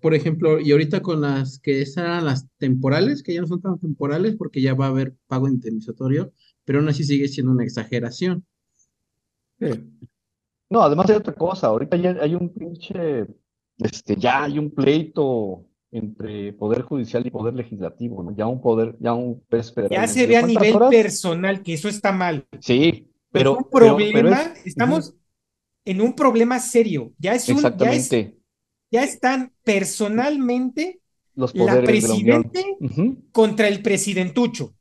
Por 0.00 0.14
ejemplo, 0.14 0.60
y 0.60 0.70
ahorita 0.72 1.02
con 1.02 1.20
las 1.22 1.58
que 1.58 1.82
eran 1.82 2.24
las 2.26 2.48
temporales, 2.58 3.22
que 3.22 3.34
ya 3.34 3.40
no 3.40 3.46
son 3.48 3.60
tan 3.62 3.78
temporales 3.80 4.36
porque 4.36 4.62
ya 4.62 4.74
va 4.74 4.86
a 4.86 4.88
haber 4.90 5.16
pago 5.26 5.48
indemnizatorio, 5.48 6.32
pero 6.64 6.78
aún 6.78 6.88
así 6.88 7.02
sigue 7.04 7.26
siendo 7.28 7.52
una 7.52 7.64
exageración. 7.64 8.46
Sí. 9.60 9.66
No, 10.70 10.82
además 10.82 11.10
hay 11.10 11.16
otra 11.16 11.34
cosa, 11.34 11.68
ahorita 11.68 11.96
ya 11.96 12.10
hay 12.20 12.34
un 12.34 12.52
pinche, 12.52 13.26
este, 13.78 14.16
ya 14.16 14.44
hay 14.44 14.58
un 14.58 14.70
pleito 14.74 15.66
entre 15.94 16.52
Poder 16.54 16.82
Judicial 16.82 17.26
y 17.26 17.30
Poder 17.30 17.54
Legislativo, 17.54 18.22
¿no? 18.22 18.34
Ya 18.36 18.46
un 18.46 18.60
poder, 18.60 18.96
ya 19.00 19.14
un 19.14 19.42
federal. 19.48 19.90
Ya 19.90 20.06
se 20.08 20.26
ve 20.26 20.36
a 20.36 20.42
"¿Cuántas 20.42 20.42
nivel 20.42 20.74
horas?". 20.74 20.96
personal 20.98 21.62
que 21.62 21.74
eso 21.74 21.88
está 21.88 22.12
mal. 22.12 22.46
Sí, 22.60 23.10
Pero 23.32 23.52
un 23.58 23.70
pero, 23.78 24.10
pero 24.10 24.28
problema, 24.28 24.38
es- 24.38 24.52
estamos 24.64 25.14
en 25.84 26.00
un 26.02 26.14
problema 26.16 26.60
serio. 26.60 27.14
Ya 27.18 27.34
es 27.34 27.52
un, 27.52 27.76
ya 27.78 27.92
es, 27.94 28.18
exactamente, 28.18 28.36
ya 28.90 29.04
están 29.04 29.54
personalmente 29.64 31.00
los 31.36 31.52
la 31.52 31.82
poderes 31.82 32.02
de 32.02 32.08
la 32.08 32.16
presidente 32.16 32.64
Ujú, 32.80 33.22
contra 33.32 33.68
el 33.68 33.82
presidentucho. 33.82 34.74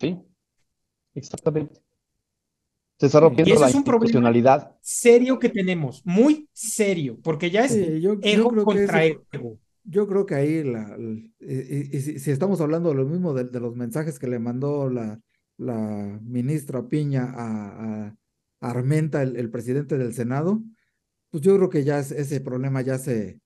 Sí, 0.00 0.10
exactamente. 1.14 1.82
Se 3.00 3.06
está 3.06 3.18
Y 3.42 3.50
rompiendo 3.50 3.52
ese 3.52 3.64
la 3.64 3.68
es 3.68 3.74
un 3.74 3.84
problema 3.84 4.20
institucionalidad. 4.20 4.76
serio 4.80 5.38
que 5.38 5.48
tenemos, 5.48 6.02
muy 6.04 6.48
serio, 6.52 7.18
porque 7.22 7.50
ya 7.50 7.64
es 7.64 7.74
Sí, 7.74 7.94
yo, 8.00 8.00
yo 8.00 8.20
ego 8.20 8.58
contra 8.62 9.04
ego. 9.06 9.58
Yo 9.84 10.06
creo 10.06 10.26
que 10.26 10.34
ahí, 10.34 10.62
la, 10.64 10.94
el- 10.94 11.32
y, 11.40 11.54
y- 11.54 11.88
y 11.96 12.00
si, 12.00 12.18
si 12.18 12.30
estamos 12.30 12.60
hablando 12.60 12.90
de 12.90 12.96
lo 12.96 13.06
mismo 13.06 13.34
de, 13.34 13.44
de 13.44 13.60
los 13.60 13.74
mensajes 13.76 14.18
que 14.18 14.26
le 14.28 14.38
mandó 14.38 14.88
la, 14.90 15.20
la 15.56 16.18
ministra 16.22 16.86
Piña 16.86 17.32
a, 17.34 18.06
a 18.08 18.14
Armenta, 18.70 19.22
el, 19.22 19.36
el 19.36 19.50
presidente 19.50 19.96
del 19.98 20.14
Senado, 20.14 20.62
pues 21.30 21.42
yo 21.42 21.56
creo 21.56 21.70
que 21.70 21.84
ya 21.84 21.98
es- 22.00 22.12
ese 22.12 22.40
problema 22.40 22.82
ya 22.82 22.98
se, 22.98 23.40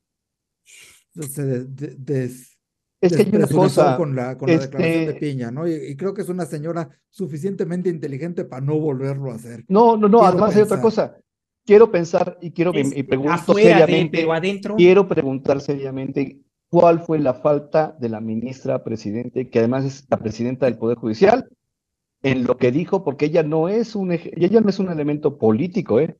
se 1.14 1.44
de- 1.44 1.64
de- 1.64 1.94
des- 1.96 2.58
Es 3.00 3.12
que 3.16 3.22
hay 3.22 3.28
una 3.34 3.46
cosa, 3.46 3.96
con 3.96 4.16
la, 4.16 4.36
con 4.38 4.48
la 4.50 4.60
declaración 4.60 5.04
de 5.04 5.10
este, 5.10 5.20
Piña, 5.20 5.50
¿no? 5.50 5.68
Y, 5.68 5.74
y 5.74 5.96
creo 5.96 6.14
que 6.14 6.22
es 6.22 6.28
una 6.28 6.46
señora 6.46 6.88
suficientemente 7.10 7.90
inteligente 7.90 8.44
para 8.44 8.64
no 8.64 8.78
volverlo 8.78 9.30
a 9.30 9.34
hacer. 9.34 9.64
no, 9.68 9.96
no, 9.96 10.08
no, 10.08 10.18
Quiero 10.20 10.32
además 10.32 10.56
hay 10.56 10.62
otra 10.62 10.80
cosa. 10.80 11.20
Quiero 11.66 11.90
pensar 11.90 12.38
y 12.42 12.50
quiero 12.50 12.72
y- 12.74 12.80
Es 12.80 12.96
y 12.96 13.02
pregunto 13.04 13.32
afuera 13.32 13.60
de, 13.80 13.84
seriamente, 13.86 14.18
pero 14.18 14.32
adentro. 14.32 14.76
quiero 14.76 15.08
preguntar 15.08 15.60
seriamente 15.60 16.40
cuál 16.68 17.00
fue 17.00 17.18
la 17.18 17.34
falta 17.34 17.96
de 17.98 18.08
la 18.08 18.20
ministra 18.20 18.82
presidente, 18.84 19.48
que 19.48 19.60
además 19.60 19.84
es 19.84 20.04
la 20.10 20.18
presidenta 20.18 20.66
del 20.66 20.76
Poder 20.76 20.98
Judicial, 20.98 21.48
en 22.22 22.44
lo 22.44 22.56
que 22.56 22.70
dijo, 22.72 23.02
porque 23.04 23.26
ella 23.26 23.42
no 23.42 23.68
es 23.68 23.94
un, 23.94 24.12
ella 24.12 24.60
no 24.60 24.68
es 24.68 24.78
un 24.78 24.90
elemento 24.90 25.38
político, 25.38 26.00
¿eh? 26.00 26.16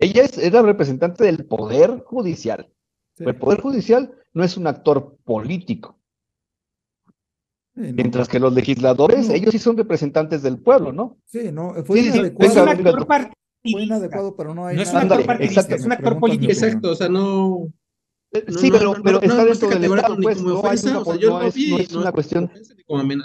Ella 0.00 0.22
es, 0.22 0.38
era 0.38 0.62
representante 0.62 1.24
del 1.24 1.44
Poder 1.44 2.00
Judicial. 2.04 2.68
Sí, 3.14 3.24
El 3.26 3.36
Poder 3.36 3.60
Judicial 3.60 4.12
no 4.32 4.44
es 4.44 4.56
un 4.56 4.66
actor 4.68 5.16
político, 5.24 5.98
sí, 7.74 7.80
no, 7.82 7.92
mientras 7.92 8.28
que 8.28 8.38
los 8.40 8.52
legisladores, 8.52 9.28
No. 9.28 9.34
ellos 9.34 9.50
sí 9.52 9.58
son 9.58 9.76
representantes 9.76 10.42
del 10.42 10.58
pueblo, 10.58 10.92
¿no? 10.92 11.18
sí, 11.24 11.50
no, 11.52 11.74
fue 11.84 12.00
Sí, 12.02 12.08
es 12.08 12.56
un 12.56 12.68
actor 12.68 13.06
Fue 13.72 13.82
inadecuado, 13.84 14.34
pero 14.36 14.54
no 14.54 14.66
hay 14.66 14.76
No 14.76 14.82
es 14.82 14.90
un 14.90 14.96
actor 14.98 15.26
partidista, 15.26 15.74
es 15.74 15.84
un 15.84 15.92
actor 15.92 16.18
político. 16.18 16.52
Exacto, 16.52 16.90
o 16.90 16.94
sea, 16.94 17.08
no. 17.08 17.68
Eh, 18.32 18.44
no- 18.46 18.58
sí, 18.58 18.70
no- 18.70 18.78
pero, 18.78 18.94
no- 18.94 19.02
pero 19.02 19.18
no- 19.18 19.22
está 19.22 19.36
no 19.36 19.44
dentro 19.46 19.68
del 19.70 19.84
Estado, 19.84 20.16
pues, 20.20 20.42
no 20.42 20.60
o 20.60 20.70
es, 20.72 20.84
una 21.94 22.12
cuestión, 22.12 22.50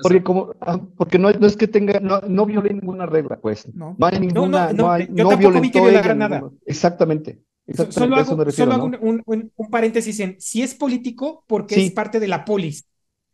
porque 0.02 0.24
como, 0.24 0.54
ah, 0.62 0.80
porque 0.98 1.18
no, 1.20 1.30
no 1.32 1.46
es 1.48 1.58
que 1.58 1.68
tenga, 1.68 2.00
no, 2.00 2.22
no 2.22 2.46
violé 2.46 2.74
ninguna 2.74 3.06
regla, 3.06 3.38
pues, 3.42 3.68
No. 3.74 3.96
no 3.98 4.06
hay 4.08 4.20
ninguna, 4.20 4.72
no, 4.72 4.84
no, 4.84 4.92
hay, 4.92 5.08
yo 5.12 5.24
no 5.26 5.30
tampoco 5.32 5.60
vi 5.62 5.72
que 5.72 5.80
ella 5.80 5.90
violara 5.90 6.16
nada. 6.16 6.36
ninguna- 6.40 6.58
Exactamente, 6.66 7.32
So- 7.66 7.84
exactamente, 7.84 7.94
Solo 7.94 8.16
hago, 8.16 8.44
refiero, 8.46 8.72
solo 8.72 8.82
hago 8.82 8.90
¿no? 8.90 9.00
un, 9.02 9.22
un- 9.26 9.52
un 9.56 9.70
paréntesis 9.70 10.20
en 10.22 10.36
si 10.40 10.62
es 10.62 10.74
político 10.74 11.44
porque 11.48 11.76
Sí. 11.76 11.86
es 11.88 11.92
parte 11.92 12.20
de 12.20 12.28
la 12.28 12.44
polis. 12.46 12.86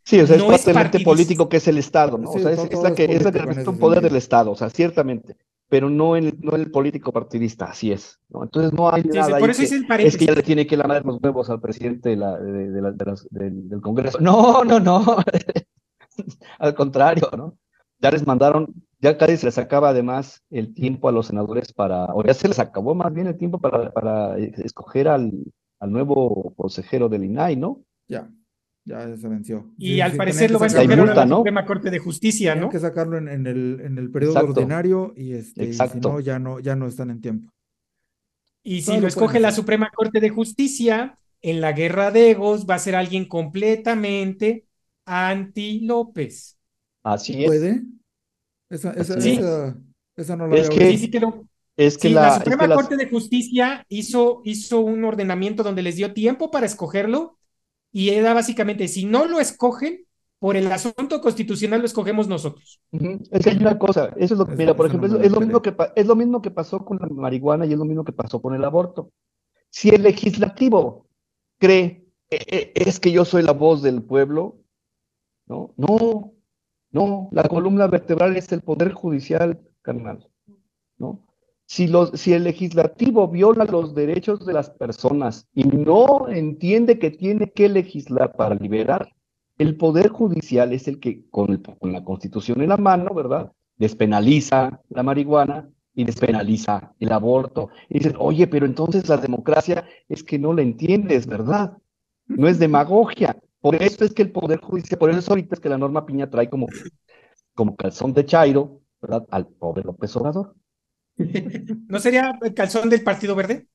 Sí, 0.03 0.19
o 0.19 0.25
sea, 0.25 0.37
es 0.37 0.41
no 0.41 0.47
parte 0.49 0.73
del 0.73 0.77
ente 0.85 0.99
político 1.01 1.49
que 1.49 1.57
es 1.57 1.67
el 1.67 1.77
Estado, 1.77 2.17
¿no? 2.17 2.29
O 2.31 2.33
Sí, 2.33 2.39
sea, 2.41 2.51
es, 2.51 2.59
es 2.71 2.81
la 2.81 2.95
que, 2.95 3.03
es 3.05 3.23
la 3.23 3.31
que 3.31 3.37
representa 3.39 3.61
ese 3.61 3.69
un 3.69 3.77
poder 3.77 3.97
sentido. 3.97 4.09
del 4.09 4.17
Estado, 4.17 4.51
o 4.51 4.55
sea, 4.55 4.69
ciertamente, 4.71 5.35
pero 5.69 5.89
no 5.89 6.15
el, 6.15 6.35
no 6.41 6.55
el 6.55 6.71
político 6.71 7.13
partidista, 7.13 7.65
así 7.65 7.91
es, 7.91 8.19
¿no? 8.29 8.43
Entonces 8.43 8.73
no 8.73 8.91
hay 8.91 9.03
Sí, 9.03 9.09
nada 9.09 9.37
por 9.39 9.49
ahí 9.49 9.51
eso 9.51 9.59
que- 9.59 9.65
hice 9.65 9.75
el 9.75 10.01
es 10.07 10.17
que 10.17 10.25
ya 10.25 10.33
le 10.33 10.41
tiene 10.43 10.65
que 10.67 10.75
lamer 10.75 11.05
los 11.05 11.19
huevos 11.21 11.49
al 11.49 11.61
presidente 11.61 12.09
de 12.09 12.15
la, 12.15 12.37
de, 12.39 12.71
de 12.71 12.81
la- 12.81 12.91
de 12.91 13.05
las- 13.05 13.27
del, 13.29 13.69
del 13.69 13.81
Congreso. 13.81 14.17
No, 14.21 14.63
no, 14.63 14.79
no. 14.79 15.03
Al 16.59 16.73
contrario, 16.75 17.29
¿no? 17.37 17.57
Ya 17.99 18.11
les 18.11 18.25
mandaron, 18.25 18.73
ya 18.99 19.17
casi 19.17 19.37
se 19.37 19.45
les 19.45 19.57
acaba 19.57 19.89
además 19.89 20.41
el 20.49 20.73
tiempo 20.73 21.07
a 21.09 21.11
los 21.11 21.27
senadores 21.27 21.73
para, 21.73 22.05
o 22.13 22.23
ya 22.23 22.33
se 22.33 22.47
les 22.47 22.59
acabó 22.59 22.95
más 22.95 23.13
bien 23.13 23.27
el 23.27 23.37
tiempo 23.37 23.59
para, 23.59 23.91
para 23.91 24.37
eh, 24.39 24.51
escoger 24.57 25.07
al, 25.07 25.31
al 25.79 25.91
nuevo 25.91 26.53
consejero 26.55 27.09
del 27.09 27.25
INAI, 27.25 27.55
¿no? 27.57 27.81
Ya, 28.07 28.29
ya 28.89 29.15
se 29.17 29.27
venció. 29.27 29.71
Y 29.77 29.93
Sí, 29.93 30.01
al 30.01 30.11
sí, 30.11 30.17
parecer 30.17 30.51
lo 30.51 30.59
va 30.59 30.65
a 30.65 30.69
sacar- 30.69 30.97
multa, 30.97 31.13
la 31.15 31.25
¿no? 31.25 31.37
Suprema 31.37 31.65
Corte 31.65 31.89
de 31.91 31.99
Justicia, 31.99 32.51
Tenían 32.53 32.65
¿no? 32.67 32.71
que 32.71 32.79
sacarlo 32.79 33.17
en, 33.17 33.27
en 33.29 33.47
el, 33.47 33.81
en 33.83 33.97
el 33.97 34.11
periodo 34.11 34.33
Exacto. 34.33 34.51
ordinario 34.59 35.13
y, 35.15 35.33
este, 35.33 35.63
y 35.63 35.65
si 35.67 35.71
Exacto. 35.71 36.09
no, 36.13 36.19
ya 36.19 36.39
no, 36.39 36.59
ya 36.59 36.75
no 36.75 36.87
están 36.87 37.09
en 37.11 37.21
tiempo. 37.21 37.49
Y 38.63 38.81
si 38.81 38.87
Todo 38.87 38.95
lo 38.95 39.01
lo 39.03 39.07
escoge 39.07 39.39
la. 39.39 39.51
Suprema 39.51 39.89
Corte 39.95 40.19
de 40.19 40.29
Justicia, 40.29 41.17
en 41.41 41.61
la 41.61 41.71
guerra 41.71 42.11
de 42.11 42.31
egos 42.31 42.65
va 42.69 42.75
a 42.75 42.79
ser 42.79 42.95
alguien 42.95 43.25
completamente 43.25 44.65
anti 45.05 45.79
López. 45.81 46.57
Así 47.03 47.41
es. 47.43 47.47
¿Puede? 47.47 47.83
Esa, 48.69 48.91
esa, 48.91 49.13
Así 49.15 49.31
es. 49.31 49.39
esa, 49.39 49.77
esa 50.17 50.35
no 50.35 50.47
la 50.47 50.57
Es 50.57 50.69
que- 50.69 50.91
Sí, 50.91 50.97
sí 50.97 51.09
quedó. 51.11 51.45
Es 51.77 51.97
que 51.97 52.09
Sí, 52.09 52.13
la, 52.13 52.21
la 52.23 52.27
es 52.29 52.35
Suprema 52.35 52.67
las- 52.67 52.77
Corte 52.77 52.97
de 52.97 53.09
Justicia 53.09 53.85
hizo, 53.87 54.41
hizo 54.43 54.81
un 54.81 55.05
ordenamiento 55.05 55.63
donde 55.63 55.81
les 55.81 55.95
dio 55.95 56.13
tiempo 56.13 56.51
para 56.51 56.65
escogerlo 56.65 57.38
y 57.91 58.09
era 58.09 58.33
básicamente, 58.33 58.87
si 58.87 59.05
no 59.05 59.25
lo 59.25 59.39
escogen, 59.39 60.05
por 60.39 60.55
el 60.55 60.71
asunto 60.71 61.19
constitucional 61.19 61.81
lo 61.81 61.85
escogemos 61.85 62.27
nosotros. 62.27 62.81
Es 63.31 63.43
que 63.43 63.49
hay 63.49 63.57
una 63.57 63.77
cosa, 63.77 64.13
eso 64.15 64.33
es 64.35 64.39
lo 64.39 64.45
que, 64.45 64.55
mira, 64.55 64.73
por 64.75 64.85
ejemplo, 64.85 65.21
es, 65.21 65.31
lo 65.31 65.41
mismo 65.41 65.61
que, 65.61 65.75
es 65.95 66.07
lo 66.07 66.15
mismo 66.15 66.41
que 66.41 66.49
pasó 66.49 66.85
con 66.85 66.97
la 66.97 67.07
marihuana 67.07 67.65
y 67.65 67.73
es 67.73 67.77
lo 67.77 67.85
mismo 67.85 68.05
que 68.05 68.13
pasó 68.13 68.41
con 68.41 68.55
el 68.55 68.63
aborto. 68.63 69.11
Si 69.69 69.89
el 69.89 70.03
legislativo 70.03 71.07
cree, 71.59 72.05
"Eh, 72.29 72.39
eh, 72.47 72.71
es 72.75 72.99
que 72.99 73.11
yo 73.11 73.25
soy 73.25 73.43
la 73.43 73.51
voz 73.51 73.81
del 73.81 74.01
pueblo, 74.01 74.59
¿no? 75.45 75.73
No, 75.75 76.33
no, 76.91 77.29
la 77.33 77.43
columna 77.43 77.87
vertebral 77.87 78.37
es 78.37 78.51
el 78.53 78.61
poder 78.61 78.93
judicial, 78.93 79.59
carnal, 79.81 80.27
¿no? 80.97 81.25
Si, 81.69 81.87
los, 81.87 82.09
si 82.19 82.33
el 82.33 82.45
legislativo 82.45 83.27
viola 83.27 83.63
los 83.63 83.93
derechos 83.93 84.43
de 84.43 84.53
las 84.53 84.71
personas 84.71 85.47
y 85.53 85.65
no 85.65 86.27
entiende 86.27 86.97
que 86.97 87.11
tiene 87.11 87.51
que 87.51 87.69
legislar 87.69 88.35
para 88.35 88.55
liberar, 88.55 89.13
el 89.59 89.77
poder 89.77 90.09
judicial 90.09 90.73
es 90.73 90.87
el 90.87 90.99
que, 90.99 91.29
con, 91.29 91.61
la 91.81 92.03
constitución 92.03 92.61
en 92.61 92.69
la 92.69 92.77
mano, 92.77 93.13
¿verdad? 93.13 93.51
Despenaliza 93.77 94.81
la 94.89 95.03
marihuana 95.03 95.69
y 95.93 96.05
despenaliza 96.05 96.95
el 96.99 97.11
aborto. 97.11 97.69
Y 97.87 97.99
dicen, 97.99 98.15
oye, 98.17 98.47
pero 98.47 98.65
entonces 98.65 99.07
la 99.07 99.17
democracia 99.17 99.85
es 100.07 100.23
que 100.23 100.39
no 100.39 100.53
la 100.53 100.63
entiendes, 100.63 101.27
¿verdad? 101.27 101.77
No 102.25 102.47
es 102.47 102.57
demagogia. 102.57 103.37
Por 103.61 103.75
eso 103.75 104.03
es 104.05 104.15
que 104.15 104.23
el 104.23 104.31
poder 104.31 104.59
judicial, 104.59 104.97
por 104.97 105.11
eso 105.11 105.33
ahorita 105.33 105.53
es 105.53 105.61
que 105.61 105.69
la 105.69 105.77
norma 105.77 106.07
Piña 106.07 106.31
trae 106.31 106.49
como, 106.49 106.65
como 107.53 107.75
calzón 107.75 108.15
de 108.15 108.25
Chairo, 108.25 108.81
¿verdad? 108.99 109.27
Al 109.29 109.45
pobre 109.45 109.83
López 109.83 110.15
Obrador. 110.15 110.55
¿No 111.87 111.99
sería 111.99 112.37
el 112.41 112.53
calzón 112.53 112.89
del 112.89 113.03
Partido 113.03 113.35
Verde? 113.35 113.67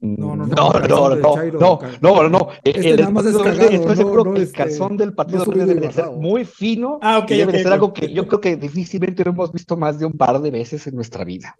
No, 0.00 0.36
no, 0.36 0.46
no, 0.46 0.54
No, 0.54 0.72
no, 0.72 1.16
no, 1.16 1.34
Chairo, 1.34 1.58
no, 2.00 2.22
no, 2.22 2.28
no. 2.28 2.48
Este 2.62 2.90
El- 2.90 3.00
Estoy 3.00 3.78
no- 3.86 3.96
seguro 3.96 4.24
no, 4.24 4.32
que 4.32 4.38
el 4.38 4.42
este, 4.44 4.58
calzón 4.58 4.96
del 4.96 5.14
Partido 5.14 5.44
no 5.46 5.52
Verde 5.52 5.74
debe 5.74 5.92
ser 5.92 6.10
muy 6.10 6.44
fino 6.44 6.98
Ah, 7.00 7.18
ok, 7.18 7.30
y 7.30 7.36
debe 7.38 7.52
ok, 7.52 7.58
ser 7.62 7.72
algo 7.72 7.92
que 7.94 8.12
yo 8.12 8.26
creo 8.26 8.40
que 8.40 8.56
difícilmente 8.56 9.24
lo 9.24 9.30
hemos 9.30 9.52
visto 9.52 9.76
más 9.76 9.98
de 9.98 10.06
un 10.06 10.12
par 10.12 10.40
de 10.42 10.50
veces 10.50 10.86
en 10.86 10.94
nuestra 10.96 11.24
vida. 11.24 11.56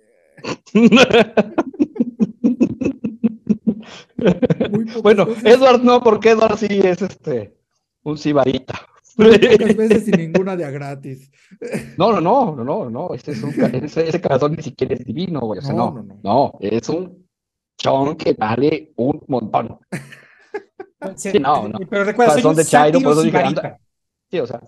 Bueno. 5.03 5.27
Edward 5.45 5.83
no, 5.83 6.03
porque 6.03 6.31
Edward 6.31 6.57
sí 6.59 6.67
es 6.83 7.03
este 7.03 7.57
un 8.03 8.19
sibarita. 8.19 8.87
Pocas 9.59 9.77
veces 9.77 10.09
y 10.09 10.12
ninguna 10.12 10.57
de 10.57 10.65
a 10.65 10.71
gratis. 10.71 11.31
No, 11.99 12.12
no, 12.12 12.21
no, 12.21 12.57
no, 12.57 12.65
no, 12.65 12.91
no, 12.91 13.15
ese, 13.15 13.33
es 13.33 13.43
un, 13.43 13.53
ca- 13.53 13.67
ese, 13.69 14.09
ese 14.09 14.21
calzón 14.21 14.55
ni 14.57 14.62
siquiera 14.62 14.95
es 14.95 15.05
divino, 15.05 15.41
güey, 15.41 15.59
o 15.61 15.62
sea, 15.62 15.73
No, 15.75 15.93
no, 15.93 16.03
no, 16.03 16.15
no. 16.15 16.21
no, 16.23 16.53
es 16.61 16.89
un 16.89 17.27
chon 17.79 18.17
que 18.17 18.33
vale 18.35 18.93
un 18.97 19.21
montón. 19.29 19.79
Sí, 21.17 21.39
no, 21.39 21.69
no. 21.69 21.79
Pero 21.89 22.05
recuerda, 22.05 22.35
soy 22.35 22.45
un 22.51 22.57
de 22.57 22.65
Chairo, 22.65 23.01
por 23.01 23.12
eso 23.12 23.23
dije, 23.23 23.39
anda. 23.39 23.79
Sí, 24.31 24.39
o 24.41 24.47
sea, 24.47 24.61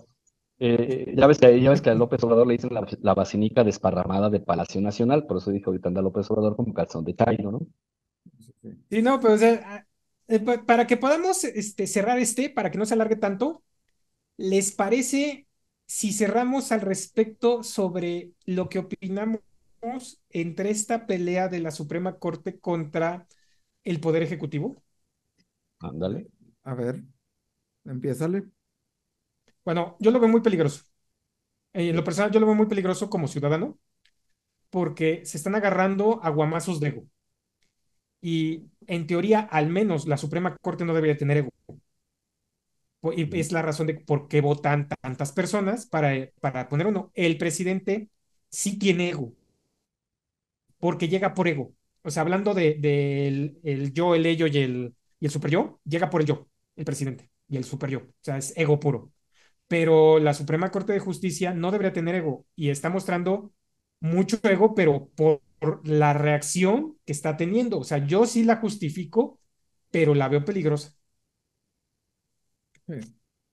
eh, 0.59 1.13
ya 1.17 1.27
ves 1.27 1.39
que 1.39 1.59
ya 1.61 1.69
ves 1.71 1.81
que 1.81 1.89
a 1.89 1.95
López 1.95 2.23
Obrador 2.23 2.47
le 2.47 2.53
dicen 2.53 2.73
la, 2.73 2.85
la 3.01 3.13
basinica 3.13 3.63
desparramada 3.63 4.29
de 4.29 4.39
Palacio 4.39 4.79
Nacional, 4.81 5.25
por 5.25 5.37
eso 5.37 5.51
dijo 5.51 5.71
ahorita 5.71 5.89
anda 5.89 6.01
López 6.01 6.29
Obrador 6.31 6.55
como 6.55 6.73
calzón 6.73 7.03
de 7.05 7.15
Chairo, 7.15 7.51
¿no? 7.51 7.59
Sí, 8.89 9.01
no, 9.01 9.19
pero 9.19 9.33
o 9.33 9.37
sea, 9.37 9.85
eh, 10.27 10.39
pa- 10.39 10.63
para 10.65 10.85
que 10.87 10.97
podamos 10.97 11.43
este, 11.43 11.87
cerrar 11.87 12.19
este, 12.19 12.49
para 12.49 12.69
que 12.71 12.77
no 12.77 12.85
se 12.85 12.93
alargue 12.93 13.15
tanto, 13.15 13.63
¿les 14.37 14.71
parece 14.71 15.47
si 15.85 16.13
cerramos 16.13 16.71
al 16.71 16.81
respecto 16.81 17.63
sobre 17.63 18.33
lo 18.45 18.69
que 18.69 18.79
opinamos 18.79 19.41
entre 20.29 20.69
esta 20.71 21.05
pelea 21.07 21.47
de 21.49 21.59
la 21.59 21.71
Suprema 21.71 22.19
Corte 22.19 22.59
contra 22.59 23.27
el 23.83 23.99
Poder 24.01 24.23
Ejecutivo? 24.23 24.83
Ándale. 25.79 26.27
A 26.63 26.75
ver, 26.75 27.03
empiézale. 27.85 28.49
Bueno, 29.63 29.97
yo 29.99 30.11
lo 30.11 30.19
veo 30.19 30.29
muy 30.29 30.41
peligroso. 30.41 30.83
En 31.73 31.95
lo 31.95 32.03
personal, 32.03 32.31
yo 32.31 32.39
lo 32.39 32.45
veo 32.47 32.55
muy 32.55 32.67
peligroso 32.67 33.09
como 33.09 33.27
ciudadano, 33.29 33.79
porque 34.71 35.25
se 35.25 35.37
están 35.37 35.55
agarrando 35.55 36.21
a 36.23 36.29
guamazos 36.31 36.79
de 36.79 36.89
ego. 36.89 37.07
Y 38.21 38.63
en 38.87 39.07
teoría, 39.07 39.39
al 39.41 39.69
menos 39.69 40.07
la 40.07 40.17
Suprema 40.17 40.55
Corte 40.61 40.85
no 40.85 40.93
debería 40.93 41.17
tener 41.17 41.37
ego. 41.37 41.49
Y 43.13 43.29
es 43.39 43.51
la 43.51 43.61
razón 43.61 43.87
de 43.87 43.95
por 43.95 44.27
qué 44.27 44.41
votan 44.41 44.87
tantas 45.01 45.31
personas 45.31 45.85
para, 45.87 46.29
para 46.41 46.69
poner 46.69 46.87
uno. 46.87 47.11
El 47.15 47.37
presidente 47.37 48.09
sí 48.49 48.77
tiene 48.79 49.09
ego, 49.09 49.33
porque 50.79 51.07
llega 51.07 51.33
por 51.33 51.47
ego. 51.47 51.73
O 52.03 52.11
sea, 52.11 52.21
hablando 52.21 52.53
de, 52.53 52.75
del 52.75 53.59
el 53.63 53.93
yo, 53.93 54.15
el 54.15 54.25
ello 54.25 54.47
y 54.47 54.57
el, 54.57 54.95
y 55.19 55.25
el 55.25 55.31
super 55.31 55.51
yo, 55.51 55.79
llega 55.85 56.09
por 56.09 56.21
el 56.21 56.27
yo, 56.27 56.47
el 56.75 56.85
presidente, 56.85 57.29
y 57.49 57.57
el 57.57 57.63
super 57.65 57.89
yo. 57.89 57.99
O 57.99 58.05
sea, 58.21 58.37
es 58.37 58.53
ego 58.57 58.79
puro 58.79 59.11
pero 59.69 60.19
la 60.19 60.35
Suprema 60.35 60.71
Corte 60.71 60.93
de 60.93 60.99
Justicia 60.99 61.53
no 61.55 61.71
debería 61.71 61.93
tener 61.93 62.15
ego 62.17 62.45
y 62.57 62.71
está 62.71 62.89
mostrando 62.91 63.53
mucho 64.01 64.39
ego, 64.43 64.75
pero 64.75 65.09
por, 65.15 65.41
por 65.59 65.87
la 65.87 66.13
reacción 66.13 66.97
que 67.05 67.13
está 67.13 67.37
teniendo. 67.37 67.79
O 67.79 67.85
sea, 67.85 67.99
yo 68.05 68.27
sí 68.27 68.43
la 68.45 68.57
justifico, 68.57 69.39
pero 69.91 70.15
la 70.15 70.27
veo 70.29 70.45
peligrosa. 70.45 70.96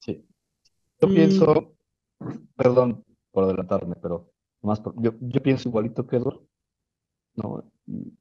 Sí. 0.01 0.27
Yo 1.01 1.09
pienso, 1.09 1.77
perdón 2.57 3.05
por 3.31 3.45
adelantarme, 3.45 3.97
pero 3.97 4.31
nomás 4.63 4.81
por- 4.81 4.95
yo, 5.03 5.13
yo 5.21 5.43
pienso 5.43 5.69
igualito 5.69 6.07
que 6.07 6.17
Edward. 6.17 6.41
No, 7.37 7.65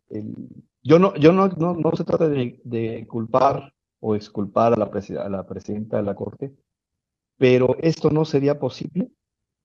el- 0.09 0.49
yo 0.81 0.99
no, 0.99 1.15
yo 1.15 1.31
no, 1.31 1.47
no, 1.49 1.75
no 1.75 1.95
se 1.95 2.03
trata 2.03 2.27
de, 2.27 2.59
de 2.63 3.07
culpar 3.07 3.73
o 3.99 4.15
exculpar 4.15 4.73
a 4.73 4.77
la, 4.77 4.85
a 4.85 5.29
la 5.29 5.45
presidenta 5.47 5.97
de 5.97 6.03
la 6.03 6.15
Corte, 6.15 6.53
pero 7.37 7.77
esto 7.79 8.09
no 8.09 8.25
sería 8.25 8.59
posible, 8.59 9.11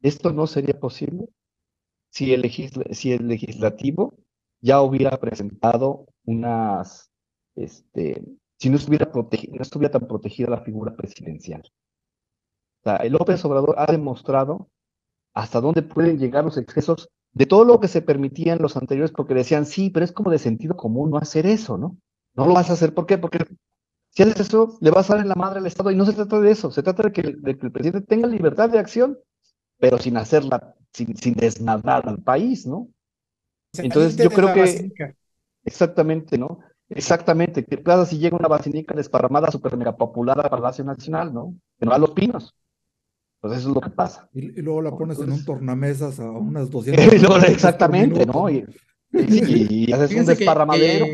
esto 0.00 0.32
no 0.32 0.46
sería 0.46 0.78
posible 0.78 1.28
si 2.10 2.32
el, 2.32 2.48
si 2.92 3.12
el 3.12 3.26
legislativo 3.26 4.14
ya 4.60 4.80
hubiera 4.82 5.18
presentado 5.18 6.06
unas, 6.24 7.10
este, 7.56 8.22
si 8.58 8.70
no 8.70 8.76
estuviera, 8.76 9.10
no 9.12 9.62
estuviera 9.62 9.92
tan 9.92 10.06
protegida 10.06 10.50
la 10.50 10.60
figura 10.60 10.94
presidencial. 10.96 11.62
O 11.62 12.82
sea, 12.84 12.96
el 12.96 13.12
López 13.12 13.44
Obrador 13.44 13.74
ha 13.78 13.90
demostrado 13.90 14.68
hasta 15.34 15.60
dónde 15.60 15.82
pueden 15.82 16.18
llegar 16.18 16.44
los 16.44 16.58
excesos 16.58 17.08
de 17.32 17.46
todo 17.46 17.64
lo 17.64 17.78
que 17.78 17.88
se 17.88 18.02
permitía 18.02 18.54
en 18.54 18.62
los 18.62 18.76
anteriores, 18.76 19.12
porque 19.12 19.34
decían, 19.34 19.66
sí, 19.66 19.90
pero 19.90 20.04
es 20.04 20.12
como 20.12 20.30
de 20.30 20.38
sentido 20.38 20.76
común 20.76 21.10
no 21.10 21.18
hacer 21.18 21.46
eso, 21.46 21.78
¿no? 21.78 21.96
No 22.34 22.46
lo 22.46 22.54
vas 22.54 22.70
a 22.70 22.72
hacer, 22.72 22.94
¿por 22.94 23.06
qué? 23.06 23.18
Porque 23.18 23.44
si 24.10 24.22
haces 24.22 24.40
eso, 24.40 24.78
le 24.80 24.90
vas 24.90 25.10
a 25.10 25.14
dar 25.14 25.22
en 25.22 25.28
la 25.28 25.34
madre 25.34 25.60
al 25.60 25.66
Estado, 25.66 25.90
y 25.90 25.96
no 25.96 26.04
se 26.04 26.14
trata 26.14 26.40
de 26.40 26.50
eso, 26.50 26.70
se 26.70 26.82
trata 26.82 27.04
de 27.04 27.12
que, 27.12 27.22
de 27.22 27.58
que 27.58 27.66
el 27.66 27.72
presidente 27.72 28.06
tenga 28.06 28.26
libertad 28.26 28.70
de 28.70 28.78
acción, 28.78 29.18
pero 29.78 29.98
sin 29.98 30.16
hacerla, 30.16 30.74
sin, 30.92 31.16
sin 31.16 31.34
desnadar 31.34 32.08
al 32.08 32.18
país, 32.22 32.66
¿no? 32.66 32.88
Entonces 33.74 34.16
yo 34.16 34.30
creo 34.30 34.52
que... 34.52 35.14
Exactamente, 35.64 36.38
¿no? 36.38 36.60
Exactamente. 36.90 37.64
¿Qué 37.64 37.78
pasa 37.78 38.06
si 38.06 38.18
llega 38.18 38.36
una 38.36 38.48
basinica 38.48 38.94
desparramada 38.94 39.50
super 39.50 39.76
mega 39.76 39.96
popular 39.96 40.38
a 40.44 40.48
Palacio 40.48 40.84
Nacional, 40.84 41.32
¿no? 41.32 41.54
Que 41.78 41.86
no 41.86 41.92
a 41.92 41.98
los 41.98 42.10
pinos. 42.10 42.54
Pues 43.40 43.58
eso 43.58 43.68
es 43.68 43.74
lo 43.74 43.80
que 43.80 43.90
pasa. 43.90 44.28
Y, 44.32 44.62
luego 44.62 44.82
la 44.82 44.90
pones 44.90 45.20
en 45.20 45.30
un 45.30 45.44
tornamesas 45.44 46.18
a 46.18 46.30
unas 46.30 46.70
200. 46.72 47.44
exactamente, 47.48 48.26
¿no? 48.26 48.50
Y, 48.50 48.64
y, 49.12 49.92
haces 49.92 50.18
un 50.18 50.26
desparramadero. 50.26 51.06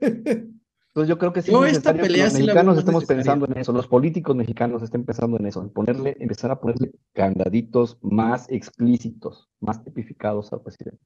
Entonces 0.00 1.08
yo 1.08 1.16
creo 1.16 1.32
que 1.32 1.40
sí 1.40 1.52
esta 1.68 1.94
pelea 1.94 2.26
los 2.26 2.34
mexicanos 2.34 2.78
estemos 2.78 3.06
pensando 3.06 3.46
en 3.46 3.56
eso, 3.56 3.72
los 3.72 3.86
políticos 3.86 4.36
mexicanos 4.36 4.82
estén 4.82 5.04
pensando 5.06 5.38
en 5.38 5.46
eso, 5.46 5.62
en 5.62 5.70
ponerle, 5.70 6.18
empezar 6.20 6.50
a 6.50 6.60
ponerle 6.60 6.92
candaditos 7.14 7.96
más 8.02 8.46
explícitos, 8.50 9.48
más 9.58 9.82
tipificados 9.82 10.52
al 10.52 10.60
presidente. 10.60 11.02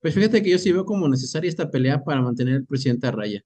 Pues 0.00 0.14
fíjate 0.14 0.42
que 0.42 0.50
yo 0.50 0.58
sí 0.58 0.72
veo 0.72 0.84
como 0.84 1.08
necesaria 1.08 1.48
esta 1.48 1.70
pelea 1.70 2.02
para 2.02 2.22
mantener 2.22 2.56
al 2.56 2.66
presidente 2.66 3.06
a 3.06 3.10
raya. 3.12 3.42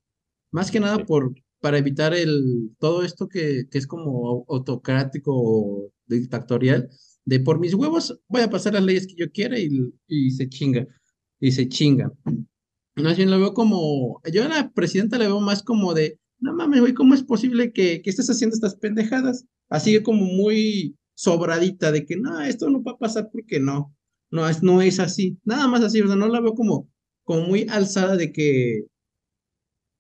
Más 0.51 0.71
que 0.71 0.81
nada 0.81 1.05
por, 1.05 1.35
para 1.61 1.79
evitar 1.79 2.15
el, 2.15 2.71
todo 2.79 3.03
esto 3.03 3.29
que, 3.29 3.65
que 3.71 3.79
es 3.79 3.87
como 3.87 4.45
autocrático 4.49 5.33
o 5.35 5.93
dictatorial, 6.07 6.89
de 7.25 7.41
por 7.41 7.59
mis 7.59 7.75
huevos 7.75 8.21
voy 8.29 8.43
a 8.43 8.51
pasar 8.51 8.75
las 8.75 8.85
leyes 8.85 9.07
que 9.07 9.15
yo 9.17 9.31
quiera 9.31 9.59
y, 9.59 9.71
y 10.07 10.31
se 10.31 10.49
chinga, 10.49 10.87
y 11.41 11.53
se 11.53 11.69
chinga. 11.69 12.13
Más 12.97 13.17
bien 13.17 13.31
lo 13.31 13.39
veo 13.39 13.55
como, 13.55 14.21
yo 14.33 14.45
a 14.45 14.49
la 14.49 14.71
presidenta 14.73 15.19
la 15.19 15.27
veo 15.27 15.41
más 15.41 15.63
como 15.63 15.95
de, 15.95 16.19
no 16.39 16.55
mames, 16.55 16.81
güey, 16.81 16.95
¿cómo 16.95 17.15
es 17.15 17.23
posible 17.23 17.73
que, 17.73 18.03
que 18.03 18.11
estés 18.11 18.31
haciendo 18.31 18.55
estas 18.55 18.77
pendejadas? 18.77 19.47
Así 19.69 20.01
como 20.03 20.25
muy 20.25 20.97
sobradita 21.15 21.91
de 21.91 22.05
que 22.05 22.17
no, 22.17 22.41
esto 22.43 22.69
no 22.69 22.83
va 22.83 22.93
a 22.93 22.99
pasar 22.99 23.31
porque 23.33 23.59
no. 23.59 23.95
No 24.35 24.49
es, 24.49 24.65
no 24.65 24.83
es 24.83 24.99
así, 24.99 25.39
nada 25.45 25.69
más 25.69 25.83
así, 25.83 26.01
sea, 26.03 26.17
no 26.17 26.27
la 26.27 26.41
veo 26.41 26.55
como, 26.55 26.91
como 27.23 27.43
muy 27.43 27.69
alzada 27.71 28.17
de 28.17 28.33
que, 28.33 28.85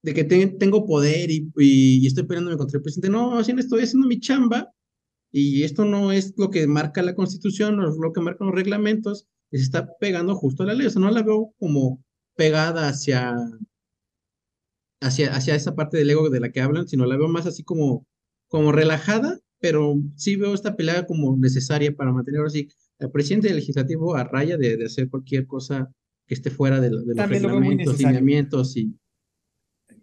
de 0.03 0.12
que 0.12 0.24
tengo 0.24 0.87
poder 0.87 1.30
y, 1.30 1.53
y, 1.57 2.05
estoy 2.05 2.24
peleándome 2.24 2.57
contra 2.57 2.78
el 2.78 2.82
presidente. 2.82 3.11
No, 3.11 3.39
así 3.39 3.53
estoy 3.57 3.85
haciendo 3.85 4.09
mi 4.09 4.18
chamba 4.18 4.72
y 5.30 5.62
esto 5.62 5.85
no 5.85 6.11
es 6.11 6.35
lo 6.37 6.51
que 6.51 6.66
marca 6.66 7.01
la 7.03 7.14
constitución, 7.14 7.76
no 7.76 7.89
es 7.89 7.97
lo 7.97 8.12
que 8.12 8.22
marcan 8.22 8.49
los 8.49 8.57
reglamentos, 8.57 9.28
se 9.53 9.59
está 9.59 9.89
pegando 10.01 10.35
justo 10.35 10.64
a 10.64 10.66
la 10.66 10.74
ley, 10.74 10.89
o 10.89 10.91
sea, 10.91 11.01
no 11.01 11.12
la 11.12 11.22
veo 11.22 11.55
como 11.61 12.03
pegada 12.35 12.89
hacia, 12.89 13.37
hacia, 15.01 15.32
hacia 15.32 15.55
esa 15.55 15.76
parte 15.76 15.97
del 15.97 16.11
ego 16.11 16.28
de 16.28 16.41
la 16.41 16.51
que 16.51 16.61
hablan, 16.61 16.89
sino 16.89 17.07
la 17.07 17.16
veo 17.16 17.28
más 17.28 17.47
así 17.47 17.62
como, 17.62 18.05
como 18.49 18.72
relajada, 18.72 19.39
pero 19.61 19.95
sí 20.16 20.35
veo 20.35 20.55
esta 20.55 20.74
pelea 20.74 21.07
como 21.07 21.37
necesaria 21.37 21.95
para 21.95 22.12
mantener 22.12 22.45
así 22.45 22.68
el 22.99 23.11
presidente 23.11 23.49
del 23.49 23.57
legislativo 23.57 24.14
a 24.14 24.24
raya 24.24 24.57
de, 24.57 24.76
de 24.76 24.84
hacer 24.86 25.09
cualquier 25.09 25.47
cosa 25.47 25.90
que 26.26 26.34
esté 26.34 26.51
fuera 26.51 26.80
de, 26.80 26.90
los 26.90 27.05
reglamentos, 27.07 27.99
lineamientos 27.99 28.76
y, 28.76 28.99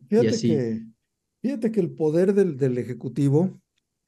fíjate 0.08 0.30
así. 0.30 0.50
Que, 0.50 0.86
fíjate 1.42 1.72
que 1.72 1.80
el 1.80 1.92
poder 1.92 2.34
del, 2.34 2.58
del 2.58 2.78
ejecutivo 2.78 3.60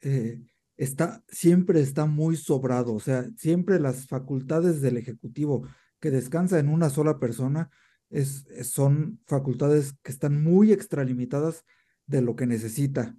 eh, 0.02 0.42
está, 0.78 1.24
siempre 1.28 1.80
está 1.80 2.06
muy 2.06 2.36
sobrado, 2.38 2.94
o 2.94 3.00
sea, 3.00 3.28
siempre 3.38 3.80
las 3.80 4.08
facultades 4.08 4.82
del 4.82 4.98
ejecutivo 4.98 5.68
que 6.00 6.12
descansa 6.12 6.60
en 6.60 6.70
una 6.70 6.90
sola 6.90 7.20
persona 7.20 7.70
es, 8.10 8.46
son 8.64 9.20
facultades 9.26 9.96
que 10.04 10.12
están 10.12 10.44
muy 10.44 10.72
extralimitadas 10.72 11.64
de 12.06 12.22
lo 12.22 12.36
que 12.36 12.46
necesita 12.46 13.16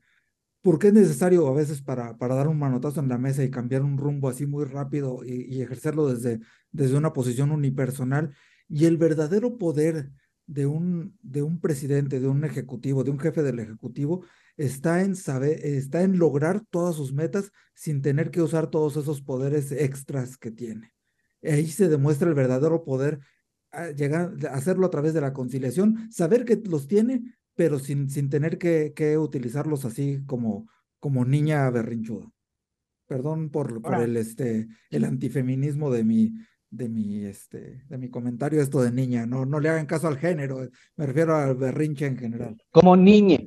porque 0.64 0.88
es 0.88 0.94
necesario 0.94 1.46
a 1.46 1.52
veces 1.52 1.82
para, 1.82 2.16
para 2.16 2.36
dar 2.36 2.48
un 2.48 2.58
manotazo 2.58 2.98
en 3.00 3.10
la 3.10 3.18
mesa 3.18 3.44
y 3.44 3.50
cambiar 3.50 3.82
un 3.82 3.98
rumbo 3.98 4.30
así 4.30 4.46
muy 4.46 4.64
rápido 4.64 5.20
y, 5.22 5.60
ejercerlo 5.60 6.08
desde, 6.08 6.40
desde 6.72 6.96
una 6.96 7.12
posición 7.12 7.50
unipersonal. 7.50 8.34
Y 8.66 8.86
el 8.86 8.96
verdadero 8.96 9.58
poder 9.58 10.10
de 10.46 10.64
un, 10.64 11.18
de 11.20 11.42
un 11.42 11.60
presidente, 11.60 12.18
de 12.18 12.28
un 12.28 12.46
ejecutivo, 12.46 13.04
de 13.04 13.10
un 13.10 13.18
jefe 13.18 13.42
del 13.42 13.58
ejecutivo, 13.58 14.24
está 14.56 15.02
en 15.02 15.16
saber, 15.16 15.60
está 15.66 16.00
en 16.00 16.18
lograr 16.18 16.62
todas 16.70 16.96
sus 16.96 17.12
metas 17.12 17.52
sin 17.74 18.00
tener 18.00 18.30
que 18.30 18.40
usar 18.40 18.70
todos 18.70 18.96
esos 18.96 19.20
poderes 19.20 19.70
extras 19.70 20.38
que 20.38 20.50
tiene. 20.50 20.94
Ahí 21.42 21.66
se 21.66 21.90
demuestra 21.90 22.26
el 22.26 22.34
verdadero 22.34 22.84
poder, 22.84 23.20
llegar, 23.94 24.32
hacerlo 24.50 24.86
a 24.86 24.90
través 24.90 25.12
de 25.12 25.20
la 25.20 25.34
conciliación, 25.34 26.10
saber 26.10 26.46
que 26.46 26.56
los 26.56 26.86
tiene, 26.86 27.36
pero 27.54 27.78
sin, 27.78 28.10
sin 28.10 28.28
tener 28.28 28.58
que, 28.58 28.92
que 28.94 29.18
utilizarlos 29.18 29.84
así 29.84 30.22
como, 30.26 30.68
como 31.00 31.24
niña 31.24 31.68
berrinchuda. 31.70 32.30
Perdón 33.06 33.50
por, 33.50 33.82
por 33.82 34.00
el, 34.00 34.16
este, 34.16 34.66
el 34.90 35.04
antifeminismo 35.04 35.90
de 35.90 36.04
mi, 36.04 36.32
de 36.70 36.88
mi, 36.88 37.24
este, 37.24 37.84
de 37.88 37.98
mi 37.98 38.08
comentario, 38.08 38.60
esto 38.60 38.82
de 38.82 38.90
niña. 38.90 39.26
No, 39.26 39.44
no 39.44 39.60
le 39.60 39.68
hagan 39.68 39.86
caso 39.86 40.08
al 40.08 40.18
género, 40.18 40.68
me 40.96 41.06
refiero 41.06 41.36
al 41.36 41.54
berrinche 41.54 42.06
en 42.06 42.16
general. 42.16 42.56
Como 42.70 42.96
niña. 42.96 43.38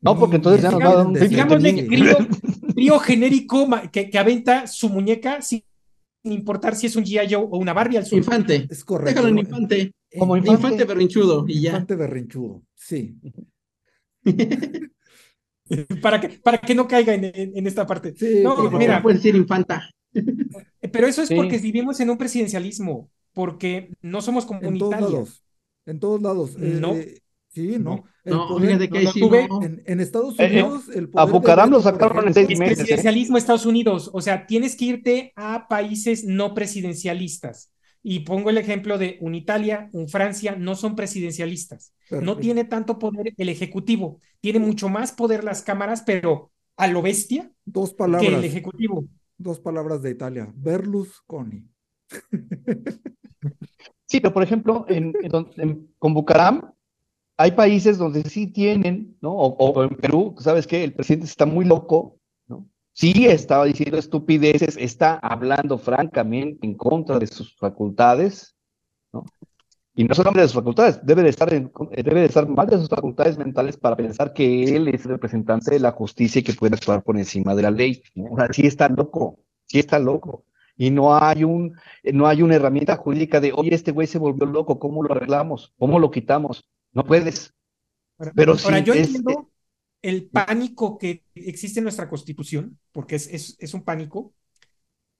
No, 0.00 0.18
porque 0.18 0.36
entonces 0.36 0.62
ya 0.62 0.70
nos 0.70 0.80
va 0.80 0.90
a 0.90 0.96
dar 0.96 1.06
un 1.06 1.14
Digámosle 1.14 1.86
crío, 1.86 2.98
genérico 3.00 3.68
que, 3.92 4.10
que 4.10 4.18
aventa 4.18 4.66
su 4.66 4.88
muñeca 4.88 5.40
sin 5.42 5.62
importar 6.24 6.74
si 6.74 6.86
es 6.86 6.96
un 6.96 7.04
G.I. 7.04 7.32
Joe 7.32 7.46
o 7.48 7.58
una 7.58 7.72
Barbie 7.72 7.98
al 7.98 8.06
sur. 8.06 8.18
Infante. 8.18 8.66
Es 8.68 8.84
correcto. 8.84 9.22
Déjalo 9.22 9.28
en 9.28 9.38
infante. 9.38 9.92
Como 10.18 10.36
infante, 10.36 10.56
infante 10.56 10.84
berrinchudo 10.84 11.44
y 11.46 11.60
ya. 11.60 11.70
Infante 11.70 11.96
berrinchudo, 11.96 12.62
sí. 12.74 13.16
para, 16.02 16.20
que, 16.20 16.28
para 16.40 16.58
que 16.58 16.74
no 16.74 16.86
caiga 16.86 17.14
en, 17.14 17.24
en, 17.34 17.66
esta 17.66 17.86
parte. 17.86 18.14
no, 18.42 18.70
mira. 18.70 19.02
Puede 19.02 19.18
ser 19.18 19.34
infanta. 19.36 19.90
Pero 20.92 21.06
eso 21.06 21.22
es 21.22 21.30
porque 21.30 21.58
vivimos 21.58 22.00
en 22.00 22.10
un 22.10 22.18
presidencialismo, 22.18 23.10
porque 23.32 23.92
no 24.02 24.20
somos 24.20 24.44
como 24.44 24.60
en 24.62 24.78
todos 24.78 25.00
lados. 25.00 25.42
En 25.86 26.00
todos 26.00 26.22
lados. 26.22 26.56
No. 26.56 26.94
Eh, 26.94 27.22
sí, 27.48 27.76
no. 27.78 28.04
no, 28.24 28.58
fíjate 28.58 28.88
que 28.88 29.06
sí, 29.08 29.20
en, 29.22 29.82
en, 29.86 30.00
Estados 30.00 30.38
eh, 30.38 30.44
eh, 30.44 30.62
Unidos, 30.62 30.88
el 30.94 31.08
poder 31.08 31.28
a 31.28 31.32
Bucaram 31.32 31.70
lo 31.70 31.80
sacaron 31.80 32.28
en 32.28 32.34
seis 32.34 32.58
meses. 32.58 32.78
Presidencialismo 32.78 33.38
Estados 33.38 33.66
Unidos. 33.66 34.10
O 34.12 34.20
sea, 34.20 34.46
tienes 34.46 34.76
que 34.76 34.84
irte 34.84 35.32
a 35.34 35.66
países 35.68 36.24
no 36.24 36.54
presidencialistas. 36.54 37.72
Y 38.02 38.20
pongo 38.20 38.50
el 38.50 38.58
ejemplo 38.58 38.98
de 38.98 39.18
un 39.20 39.34
Italia, 39.34 39.88
un 39.92 40.08
Francia, 40.08 40.56
no 40.56 40.74
son 40.74 40.96
presidencialistas. 40.96 41.94
No 42.10 42.36
tiene 42.36 42.64
tanto 42.64 42.98
poder 42.98 43.32
el 43.36 43.48
Ejecutivo. 43.48 44.20
Tiene 44.40 44.58
mucho 44.58 44.88
más 44.88 45.12
poder 45.12 45.44
las 45.44 45.62
cámaras, 45.62 46.02
pero 46.02 46.50
a 46.76 46.88
lo 46.88 47.00
bestia 47.00 47.50
Dos 47.64 47.94
palabras, 47.94 48.28
que 48.28 48.36
el 48.36 48.44
Ejecutivo. 48.44 49.04
Dos 49.38 49.60
palabras 49.60 50.02
de 50.02 50.10
Italia. 50.10 50.52
Berlusconi. 50.54 51.68
Sí, 54.06 54.20
pero 54.20 54.34
por 54.34 54.42
ejemplo, 54.42 54.84
en, 54.90 55.14
con 55.98 56.12
Bucaram 56.12 56.70
hay 57.38 57.52
países 57.52 57.96
donde 57.96 58.22
sí 58.24 58.46
tienen, 58.46 59.16
¿no? 59.22 59.32
O, 59.32 59.54
o 59.56 59.84
en 59.84 59.96
Perú, 59.96 60.34
¿sabes 60.38 60.66
qué? 60.66 60.84
El 60.84 60.92
presidente 60.92 61.24
está 61.24 61.46
muy 61.46 61.64
loco 61.64 62.18
sí 62.92 63.26
estaba 63.26 63.64
diciendo 63.64 63.98
estupideces, 63.98 64.76
está 64.76 65.14
hablando 65.14 65.78
francamente 65.78 66.66
en 66.66 66.74
contra 66.74 67.18
de 67.18 67.26
sus 67.26 67.56
facultades, 67.56 68.54
¿no? 69.12 69.24
Y 69.94 70.04
no 70.04 70.14
solamente 70.14 70.40
de 70.40 70.48
sus 70.48 70.54
facultades, 70.54 71.04
debe 71.04 71.22
de 71.22 71.28
estar, 71.28 71.50
debe 71.50 72.20
de 72.20 72.26
estar 72.26 72.48
mal 72.48 72.66
de 72.66 72.78
sus 72.78 72.88
facultades 72.88 73.36
mentales 73.36 73.76
para 73.76 73.94
pensar 73.94 74.32
que 74.32 74.64
él 74.74 74.88
es 74.88 75.04
el 75.04 75.12
representante 75.12 75.70
de 75.70 75.80
la 75.80 75.92
justicia 75.92 76.40
y 76.40 76.42
que 76.42 76.54
puede 76.54 76.76
actuar 76.76 77.02
por 77.02 77.18
encima 77.18 77.54
de 77.54 77.62
la 77.62 77.70
ley. 77.70 78.02
O 78.30 78.36
sea, 78.36 78.48
sí 78.50 78.66
está 78.66 78.88
loco, 78.88 79.38
sí 79.66 79.78
está 79.78 79.98
loco. 79.98 80.44
Y 80.78 80.90
no 80.90 81.14
hay, 81.14 81.44
un, 81.44 81.76
no 82.04 82.26
hay 82.26 82.40
una 82.40 82.54
herramienta 82.54 82.96
jurídica 82.96 83.38
de, 83.38 83.52
oye, 83.52 83.74
este 83.74 83.92
güey 83.92 84.06
se 84.06 84.18
volvió 84.18 84.46
loco, 84.46 84.78
¿cómo 84.78 85.02
lo 85.02 85.12
arreglamos? 85.12 85.74
¿Cómo 85.78 85.98
lo 85.98 86.10
quitamos? 86.10 86.66
No 86.92 87.04
puedes. 87.04 87.52
Pero 88.34 88.54
Ahora, 88.64 88.78
yo 88.78 88.94
entiendo, 88.94 89.50
el 90.02 90.28
pánico 90.28 90.98
que 90.98 91.24
existe 91.34 91.80
en 91.80 91.84
nuestra 91.84 92.08
constitución, 92.08 92.78
porque 92.92 93.16
es, 93.16 93.56
es, 93.58 93.74
un 93.74 93.82
pánico. 93.82 94.34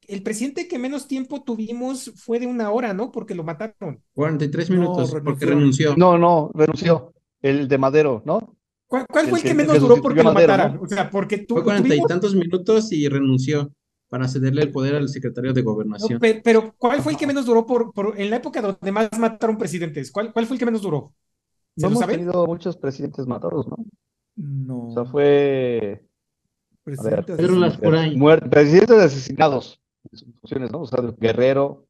El 0.09 0.23
presidente 0.23 0.67
que 0.67 0.79
menos 0.79 1.07
tiempo 1.07 1.43
tuvimos 1.45 2.13
fue 2.17 2.41
de 2.41 2.47
una 2.49 2.71
hora, 2.73 2.93
¿no? 2.93 3.13
Porque 3.13 3.35
lo 3.35 3.45
mataron. 3.45 4.03
43 4.15 4.71
minutos, 4.71 5.15
porque 5.25 5.47
renunció. 5.47 5.95
No, 5.97 6.19
no, 6.19 6.51
renunció. 6.55 7.15
El 7.41 7.69
de 7.69 7.79
Madero, 7.79 8.23
¿no? 8.27 8.57
¿Cuál, 8.87 9.07
cuál 9.11 9.29
fue 9.29 9.39
el 9.39 9.43
El 9.43 9.43
que 9.43 9.49
que- 9.51 9.55
menos 9.55 9.81
duró 9.81 10.03
porque 10.03 10.21
a 10.21 10.25
lo 10.25 10.33
Madero, 10.33 10.53
mataran? 10.53 10.75
¿no? 10.77 10.83
O 10.83 10.89
sea, 10.89 11.09
porque 11.11 11.39
tú, 11.39 11.55
Fue 11.55 11.65
cuarenta 11.65 11.95
y 11.95 12.01
tantos 12.03 12.35
minutos 12.35 12.93
y 12.93 13.09
renunció 13.09 13.73
para 14.09 14.29
cederle 14.29 14.63
el 14.63 14.71
poder 14.73 14.97
al 14.97 15.09
secretario 15.09 15.53
de 15.55 15.63
no, 15.63 15.71
gobernación. 15.71 16.19
pe- 16.21 16.43
pero 16.45 16.75
¿cuál 16.77 17.01
fue 17.01 17.13
el 17.13 17.19
que 17.19 17.27
menos 17.27 17.47
duró 17.47 17.65
por, 17.65 17.93
por- 17.95 18.21
en 18.21 18.29
la 18.29 18.37
época 18.37 18.61
donde 18.61 18.93
más 18.93 19.09
mataron 19.19 19.57
presidentes? 19.57 20.11
¿Cuál, 20.13 20.33
cuál 20.33 20.47
fue 20.47 20.57
el 20.57 20.59
que 20.59 20.67
menos 20.67 20.83
duró? 20.83 21.15
¿Se 21.77 21.87
No 21.87 21.89
lo 21.89 21.89
hemos 21.93 22.01
sabe? 22.01 22.15
tenido 22.19 22.47
muchos 22.47 22.77
presidentes 22.77 23.27
matados, 23.27 23.67
¿no? 23.69 23.77
No. 24.43 24.89
O 24.89 24.93
sea, 24.93 25.05
fue 25.05 26.05
presidente 26.85 27.23
Pedro 27.37 27.43
asesino. 27.55 27.61
Lascurain. 27.61 28.19
muer- 28.19 28.51
presidentes 28.51 28.99
asesinados 28.99 29.81
¿no? 30.73 30.81
O 30.81 30.87
sea, 30.87 31.01
Guerrero, 31.19 31.87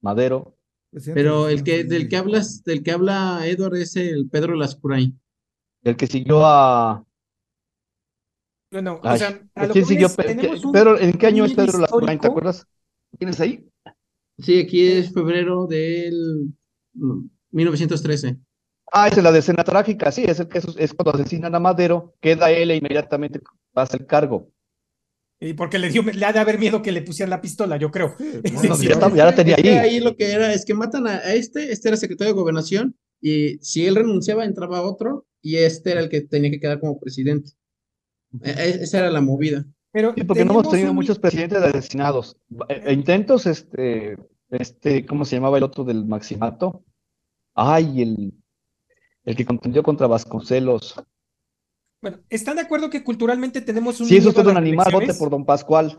Madero. 0.00 0.56
Presidente 0.90 1.20
Pero 1.20 1.48
el 1.48 1.64
que, 1.64 1.84
del 1.84 2.08
que 2.08 2.16
hablas, 2.16 2.62
del 2.64 2.82
que 2.84 2.92
habla 2.92 3.40
Edward 3.46 3.76
es 3.76 3.96
el 3.96 4.28
Pedro 4.30 4.54
Lascurain. 4.54 5.18
El 5.82 5.96
que 5.96 6.06
siguió 6.06 6.46
a. 6.46 7.04
Bueno, 8.70 8.94
o 8.94 9.00
Ay, 9.02 9.18
sea, 9.18 9.42
a 9.56 9.66
lo 9.66 9.72
¿Quién 9.72 9.84
que 9.84 9.88
siguió? 9.88 10.06
es, 10.06 10.16
Pe- 10.16 10.22
tenemos 10.22 10.60
¿qué- 10.60 10.66
un 10.66 10.72
Pedro, 10.72 10.98
¿En 10.98 11.12
qué 11.14 11.26
año 11.26 11.44
es 11.44 11.54
Pedro 11.54 11.78
Lascurain? 11.78 12.18
¿Te 12.20 12.26
acuerdas? 12.28 12.66
¿Tienes 13.18 13.40
ahí? 13.40 13.68
Sí, 14.38 14.60
aquí 14.60 14.86
es 14.86 15.12
febrero 15.12 15.66
del 15.66 16.54
mm, 16.94 17.24
1913. 17.50 18.38
Ah, 18.92 19.08
es 19.08 19.16
la 19.22 19.32
de 19.32 19.38
escena 19.38 19.64
trágica, 19.64 20.12
sí, 20.12 20.22
es 20.26 20.38
el 20.40 20.48
que 20.48 20.58
es, 20.58 20.66
es 20.76 20.92
cuando 20.94 21.18
asesinan 21.18 21.54
a 21.54 21.60
Madero, 21.60 22.14
queda 22.20 22.50
él 22.50 22.70
e 22.70 22.76
inmediatamente 22.76 23.40
pasa 23.72 23.96
el 23.96 24.06
cargo. 24.06 24.50
Y 25.40 25.54
porque 25.54 25.78
le 25.78 25.88
dio, 25.88 26.02
le 26.02 26.24
ha 26.26 26.32
de 26.32 26.38
haber 26.38 26.58
miedo 26.58 26.82
que 26.82 26.92
le 26.92 27.02
pusieran 27.02 27.30
la 27.30 27.40
pistola, 27.40 27.76
yo 27.78 27.90
creo. 27.90 28.14
Sí, 28.18 28.40
ya, 28.68 28.74
sí. 28.74 28.86
está- 28.88 29.14
ya 29.14 29.24
la 29.24 29.34
tenía 29.34 29.56
ahí. 29.56 29.66
ahí 29.68 30.00
lo 30.00 30.14
que 30.14 30.30
era 30.30 30.52
es 30.52 30.64
que 30.64 30.74
matan 30.74 31.06
a, 31.08 31.16
este, 31.32 31.72
este 31.72 31.88
era 31.88 31.96
secretario 31.96 32.34
de 32.34 32.40
gobernación, 32.40 32.94
y 33.20 33.58
si 33.58 33.86
él 33.86 33.96
renunciaba, 33.96 34.44
entraba 34.44 34.82
otro, 34.82 35.26
y 35.40 35.56
este 35.56 35.92
era 35.92 36.00
el 36.00 36.08
que 36.08 36.20
tenía 36.20 36.50
que 36.50 36.60
quedar 36.60 36.78
como 36.78 37.00
presidente. 37.00 37.52
E- 38.42 38.50
e- 38.50 38.82
esa 38.84 38.98
era 38.98 39.10
la 39.10 39.20
movida. 39.20 39.64
Pero 39.90 40.12
Sí, 40.16 40.24
porque 40.24 40.44
no 40.44 40.52
hemos 40.52 40.70
tenido 40.70 40.90
un- 40.90 40.96
muchos 40.96 41.18
presidentes 41.18 41.58
asesinados. 41.62 42.36
E 42.68 42.92
intentos, 42.92 43.46
este, 43.46 44.16
este, 44.50 45.04
¿cómo 45.06 45.24
se 45.24 45.36
llamaba 45.36 45.58
el 45.58 45.64
otro 45.64 45.82
del 45.84 46.04
Maximato? 46.04 46.84
Ay, 47.54 48.02
el, 48.02 48.32
el 49.24 49.36
que 49.36 49.44
contendió 49.44 49.82
contra 49.82 50.06
Vasconcelos. 50.06 50.94
Bueno, 52.00 52.18
¿están 52.28 52.56
de 52.56 52.62
acuerdo 52.62 52.90
que 52.90 53.04
culturalmente 53.04 53.60
tenemos 53.60 54.00
un 54.00 54.06
Si 54.08 54.16
es 54.16 54.26
usted 54.26 54.44
un 54.46 54.56
animal, 54.56 54.90
vote 54.92 55.14
por 55.14 55.30
don 55.30 55.44
Pascual. 55.44 55.96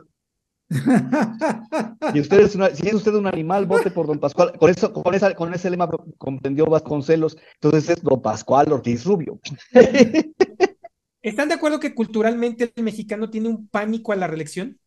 Si 0.70 2.20
usted 2.20 2.40
es, 2.42 2.56
una- 2.56 2.70
si 2.76 2.88
es 2.88 2.94
usted 2.94 3.14
un 3.14 3.28
animal, 3.28 3.66
vote 3.66 3.92
por 3.92 4.08
don 4.08 4.20
Pascual. 4.20 4.58
Con 4.58 4.70
eso, 4.70 4.92
con 4.92 5.14
esa, 5.14 5.34
con 5.36 5.54
ese 5.54 5.70
lema 5.70 5.90
comprendió 6.18 6.66
Vasconcelos. 6.66 7.38
Entonces 7.56 7.90
es 7.90 8.04
don 8.04 8.22
Pascual 8.22 8.72
Ortiz 8.74 9.06
Rubio. 9.06 9.40
¿Están 11.22 11.48
de 11.48 11.54
acuerdo 11.54 11.80
que 11.80 11.96
culturalmente 11.96 12.74
el 12.76 12.84
mexicano 12.84 13.30
tiene 13.30 13.48
un 13.48 13.68
pánico 13.68 14.12
a 14.12 14.18
la 14.18 14.28
reelección? 14.28 14.78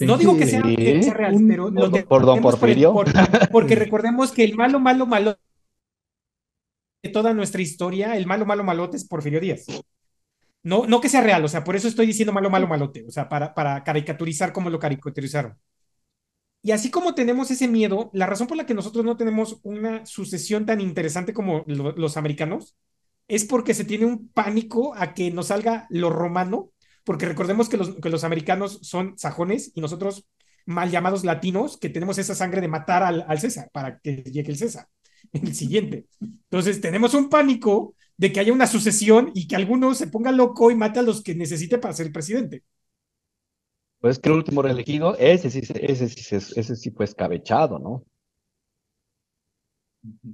No 0.00 0.16
digo 0.16 0.36
que 0.36 0.46
sea, 0.46 0.62
que 0.62 1.02
sea 1.02 1.14
real, 1.14 1.34
Un- 1.34 1.48
pero 1.48 1.70
lo 1.70 1.90
por- 1.90 2.04
por 2.06 2.22
don 2.24 2.34
tenemos 2.36 2.54
el- 2.54 2.60
Porfirio. 2.60 2.92
por- 2.92 3.48
porque 3.50 3.74
recordemos 3.76 4.32
que 4.32 4.44
el 4.44 4.56
malo, 4.56 4.80
malo, 4.80 5.06
malo 5.06 5.36
toda 7.10 7.34
nuestra 7.34 7.62
historia, 7.62 8.16
el 8.16 8.26
malo, 8.26 8.46
malo, 8.46 8.64
malote 8.64 8.96
es 8.96 9.06
Porfirio 9.08 9.40
Díaz. 9.40 9.66
No, 10.64 10.86
no 10.86 11.00
que 11.00 11.08
sea 11.08 11.22
real, 11.22 11.44
o 11.44 11.48
sea, 11.48 11.64
por 11.64 11.76
eso 11.76 11.88
estoy 11.88 12.06
diciendo 12.06 12.32
malo, 12.32 12.50
malo, 12.50 12.68
malote, 12.68 13.04
o 13.08 13.10
sea, 13.10 13.28
para, 13.28 13.54
para 13.54 13.82
caricaturizar 13.84 14.52
como 14.52 14.70
lo 14.70 14.78
caricaturizaron. 14.78 15.56
Y 16.64 16.70
así 16.70 16.90
como 16.90 17.14
tenemos 17.14 17.50
ese 17.50 17.66
miedo, 17.68 18.10
la 18.12 18.26
razón 18.26 18.46
por 18.46 18.56
la 18.56 18.66
que 18.66 18.74
nosotros 18.74 19.04
no 19.04 19.16
tenemos 19.16 19.58
una 19.64 20.06
sucesión 20.06 20.64
tan 20.64 20.80
interesante 20.80 21.32
como 21.34 21.64
lo- 21.66 21.92
los 21.92 22.16
americanos 22.16 22.76
es 23.28 23.44
porque 23.44 23.74
se 23.74 23.84
tiene 23.84 24.04
un 24.06 24.28
pánico 24.28 24.94
a 24.96 25.12
que 25.14 25.30
nos 25.32 25.48
salga 25.48 25.86
lo 25.90 26.10
romano, 26.10 26.70
porque 27.04 27.26
recordemos 27.26 27.68
que 27.68 27.76
los, 27.78 27.96
que 27.96 28.10
los 28.10 28.22
americanos 28.24 28.78
son 28.82 29.18
sajones 29.18 29.72
y 29.74 29.80
nosotros 29.80 30.26
mal 30.66 30.90
llamados 30.90 31.24
latinos, 31.24 31.76
que 31.78 31.88
tenemos 31.88 32.18
esa 32.18 32.34
sangre 32.36 32.60
de 32.60 32.68
matar 32.68 33.02
al, 33.02 33.24
al 33.28 33.40
César 33.40 33.68
para 33.72 33.98
que 33.98 34.18
llegue 34.24 34.50
el 34.52 34.56
César, 34.58 34.86
el 35.32 35.54
siguiente. 35.54 36.06
Entonces 36.20 36.80
tenemos 36.80 37.14
un 37.14 37.28
pánico 37.28 37.94
de 38.16 38.32
que 38.32 38.40
haya 38.40 38.52
una 38.52 38.66
sucesión 38.66 39.30
y 39.34 39.46
que 39.48 39.56
alguno 39.56 39.94
se 39.94 40.06
ponga 40.08 40.32
loco 40.32 40.70
y 40.70 40.74
mate 40.76 41.00
a 41.00 41.02
los 41.02 41.22
que 41.22 41.34
necesite 41.34 41.78
para 41.78 41.94
ser 41.94 42.12
presidente. 42.12 42.62
Pues 44.00 44.18
que 44.18 44.28
el 44.28 44.34
último 44.36 44.60
reelegido, 44.60 45.16
ese 45.16 45.48
sí, 45.50 45.62
se- 45.62 45.90
ese 45.90 46.06
sí, 46.10 46.22
se- 46.22 46.60
ese 46.60 46.76
sí 46.76 46.90
fue 46.90 47.06
escabechado, 47.06 47.78
¿no? 47.78 48.04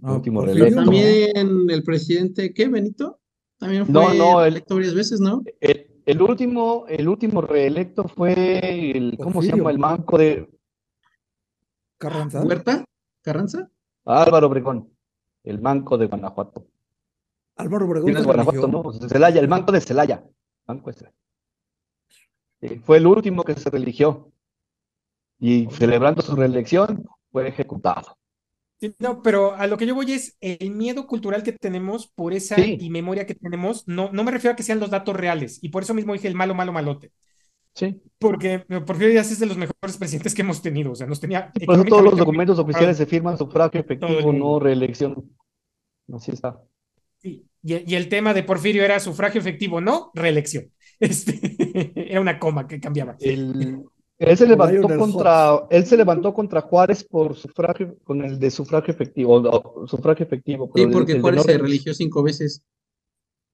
Ah, 0.03 0.15
último 0.15 0.41
Porfirio, 0.41 0.65
reelecto. 0.65 0.81
no. 0.81 0.85
También 0.85 1.71
el 1.71 1.83
presidente, 1.83 2.53
¿qué, 2.55 2.69
Benito? 2.69 3.21
También 3.59 3.87
fue 3.87 3.93
No, 3.93 4.15
no, 4.15 4.41
el- 4.43 4.53
electo 4.55 4.75
varias 4.77 4.95
veces, 4.95 5.21
¿no? 5.21 5.43
El, 5.61 5.87
el 6.07 6.23
último, 6.23 6.85
el 6.89 7.09
último 7.09 7.41
reelecto 7.43 8.05
fue 8.09 8.91
el, 8.97 9.17
¿cómo 9.19 9.43
se 9.43 9.49
llama? 9.51 9.71
El 9.71 9.79
manco 9.79 10.17
de 10.19 10.49
Carranza. 11.99 12.43
¿Huerta? 12.43 12.85
¿Carranza? 13.23 13.71
Álvaro 14.09 14.47
Obregón, 14.47 14.91
el 15.45 15.61
manco 15.61 15.99
de 15.99 16.07
Guanajuato. 16.07 16.67
Álvaro 17.57 17.87
Obregón 17.87 18.07
Tienes 18.07 18.25
Guanajuato. 18.25 18.69
¿no? 18.69 18.93
Celaya, 19.09 19.41
el 19.41 19.49
manco 19.49 19.73
de 19.73 19.81
Celaya. 19.81 20.25
Manco 20.67 20.91
de 20.91 20.97
Celaya. 20.97 21.17
Sí, 22.61 22.81
fue 22.85 22.97
el 22.97 23.07
último 23.07 23.45
que 23.45 23.55
se 23.55 23.71
religió. 23.71 24.33
Y 25.39 25.67
celebrando 25.71 26.23
su 26.23 26.35
reelección, 26.35 27.05
fue 27.31 27.49
ejecutado. 27.49 28.17
Sí, 28.81 28.95
No, 28.99 29.23
pero 29.23 29.55
a 29.55 29.67
lo 29.67 29.77
que 29.77 29.87
yo 29.87 29.95
voy 29.95 30.13
es 30.13 30.37
el 30.41 30.71
miedo 30.71 31.07
cultural 31.07 31.43
que 31.43 31.53
tenemos 31.53 32.07
por 32.09 32.33
esa 32.33 32.57
Sí. 32.57 32.79
inmemoria 32.81 33.27
que 33.27 33.35
tenemos. 33.35 33.87
No, 33.87 34.11
no 34.13 34.25
me 34.25 34.31
refiero 34.31 34.53
a 34.55 34.57
que 34.57 34.63
sean 34.63 34.81
los 34.81 34.91
datos 34.91 35.15
reales, 35.17 35.59
y 35.63 35.69
por 35.69 35.83
eso 35.83 35.95
mismo 35.95 36.13
dije 36.13 36.29
el 36.29 36.35
malo, 36.35 36.55
malo, 36.55 36.73
malote. 36.73 37.13
Sí. 37.79 38.01
Porque 38.19 38.59
Porfirio 38.59 39.11
Díaz 39.11 39.31
es 39.31 39.39
de 39.39 39.47
los 39.47 39.57
mejores 39.57 39.97
presidentes 39.97 40.35
que 40.35 40.43
hemos 40.43 40.61
tenido. 40.61 40.91
O 40.91 40.95
sea, 40.97 41.07
nos 41.07 41.21
tenía. 41.21 41.53
Por 41.65 41.77
eso 41.77 41.85
todos 41.85 42.03
los 42.03 42.17
documentos 42.17 42.59
oficiales 42.59 42.97
se 42.97 43.07
firman 43.07 43.39
sufragio 43.39 43.81
efectivo, 43.81 44.33
no 44.33 44.59
reelección. 44.59 45.31
Así 46.13 46.33
está. 46.33 46.61
Sí, 47.19 47.45
Y, 47.63 47.93
y 47.93 47.95
el 47.95 48.09
tema 48.09 48.35
de 48.35 48.43
Porfirio 48.43 48.85
era 48.85 48.99
sufragio 48.99 49.41
efectivo, 49.41 49.81
no 49.81 50.11
reelección. 50.15 50.73
Este, 51.01 52.11
era 52.11 52.21
una 52.21 52.41
coma 52.41 52.67
que 52.67 52.81
cambiaba. 52.81 53.15
El- 53.21 53.85
él 54.19 54.37
se 54.37 54.49
levantó 54.49 54.89
contra, 54.89 55.61
él 55.71 55.87
se 55.87 55.97
levantó 55.97 56.35
contra 56.35 56.61
Juárez 56.63 57.05
por 57.05 57.37
sufragio, 57.37 57.97
con 58.03 58.25
el 58.25 58.41
de 58.41 58.51
sufragio 58.51 58.93
efectivo, 58.93 59.87
sufragio 59.87 60.27
efectivo. 60.27 60.69
Sí, 60.75 60.83
el- 60.83 60.91
porque 60.91 61.13
el 61.13 61.21
Juárez 61.21 61.37
no 61.37 61.45
se 61.45 61.53
re- 61.53 61.59
religió 61.63 61.95
cinco 61.95 62.25
veces. 62.25 62.65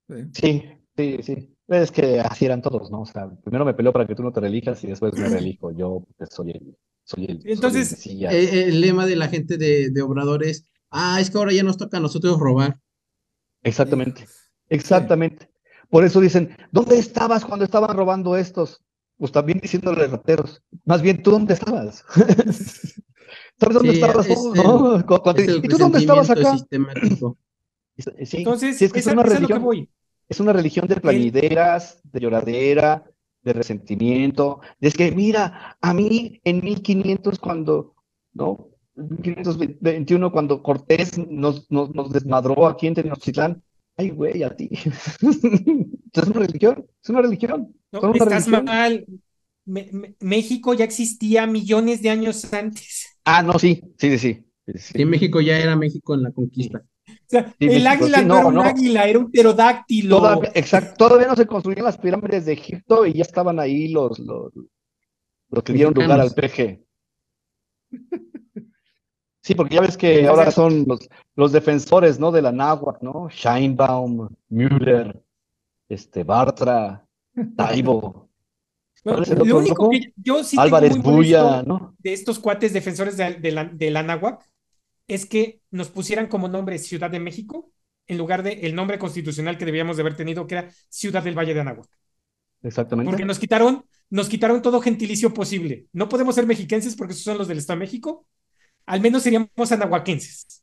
Sí. 0.08 0.24
Sí, 0.32 0.62
sí, 0.96 1.22
sí. 1.22 1.53
Es 1.68 1.90
que 1.90 2.20
así 2.20 2.44
eran 2.44 2.60
todos, 2.60 2.90
¿no? 2.90 3.02
O 3.02 3.06
sea, 3.06 3.30
primero 3.42 3.64
me 3.64 3.74
peleó 3.74 3.92
para 3.92 4.06
que 4.06 4.14
tú 4.14 4.22
no 4.22 4.32
te 4.32 4.40
relijas 4.40 4.82
y 4.84 4.88
después 4.88 5.14
me 5.16 5.28
relijo. 5.28 5.70
Yo 5.72 6.04
pues, 6.18 6.30
soy 6.30 6.50
el, 6.50 6.76
soy 7.04 7.24
el, 7.24 7.40
soy 7.40 7.50
el 7.50 7.52
Entonces, 7.54 7.90
Mesías. 7.92 8.34
Eh, 8.34 8.64
el 8.68 8.80
lema 8.80 9.06
de 9.06 9.16
la 9.16 9.28
gente 9.28 9.56
de, 9.56 9.88
de 9.90 10.02
Obrador 10.02 10.44
es, 10.44 10.66
ah, 10.90 11.18
es 11.20 11.30
que 11.30 11.38
ahora 11.38 11.52
ya 11.52 11.62
nos 11.62 11.78
toca 11.78 11.96
a 11.96 12.00
nosotros 12.00 12.38
robar. 12.38 12.78
Exactamente, 13.62 14.26
exactamente. 14.68 15.48
Por 15.88 16.04
eso 16.04 16.20
dicen, 16.20 16.54
¿dónde 16.70 16.98
estabas 16.98 17.44
cuando 17.44 17.64
estaban 17.64 17.96
robando 17.96 18.36
estos? 18.36 18.82
Pues 19.16 19.32
también 19.32 19.58
diciéndole 19.60 20.06
rateros. 20.06 20.62
Más 20.84 21.00
bien, 21.00 21.22
¿tú 21.22 21.30
dónde 21.30 21.54
estabas? 21.54 22.04
¿Sabes 23.58 23.74
dónde 23.74 23.92
Sí, 23.92 24.00
estabas 24.00 24.26
es 24.26 24.34
tú? 24.34 24.54
el- 24.54 24.62
¿no? 24.62 25.06
Cuando- 25.22 25.40
Es 25.42 25.48
¿Y 25.56 25.68
tú 25.68 25.78
dónde 25.78 25.98
estabas 26.00 26.28
acá? 26.30 26.52
sistemático. 26.52 27.38
Sí, 27.96 28.38
Entonces, 28.38 28.76
sí, 28.76 28.84
es 28.86 28.92
que 28.92 28.98
es 28.98 29.06
una 29.06 29.22
esa 29.22 29.40
lo 29.40 29.46
que 29.46 29.54
voy. 29.54 29.88
Es 30.28 30.40
una 30.40 30.52
religión 30.52 30.86
de 30.88 30.96
plañideras, 30.96 32.00
de 32.04 32.20
lloradera, 32.20 33.04
de 33.42 33.52
resentimiento. 33.52 34.60
Es 34.80 34.94
que, 34.94 35.12
mira, 35.12 35.76
a 35.80 35.94
mí 35.94 36.40
en 36.44 36.60
1500 36.64 37.38
cuando, 37.38 37.94
¿no? 38.32 38.68
1521 38.96 40.30
cuando 40.32 40.62
Cortés 40.62 41.18
nos, 41.18 41.70
nos, 41.70 41.94
nos 41.94 42.12
desmadró 42.12 42.66
aquí 42.66 42.86
en 42.86 42.94
Tenochtitlán. 42.94 43.62
Ay, 43.96 44.10
güey, 44.10 44.42
a 44.42 44.54
ti. 44.56 44.70
es 46.12 46.26
una 46.26 46.40
religión, 46.40 46.86
es 47.02 47.10
una 47.10 47.22
religión. 47.22 47.74
No, 47.92 48.00
una 48.00 48.12
estás 48.12 48.46
religión. 48.46 48.64
mal. 48.64 49.06
Me- 49.66 49.88
me- 49.92 50.14
México 50.20 50.74
ya 50.74 50.84
existía 50.84 51.46
millones 51.46 52.02
de 52.02 52.10
años 52.10 52.52
antes. 52.52 53.16
Ah, 53.24 53.42
no, 53.42 53.58
sí, 53.58 53.82
sí, 53.98 54.10
sí, 54.10 54.18
sí. 54.18 54.44
sí, 54.66 54.72
sí. 54.78 54.92
Sí, 54.96 55.04
México 55.04 55.40
ya 55.40 55.58
era 55.58 55.76
México 55.76 56.14
en 56.14 56.22
la 56.24 56.32
conquista. 56.32 56.82
O 57.26 57.30
sea, 57.30 57.54
Sí, 57.58 57.66
el 57.66 57.82
México, 57.84 57.88
águila 57.90 58.18
sí, 58.18 58.24
no, 58.24 58.34
no, 58.34 58.38
era 58.38 58.48
un 58.48 58.54
no. 58.54 58.62
águila, 58.62 59.04
era 59.04 59.18
un 59.18 59.30
pterodáctilo. 59.30 60.16
Todavía, 60.18 60.52
exacto, 60.54 60.94
todavía 60.96 61.26
no 61.28 61.36
se 61.36 61.46
construían 61.46 61.84
las 61.84 61.98
pirámides 61.98 62.44
de 62.44 62.52
Egipto 62.52 63.06
y 63.06 63.14
ya 63.14 63.22
estaban 63.22 63.58
ahí 63.58 63.88
los, 63.88 64.18
los, 64.18 64.52
los 65.50 65.62
que 65.62 65.72
dieron 65.72 65.94
lugar 65.94 66.20
al. 66.20 66.30
PG. 66.32 66.84
Sí, 69.40 69.54
porque 69.54 69.74
ya 69.74 69.82
ves 69.82 69.96
que 69.98 70.26
ahora 70.26 70.50
son 70.50 70.84
los, 70.86 71.08
los 71.36 71.52
defensores, 71.52 72.18
¿no? 72.18 72.32
De 72.32 72.40
la 72.40 72.50
náhuatl, 72.50 73.04
¿no? 73.04 73.28
Scheinbaum, 73.28 74.28
Müller, 74.48 75.22
este, 75.88 76.24
Bartra, 76.24 77.06
Taibo, 77.56 78.30
No, 79.04 79.12
¿Cuál 79.12 79.22
es 79.22 79.30
el 79.30 79.38
lo 79.46 79.58
único 79.58 79.90
que 79.90 80.12
yo 80.16 80.42
sí 80.42 80.56
Álvarez 80.58 80.94
tengo 80.94 81.10
muy 81.10 81.16
molesto 81.16 81.42
Buya, 81.44 81.62
¿no? 81.62 81.94
de 81.98 82.12
estos 82.14 82.38
cuates 82.38 82.72
defensores 82.72 83.18
de, 83.18 83.34
de 83.34 83.52
la, 83.52 83.64
de 83.66 83.90
la 83.90 84.02
náhuatl 84.02 84.42
es 85.06 85.26
que 85.26 85.60
nos 85.70 85.88
pusieran 85.88 86.28
como 86.28 86.48
nombre 86.48 86.78
Ciudad 86.78 87.10
de 87.10 87.20
México 87.20 87.72
en 88.06 88.18
lugar 88.18 88.42
de 88.42 88.52
el 88.66 88.74
nombre 88.74 88.98
constitucional 88.98 89.58
que 89.58 89.64
debíamos 89.64 89.96
de 89.96 90.02
haber 90.02 90.16
tenido, 90.16 90.46
que 90.46 90.56
era 90.56 90.70
Ciudad 90.88 91.22
del 91.22 91.36
Valle 91.36 91.54
de 91.54 91.60
Anáhuac. 91.60 91.88
Exactamente. 92.62 93.10
Porque 93.10 93.24
nos 93.24 93.38
quitaron, 93.38 93.84
nos 94.10 94.28
quitaron 94.28 94.62
todo 94.62 94.80
gentilicio 94.80 95.32
posible. 95.32 95.86
No 95.92 96.08
podemos 96.08 96.34
ser 96.34 96.46
mexiquenses 96.46 96.96
porque 96.96 97.12
esos 97.12 97.24
son 97.24 97.38
los 97.38 97.48
del 97.48 97.58
Estado 97.58 97.78
de 97.78 97.86
México. 97.86 98.26
Al 98.86 99.00
menos 99.00 99.22
seríamos 99.22 99.72
anahuaquenses. 99.72 100.62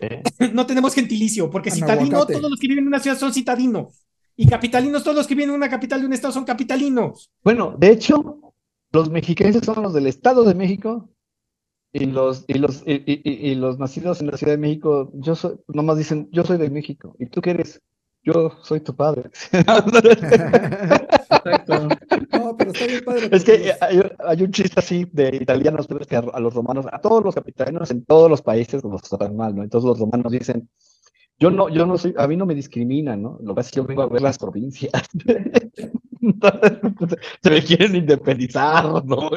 Eh, 0.00 0.22
No 0.52 0.66
tenemos 0.66 0.94
gentilicio, 0.94 1.50
porque 1.50 1.70
citadino, 1.70 2.26
todos 2.26 2.50
los 2.50 2.58
que 2.58 2.68
viven 2.68 2.84
en 2.84 2.88
una 2.88 3.00
ciudad 3.00 3.18
son 3.18 3.32
citadinos. 3.32 4.06
Y 4.36 4.46
capitalinos, 4.46 5.02
todos 5.02 5.16
los 5.16 5.26
que 5.26 5.34
viven 5.34 5.50
en 5.50 5.56
una 5.56 5.68
capital 5.68 6.00
de 6.00 6.06
un 6.06 6.12
estado 6.12 6.32
son 6.32 6.44
capitalinos. 6.44 7.32
Bueno, 7.42 7.74
de 7.76 7.90
hecho, 7.90 8.54
los 8.92 9.10
mexicanos 9.10 9.64
son 9.64 9.82
los 9.82 9.92
del 9.92 10.06
Estado 10.06 10.44
de 10.44 10.54
México 10.54 11.10
y 11.92 12.06
los, 12.06 12.44
y 12.48 12.54
los, 12.54 12.82
y, 12.86 13.02
y- 13.06 13.50
y- 13.50 13.54
los 13.54 13.78
nacidos 13.78 14.20
en 14.20 14.28
la 14.28 14.36
Ciudad 14.36 14.52
de 14.54 14.58
México, 14.58 15.10
yo 15.14 15.34
soy, 15.34 15.56
nomás 15.68 15.96
dicen, 15.98 16.28
yo 16.32 16.44
soy 16.44 16.58
de 16.58 16.70
México. 16.70 17.14
¿Y 17.18 17.26
tú 17.26 17.40
qué 17.40 17.50
eres? 17.50 17.80
Yo 18.22 18.50
soy 18.62 18.80
tu 18.80 18.94
padre. 18.94 19.30
Exacto. 19.52 19.68
No, 22.32 22.56
pero 22.56 22.70
está 22.72 22.86
bien 22.86 23.04
padre. 23.04 23.28
Es 23.32 23.44
que 23.44 23.58
los- 23.58 23.82
hay, 23.82 24.00
hay 24.18 24.42
un 24.42 24.52
chiste 24.52 24.74
así 24.78 25.06
de 25.12 25.36
italianos, 25.40 25.86
que 26.08 26.16
a, 26.16 26.20
a 26.20 26.40
los 26.40 26.54
romanos, 26.54 26.86
a 26.90 27.00
todos 27.00 27.24
los 27.24 27.34
capitalinos 27.34 27.90
en 27.90 28.04
todos 28.04 28.30
los 28.30 28.42
países 28.42 28.82
los 28.84 29.02
tratan 29.02 29.36
mal, 29.36 29.54
¿no? 29.54 29.62
Entonces 29.62 29.88
los 29.88 29.98
romanos 29.98 30.32
dicen, 30.32 30.68
yo 31.38 31.50
no, 31.50 31.68
yo 31.68 31.86
no 31.86 31.96
soy, 31.98 32.14
a 32.18 32.26
mí 32.28 32.36
no 32.36 32.46
me 32.46 32.54
discriminan, 32.54 33.22
¿no? 33.22 33.38
Lo 33.42 33.54
que 33.54 33.56
pasa 33.56 33.68
es 33.68 33.72
que 33.72 33.76
yo 33.78 33.84
vengo 33.86 34.02
a 34.02 34.06
ver 34.08 34.22
las 34.22 34.38
provincias. 34.38 34.92
Se 37.42 37.50
me 37.50 37.62
quieren 37.62 37.96
independizar, 37.96 39.04
¿no? 39.04 39.30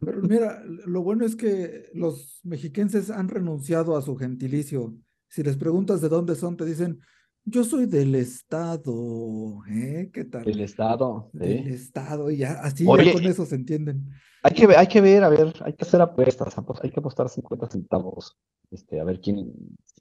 Pero 0.00 0.22
mira, 0.22 0.62
lo 0.64 1.02
bueno 1.02 1.24
es 1.24 1.36
que 1.36 1.90
los 1.94 2.40
mexiquenses 2.42 3.10
han 3.10 3.28
renunciado 3.28 3.96
a 3.96 4.02
su 4.02 4.16
gentilicio. 4.16 4.94
Si 5.28 5.42
les 5.42 5.56
preguntas 5.56 6.00
de 6.00 6.08
dónde 6.08 6.34
son, 6.34 6.56
te 6.56 6.64
dicen, 6.64 7.00
yo 7.44 7.64
soy 7.64 7.86
del 7.86 8.14
estado, 8.14 9.62
¿eh? 9.68 10.10
¿Qué 10.12 10.24
tal? 10.24 10.48
El 10.48 10.60
Estado, 10.60 11.30
Del 11.32 11.64
¿sí? 11.64 11.70
estado, 11.70 12.30
y 12.30 12.36
ya, 12.38 12.52
así 12.62 12.84
ya 12.84 13.12
con 13.12 13.24
eso 13.24 13.46
se 13.46 13.56
entienden. 13.56 14.10
Hay 14.44 14.54
que 14.54 14.66
ver, 14.66 14.78
hay 14.78 14.86
que 14.86 15.00
ver, 15.00 15.24
a 15.24 15.28
ver, 15.28 15.52
hay 15.64 15.72
que 15.72 15.84
hacer 15.84 16.00
apuestas, 16.00 16.54
hay 16.82 16.90
que 16.90 17.00
apostar 17.00 17.28
50 17.28 17.68
centavos, 17.68 18.38
este, 18.70 19.00
a 19.00 19.04
ver 19.04 19.20
quién, 19.20 19.52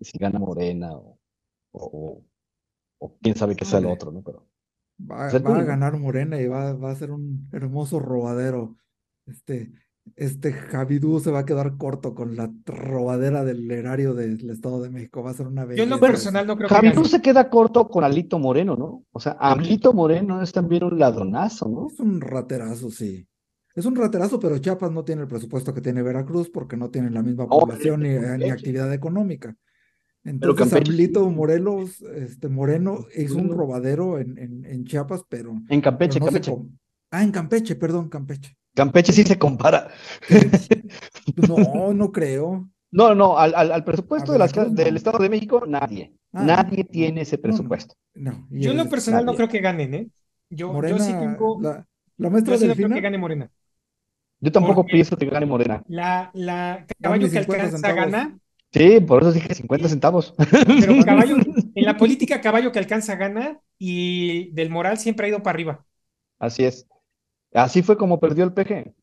si, 0.01 0.17
gana 0.17 0.39
Morena 0.39 0.93
o, 0.93 1.19
o, 1.71 2.23
o 2.99 3.17
quién 3.21 3.35
sabe 3.35 3.55
qué 3.55 3.65
sea 3.65 3.79
el 3.79 3.85
otro, 3.87 4.11
¿no? 4.11 4.21
Pero 4.23 4.47
Va, 4.99 5.27
a 5.27 5.63
ganar 5.63 5.97
Morena 5.97 6.39
y 6.39 6.47
va, 6.47 6.73
va 6.73 6.91
a 6.91 6.95
ser 6.95 7.11
un 7.11 7.47
hermoso 7.51 7.99
robadero. 7.99 8.77
Este, 9.25 9.71
este 10.15 10.51
Javidú 10.53 11.19
se 11.19 11.31
va 11.31 11.39
a 11.39 11.45
quedar 11.45 11.77
corto 11.77 12.13
con 12.13 12.35
la 12.35 12.51
robadera 12.65 13.43
del 13.43 13.69
erario 13.71 14.13
del 14.13 14.49
Estado 14.49 14.81
de 14.81 14.89
México. 14.89 15.23
Va 15.23 15.31
a 15.31 15.35
ser 15.35 15.47
una 15.47 15.65
Yo 15.65 15.83
en 15.83 15.89
lo 15.89 15.97
belleza 15.97 16.11
personal 16.11 16.47
no 16.47 16.57
creo 16.57 16.69
que 16.69 16.75
Javidú 16.75 17.05
se 17.05 17.21
queda 17.21 17.49
corto 17.49 17.87
con 17.87 18.03
Alito 18.03 18.39
Moreno, 18.39 18.75
¿no? 18.75 19.05
O 19.11 19.19
sea, 19.19 19.33
Alito 19.33 19.93
Moreno 19.93 20.41
es 20.41 20.51
también 20.51 20.83
un 20.83 20.99
ladronazo, 20.99 21.67
¿no? 21.69 21.87
Es 21.87 21.99
un 21.99 22.21
raterazo, 22.21 22.89
sí. 22.89 23.27
Es 23.73 23.85
un 23.85 23.95
raterazo, 23.95 24.39
pero 24.39 24.57
Chiapas 24.57 24.91
no 24.91 25.03
tiene 25.03 25.21
el 25.21 25.27
presupuesto 25.27 25.73
que 25.73 25.81
tiene 25.81 26.01
Veracruz 26.01 26.49
porque 26.49 26.75
no 26.75 26.89
tienen 26.89 27.13
la 27.13 27.23
misma 27.23 27.47
población 27.47 28.01
ni, 28.01 28.15
Campeche. 28.15 28.51
actividad 28.51 28.93
económica. 28.93 29.55
Entonces. 30.23 30.71
Alito 30.73 31.29
Morelos, 31.29 32.01
este, 32.15 32.47
Moreno 32.47 33.05
hizo 33.15 33.35
un 33.37 33.49
robadero 33.49 34.19
en, 34.19 34.37
en, 34.37 34.65
en 34.65 34.85
Chiapas, 34.85 35.23
pero, 35.27 35.51
En 35.51 35.65
pero 35.67 35.81
Campeche, 35.81 36.19
no 36.19 36.25
se 36.27 36.31
Campeche. 36.33 36.51
com- 36.51 36.69
Ah, 37.11 37.23
en 37.23 37.31
Campeche, 37.31 37.75
perdón, 37.75 38.07
Campeche. 38.09 38.55
Campeche 38.75 39.11
sí 39.11 39.23
se 39.23 39.37
compara. 39.37 39.89
No, 41.47 41.93
no 41.93 42.11
creo. 42.11 42.69
No, 42.91 43.15
no, 43.15 43.37
al, 43.37 43.53
al, 43.55 43.71
al 43.71 43.83
presupuesto 43.83 44.33
de 44.33 44.39
del 44.69 44.91
no. 44.93 44.97
Estado 44.97 45.19
de 45.19 45.29
México, 45.29 45.63
nadie. 45.67 46.13
Ah, 46.33 46.43
Nadie 46.43 46.83
tiene 46.83 47.21
ese 47.21 47.37
no. 47.37 47.41
presupuesto. 47.41 47.95
No. 48.15 48.47
Yo 48.49 48.71
en 48.71 48.77
lo 48.77 48.89
personal 48.89 49.25
no 49.25 49.33
creo 49.35 49.47
que 49.47 49.59
ganen, 49.59 49.93
¿eh? 49.93 50.09
Yo, 50.49 50.73
yo 50.85 50.97
sí 50.99 51.13
tengo, 51.13 51.59
la, 51.61 51.85
la 52.17 52.29
maestra 52.29 52.55
yo 52.55 52.59
sí 52.59 52.67
no 52.67 52.75
creo 52.75 52.89
que 52.89 53.01
gane 53.01 53.17
Morena. 53.17 53.49
Yo 54.41 54.51
tampoco 54.51 54.75
Porque- 54.81 54.93
pienso 54.93 55.15
que 55.17 55.25
gane 55.27 55.45
Morena. 55.45 55.83
La, 55.87 56.31
la 56.33 56.85
caballo 57.01 57.29
que 57.29 57.29
50 57.29 57.53
alcanza 57.53 57.77
centavos. 57.77 58.11
gana, 58.11 58.39
Sí, 58.73 59.01
por 59.01 59.21
eso 59.21 59.31
dije 59.33 59.53
50 59.53 59.89
centavos. 59.89 60.33
pero 60.77 60.97
caballo, 61.03 61.37
en 61.75 61.85
la 61.85 61.97
política 61.97 62.41
caballo 62.41 62.71
que 62.71 62.79
alcanza 62.79 63.15
gana 63.15 63.59
y 63.77 64.51
del 64.53 64.69
moral 64.69 64.97
siempre 64.97 65.25
ha 65.27 65.29
ido 65.29 65.43
para 65.43 65.55
arriba. 65.55 65.85
Así 66.39 66.63
es. 66.65 66.87
Así 67.53 67.83
fue 67.83 67.97
como 67.97 68.19
perdió 68.19 68.45
el 68.45 68.53
PG. 68.53 68.95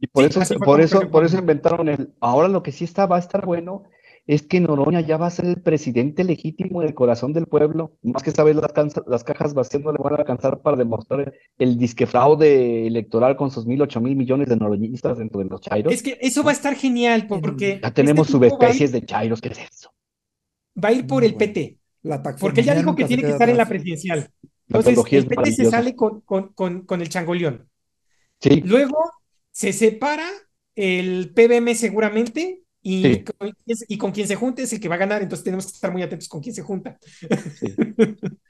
Y 0.00 0.06
por 0.08 0.24
Sí, 0.24 0.26
eso, 0.26 0.42
por 0.64 0.80
eso, 0.80 1.10
por 1.10 1.24
eso 1.24 1.38
inventaron 1.38 1.88
el. 1.88 2.14
Ahora 2.20 2.48
lo 2.48 2.62
que 2.62 2.72
sí 2.72 2.84
está, 2.84 3.06
va 3.06 3.16
a 3.16 3.20
estar 3.20 3.46
bueno 3.46 3.84
es 4.28 4.42
que 4.42 4.60
Noroña 4.60 5.00
ya 5.00 5.16
va 5.16 5.26
a 5.26 5.30
ser 5.30 5.46
el 5.46 5.60
presidente 5.62 6.22
legítimo 6.22 6.82
del 6.82 6.94
corazón 6.94 7.32
del 7.32 7.46
pueblo. 7.46 7.94
Más 8.02 8.22
que 8.22 8.30
esta 8.30 8.44
vez 8.44 8.54
las, 8.56 8.72
cansa- 8.72 9.02
las 9.08 9.24
cajas 9.24 9.54
vacías 9.54 9.82
no 9.82 9.90
le 9.90 9.98
van 9.98 10.12
a 10.12 10.16
alcanzar 10.18 10.60
para 10.60 10.76
demostrar 10.76 11.32
el 11.58 11.78
disque 11.78 12.06
fraude 12.06 12.86
electoral 12.86 13.36
con 13.36 13.50
sus 13.50 13.66
mil, 13.66 13.80
ocho 13.82 14.00
mil 14.00 14.14
millones 14.14 14.48
de 14.48 14.56
noroñistas 14.56 15.18
dentro 15.18 15.40
de 15.40 15.46
los 15.46 15.60
chairos. 15.62 15.92
Es 15.92 16.02
que 16.02 16.18
eso 16.20 16.44
va 16.44 16.50
a 16.50 16.52
estar 16.52 16.76
genial 16.76 17.26
porque 17.26 17.80
Ya 17.82 17.90
tenemos 17.92 18.28
este 18.28 18.38
ir- 18.38 18.50
subespecies 18.50 18.92
de 18.92 19.04
chairos, 19.04 19.40
¿qué 19.40 19.48
es 19.48 19.58
eso? 19.58 19.90
va 20.84 20.90
a 20.90 20.92
ir 20.92 21.06
por 21.06 21.22
Muy 21.22 21.26
el 21.30 21.34
bueno. 21.34 21.52
PT, 21.52 21.78
la 22.02 22.22
porque 22.22 22.62
ya 22.62 22.74
dijo 22.74 22.94
que 22.94 23.04
tiene 23.06 23.22
que 23.24 23.30
estar 23.30 23.48
en 23.48 23.56
la 23.56 23.66
presidencial. 23.66 24.30
Entonces, 24.68 25.12
el 25.12 25.26
PT 25.26 25.52
se 25.52 25.64
sale 25.64 25.96
con, 25.96 26.20
con, 26.20 26.52
con, 26.52 26.82
con 26.82 27.00
el 27.00 27.08
changolión. 27.08 27.68
Sí, 28.40 28.60
Luego 28.64 28.96
se 29.50 29.72
separa 29.72 30.28
el 30.76 31.32
PBM 31.34 31.74
seguramente 31.74 32.62
y, 32.90 33.02
Sí. 33.02 33.24
con, 33.24 33.52
y 33.88 33.98
con 33.98 34.12
quien 34.12 34.28
se 34.28 34.36
junte 34.36 34.62
es 34.62 34.72
el 34.72 34.80
que 34.80 34.88
va 34.88 34.96
a 34.96 34.98
ganar, 34.98 35.22
entonces 35.22 35.44
tenemos 35.44 35.66
que 35.66 35.72
estar 35.72 35.92
muy 35.92 36.02
atentos 36.02 36.28
con 36.28 36.40
quién 36.40 36.54
se 36.54 36.62
junta. 36.62 36.98
sí. 37.60 37.74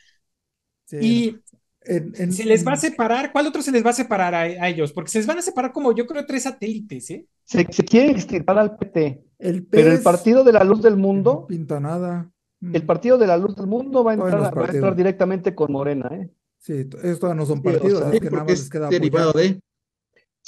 Sí, 0.86 0.96
Y 1.00 1.36
en- 1.82 2.12
en- 2.16 2.32
se 2.32 2.44
les 2.44 2.66
va 2.66 2.72
a 2.72 2.76
separar, 2.76 3.32
¿cuál 3.32 3.46
otro 3.46 3.62
se 3.62 3.72
les 3.72 3.84
va 3.84 3.90
a 3.90 3.92
separar 3.92 4.34
a, 4.34 4.40
a 4.42 4.68
ellos? 4.68 4.92
Porque 4.92 5.10
se 5.10 5.18
les 5.18 5.26
van 5.26 5.38
a 5.38 5.42
separar 5.42 5.72
como 5.72 5.92
yo 5.94 6.06
creo 6.06 6.26
tres 6.26 6.44
satélites, 6.44 7.10
¿eh? 7.10 7.26
Se, 7.44 7.66
se 7.72 7.84
quiere 7.84 8.10
extirpar 8.12 8.58
al 8.58 8.76
PT, 8.76 9.24
el 9.38 9.66
pero 9.66 9.90
el 9.92 10.02
Partido 10.02 10.44
de 10.44 10.52
la 10.52 10.64
Luz 10.64 10.82
del 10.82 10.96
no 10.96 10.98
Mundo, 10.98 11.46
pinta 11.46 11.80
nada. 11.80 12.30
Mm, 12.60 12.74
el 12.76 12.84
Partido 12.86 13.16
de 13.18 13.26
la 13.26 13.36
Luz 13.38 13.56
del 13.56 13.66
Mundo 13.66 14.04
va 14.04 14.12
a 14.12 14.14
entrar, 14.14 14.40
los 14.40 14.50
va 14.56 14.66
a 14.66 14.70
entrar 14.72 14.94
partidos. 14.94 14.96
directamente 14.96 15.54
con 15.54 15.72
Morena, 15.72 16.08
¿eh? 16.12 16.30
Sí, 16.58 16.84
todavía 16.84 17.34
no 17.34 17.46
son 17.46 17.62
Sí, 17.62 17.74
o 17.80 17.80
partidos, 17.80 17.98
sea, 17.98 18.10
Sí, 18.10 18.20
que 18.20 18.30
nada 18.30 18.44
más 18.44 18.58
les 18.58 18.62
es 18.62 18.70
queda 18.70 18.88
derivado 18.88 19.30
apoyar. 19.30 19.34
de. 19.34 19.60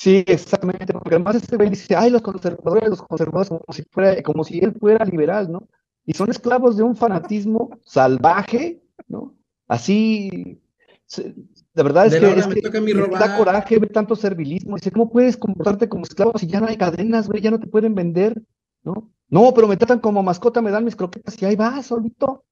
Sí, 0.00 0.24
exactamente, 0.26 0.94
porque 0.94 1.16
además 1.16 1.34
este 1.36 1.56
güey 1.56 1.68
dice, 1.68 1.94
ay, 1.94 2.08
los 2.08 2.22
conservadores, 2.22 2.88
los 2.88 3.02
conservadores, 3.02 3.50
como 3.50 3.60
si 3.74 3.82
fuera, 3.82 4.22
como 4.22 4.44
si 4.44 4.58
él 4.58 4.72
fuera 4.72 5.04
liberal, 5.04 5.52
¿no? 5.52 5.68
Y 6.06 6.14
son 6.14 6.30
esclavos 6.30 6.78
de 6.78 6.82
un 6.82 6.96
fanatismo 6.96 7.68
salvaje, 7.84 8.82
¿no? 9.08 9.34
Así, 9.68 10.58
se- 11.04 11.34
la 11.74 11.82
verdad 11.82 12.06
es 12.06 12.12
De 12.12 12.20
que, 12.20 12.30
es 12.30 12.48
me 12.48 12.54
que 12.54 12.62
toca 12.62 12.80
da 13.18 13.36
coraje 13.36 13.78
ver 13.78 13.92
tanto 13.92 14.16
servilismo. 14.16 14.76
Dice, 14.76 14.90
¿cómo 14.90 15.10
puedes 15.10 15.36
comportarte 15.36 15.86
como 15.86 16.04
esclavo 16.04 16.32
si 16.38 16.46
ya 16.46 16.60
no 16.60 16.68
hay 16.68 16.78
cadenas, 16.78 17.28
güey? 17.28 17.42
Ya 17.42 17.50
no 17.50 17.60
te 17.60 17.66
pueden 17.66 17.94
vender, 17.94 18.42
¿no? 18.82 19.12
No, 19.28 19.52
pero 19.52 19.68
me 19.68 19.76
tratan 19.76 20.00
como 20.00 20.22
mascota, 20.22 20.62
me 20.62 20.70
dan 20.70 20.86
mis 20.86 20.96
croquetas 20.96 21.36
y 21.42 21.44
ahí 21.44 21.56
va, 21.56 21.82
solito. 21.82 22.42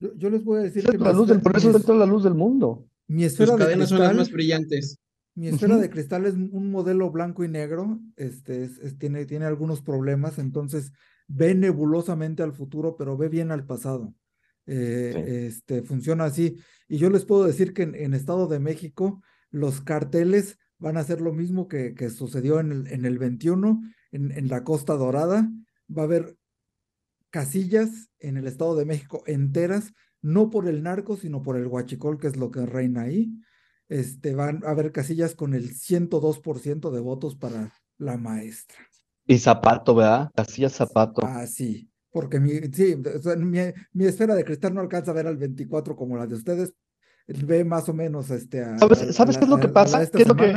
Yo, 0.00 0.16
yo 0.16 0.30
les 0.30 0.42
voy 0.42 0.58
a 0.58 0.62
decir 0.62 0.84
que 0.84 0.96
es 0.96 1.00
la 1.00 1.12
luz 1.12 1.28
del, 1.28 1.40
por 1.42 1.56
eso 1.56 1.72
de 1.72 1.94
la 1.94 2.06
luz 2.06 2.24
del 2.24 2.34
mundo. 2.34 2.86
mi 3.06 3.22
Sus 3.22 3.38
esfera 3.38 3.52
de 3.52 3.58
cadenas 3.66 3.88
son 3.88 4.00
las 4.00 4.16
más 4.16 4.32
brillantes. 4.32 4.98
Mi 5.38 5.48
esfera 5.48 5.76
de 5.76 5.90
cristal 5.90 6.26
es 6.26 6.34
un 6.34 6.70
modelo 6.70 7.10
blanco 7.10 7.44
y 7.44 7.48
negro, 7.48 8.00
este, 8.16 8.64
es- 8.64 8.78
es- 8.78 8.98
tiene, 8.98 9.24
tiene 9.26 9.44
algunos 9.46 9.82
problemas, 9.82 10.38
entonces 10.38 10.92
ve 11.28 11.54
nebulosamente 11.54 12.42
al 12.42 12.52
futuro, 12.52 12.96
pero 12.96 13.16
ve 13.16 13.28
bien 13.28 13.50
al 13.50 13.64
pasado. 13.66 14.14
Eh, 14.66 15.12
Sí. 15.14 15.20
este, 15.46 15.82
funciona 15.82 16.24
así. 16.24 16.56
Y 16.88 16.98
yo 16.98 17.08
les 17.10 17.24
puedo 17.24 17.44
decir 17.44 17.72
que 17.72 17.82
en, 17.84 17.94
en 17.94 18.14
Estado 18.14 18.46
de 18.48 18.58
México 18.60 19.22
los 19.50 19.80
carteles 19.80 20.58
van 20.78 20.96
a 20.96 21.00
hacer 21.00 21.20
lo 21.20 21.32
mismo 21.32 21.68
que, 21.68 21.94
que 21.94 22.10
sucedió 22.10 22.60
en 22.60 22.72
el, 22.72 22.86
en 22.88 23.04
el 23.06 23.18
21, 23.18 23.80
en, 24.12 24.30
en 24.32 24.48
la 24.48 24.64
Costa 24.64 24.94
Dorada. 24.94 25.50
Va 25.90 26.02
a 26.02 26.04
haber 26.04 26.36
casillas 27.30 28.10
en 28.18 28.36
el 28.36 28.46
Estado 28.46 28.76
de 28.76 28.84
México 28.84 29.22
enteras, 29.26 29.92
no 30.22 30.50
por 30.50 30.66
el 30.68 30.82
narco, 30.82 31.16
sino 31.16 31.42
por 31.42 31.56
el 31.56 31.66
huachicol, 31.66 32.18
que 32.18 32.26
es 32.26 32.36
lo 32.36 32.50
que 32.50 32.66
reina 32.66 33.02
ahí. 33.02 33.32
Este, 33.88 34.34
van 34.34 34.62
a 34.64 34.70
haber 34.70 34.92
casillas 34.92 35.34
con 35.34 35.54
el 35.54 35.70
102% 35.74 36.90
de 36.90 37.00
votos 37.00 37.36
para 37.36 37.72
la 37.98 38.16
maestra. 38.16 38.78
Y 39.26 39.38
zapato, 39.38 39.94
¿verdad? 39.94 40.30
Casillas 40.34 40.72
zapato. 40.72 41.22
Ah, 41.24 41.46
sí, 41.46 41.90
porque 42.10 42.40
mi, 42.40 42.50
sí, 42.72 42.94
o 42.94 43.18
sea, 43.22 43.36
mi, 43.36 43.58
mi 43.92 44.04
esfera 44.04 44.34
de 44.34 44.44
cristal 44.44 44.74
no 44.74 44.80
alcanza 44.80 45.10
a 45.10 45.14
ver 45.14 45.26
al 45.26 45.36
24 45.36 45.96
como 45.96 46.16
la 46.16 46.26
de 46.26 46.34
ustedes, 46.34 46.72
ve 47.26 47.64
más 47.64 47.88
o 47.88 47.94
menos 47.94 48.30
este, 48.30 48.62
a, 48.62 48.78
¿Sabes, 48.78 49.02
a- 49.02 49.12
¿sabes 49.12 49.36
qué 49.38 49.44
es 49.44 49.50
lo 49.50 49.60
que 49.60 49.68
pasa? 49.68 50.10
¿Qué 50.10 50.22
es 50.22 50.28
lo 50.28 50.36
que, 50.36 50.52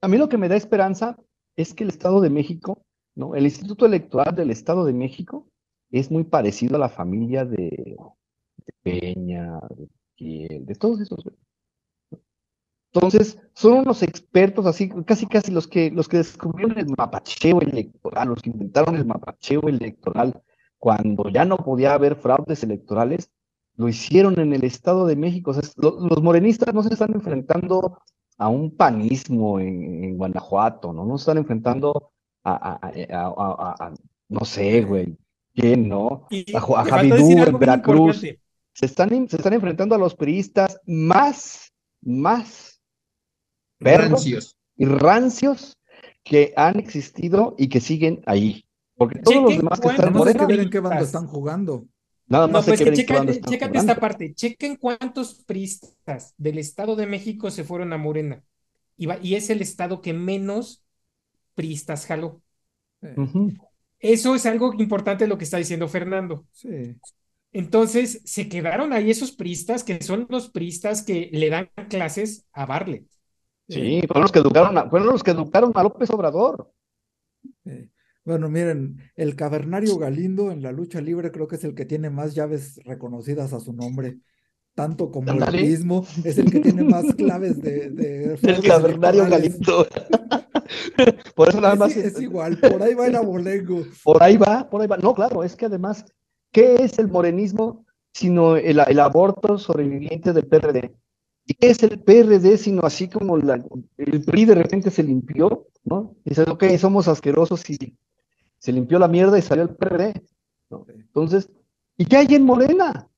a 0.00 0.08
mí 0.08 0.16
lo 0.18 0.28
que 0.28 0.38
me 0.38 0.48
da 0.48 0.56
esperanza 0.56 1.16
es 1.56 1.74
que 1.74 1.84
el 1.84 1.90
Estado 1.90 2.20
de 2.20 2.30
México, 2.30 2.84
¿no? 3.14 3.34
El 3.34 3.44
Instituto 3.44 3.86
Electoral 3.86 4.34
del 4.34 4.50
Estado 4.50 4.84
de 4.84 4.92
México 4.92 5.48
es 5.90 6.10
muy 6.10 6.24
parecido 6.24 6.76
a 6.76 6.78
la 6.78 6.88
familia 6.88 7.44
de, 7.44 7.96
de 8.66 8.72
Peña, 8.82 9.58
de 10.18 10.62
de 10.62 10.74
todos 10.74 11.00
esos. 11.00 11.24
Entonces, 12.98 13.38
son 13.54 13.74
unos 13.74 14.02
expertos 14.02 14.66
así, 14.66 14.88
casi 15.06 15.26
casi 15.26 15.52
los 15.52 15.68
que, 15.68 15.90
los 15.90 16.08
que 16.08 16.16
descubrieron 16.18 16.78
el 16.78 16.88
mapacheo 16.96 17.60
electoral, 17.60 18.28
los 18.28 18.42
que 18.42 18.50
inventaron 18.50 18.96
el 18.96 19.04
mapacheo 19.06 19.62
electoral 19.68 20.42
cuando 20.78 21.28
ya 21.28 21.44
no 21.44 21.56
podía 21.58 21.94
haber 21.94 22.16
fraudes 22.16 22.62
electorales, 22.64 23.30
lo 23.76 23.88
hicieron 23.88 24.38
en 24.40 24.52
el 24.52 24.64
Estado 24.64 25.06
de 25.06 25.14
México. 25.16 25.52
O 25.52 25.54
sea, 25.54 25.62
lo- 25.76 26.00
los 26.08 26.22
morenistas 26.22 26.74
no 26.74 26.82
se 26.82 26.92
están 26.92 27.12
enfrentando 27.14 28.00
a 28.36 28.48
un 28.48 28.76
panismo 28.76 29.60
en, 29.60 30.04
en 30.04 30.16
Guanajuato, 30.16 30.92
¿no? 30.92 31.04
No 31.04 31.18
se 31.18 31.22
están 31.22 31.38
enfrentando 31.38 32.10
a, 32.42 32.52
a- 32.52 32.80
a- 32.82 33.26
a- 33.26 33.74
a- 33.76 33.86
a- 33.86 33.94
no 34.28 34.44
sé, 34.44 34.82
güey, 34.82 35.16
¿quién, 35.54 35.88
no? 35.88 36.26
Y 36.30 36.54
A, 36.56 36.60
Javidú 36.84 37.16
en 37.46 37.58
Veracruz. 37.60 38.20
Se 38.72 38.86
están, 38.86 39.28
se 39.28 39.36
están 39.36 39.52
enfrentando 39.52 39.94
a 39.94 39.98
los 39.98 40.14
priistas 40.14 40.80
más, 40.86 41.72
más 42.00 42.67
Rancios. 43.80 44.56
y 44.76 44.84
rancios 44.86 45.76
que 46.24 46.52
han 46.56 46.78
existido 46.78 47.54
y 47.58 47.68
que 47.68 47.80
siguen 47.80 48.22
ahí. 48.26 48.64
Porque 48.96 49.20
todos 49.20 49.42
los 49.42 49.56
demás 49.56 49.80
que 49.80 49.88
están 49.88 50.12
No 50.12 50.18
Morena, 50.18 50.46
ver 50.46 50.60
en 50.60 50.70
qué 50.70 50.80
bando 50.80 50.96
priistas. 50.98 51.06
están 51.06 51.26
jugando. 51.26 51.86
nada 52.26 52.46
No, 52.46 52.52
más 52.54 52.64
pues 52.66 52.80
hay 52.80 52.86
que 53.06 53.12
bando 53.12 53.32
chécate, 53.32 53.78
esta 53.78 54.00
parte. 54.00 54.34
Chequen 54.34 54.76
cuántos 54.76 55.34
priistas 55.44 56.34
del 56.36 56.58
Estado 56.58 56.96
de 56.96 57.06
México 57.06 57.50
se 57.50 57.64
fueron 57.64 57.92
a 57.92 57.98
Morena. 57.98 58.42
Y, 58.96 59.06
va- 59.06 59.18
y 59.22 59.36
es 59.36 59.48
el 59.50 59.62
estado 59.62 60.00
que 60.02 60.12
menos 60.12 60.84
priistas 61.54 62.06
jaló. 62.06 62.42
Eso 64.00 64.34
es 64.34 64.46
algo 64.46 64.74
importante 64.74 65.26
lo 65.26 65.38
que 65.38 65.44
está 65.44 65.56
diciendo 65.58 65.88
Fernando. 65.88 66.46
sí. 66.52 66.96
Entonces, 67.50 68.20
se 68.26 68.46
quedaron 68.48 68.92
ahí 68.92 69.10
esos 69.10 69.32
priistas 69.32 69.82
que 69.82 70.02
son 70.02 70.26
los 70.28 70.50
priistas 70.50 71.02
que 71.02 71.30
le 71.32 71.48
dan 71.48 71.70
clases 71.88 72.44
a 72.52 72.66
Barlet. 72.66 73.06
Sí, 73.68 74.00
fueron 74.06 74.22
los 74.22 74.32
que 74.32 74.38
educaron 74.38 74.78
a, 74.78 74.88
fueron 74.88 75.08
los 75.08 75.22
que 75.22 75.32
educaron 75.32 75.72
a 75.74 75.82
López 75.82 76.08
Obrador. 76.10 76.72
Bueno, 78.24 78.48
miren, 78.48 78.98
el 79.16 79.36
cavernario 79.36 79.96
Galindo 79.96 80.50
en 80.50 80.62
la 80.62 80.72
lucha 80.72 81.00
libre 81.00 81.30
creo 81.30 81.48
que 81.48 81.56
es 81.56 81.64
el 81.64 81.74
que 81.74 81.84
tiene 81.84 82.10
más 82.10 82.34
llaves 82.34 82.80
reconocidas 82.84 83.52
a 83.52 83.60
su 83.60 83.72
nombre, 83.72 84.18
tanto 84.74 85.10
como 85.10 85.32
el 85.32 85.52
mismo, 85.52 86.06
es 86.24 86.38
el 86.38 86.50
que 86.50 86.60
tiene 86.60 86.84
más 86.84 87.14
claves 87.14 87.60
de, 87.60 87.90
de 87.90 88.34
El 88.42 88.62
cavernario. 88.62 89.28
Galindo. 89.28 89.86
Por 91.34 91.48
eso 91.48 91.60
nada 91.60 91.74
más 91.74 91.96
es 91.96 92.20
igual, 92.20 92.58
por 92.58 92.82
ahí 92.82 92.92
va 92.92 93.06
el 93.06 93.16
abolengo. 93.16 93.82
Por 94.04 94.22
ahí 94.22 94.36
va, 94.36 94.68
por 94.68 94.82
ahí 94.82 94.86
va. 94.86 94.98
No, 94.98 95.14
claro, 95.14 95.42
es 95.42 95.56
que 95.56 95.64
además, 95.64 96.04
¿qué 96.52 96.74
es 96.74 96.98
el 96.98 97.08
morenismo 97.08 97.86
sino 98.12 98.56
el, 98.56 98.80
el 98.86 99.00
aborto 99.00 99.56
sobreviviente 99.56 100.32
del 100.34 100.46
PRD? 100.46 100.92
¿Y 101.48 101.54
qué 101.54 101.70
es 101.70 101.82
el 101.84 102.00
PRD 102.00 102.58
sino 102.58 102.82
así 102.84 103.08
como 103.08 103.38
la- 103.38 103.64
el 103.98 104.24
PRI 104.24 104.46
de 104.46 104.56
repente 104.56 104.90
se 104.92 105.02
limpió, 105.04 105.68
¿no? 105.84 106.16
Dice, 106.24 106.42
ok, 106.44 106.64
somos 106.78 107.08
asquerosos 107.08 107.68
y 107.70 107.96
se 108.58 108.72
limpió 108.72 108.98
la 108.98 109.08
mierda 109.08 109.38
y 109.38 109.42
salió 109.42 109.64
el 109.64 109.76
PRD. 109.76 110.22
¿no? 110.70 110.86
Entonces, 110.88 111.50
¿y 111.98 112.06
qué 112.06 112.18
hay 112.18 112.34
en 112.36 112.44
Morena? 112.46 113.08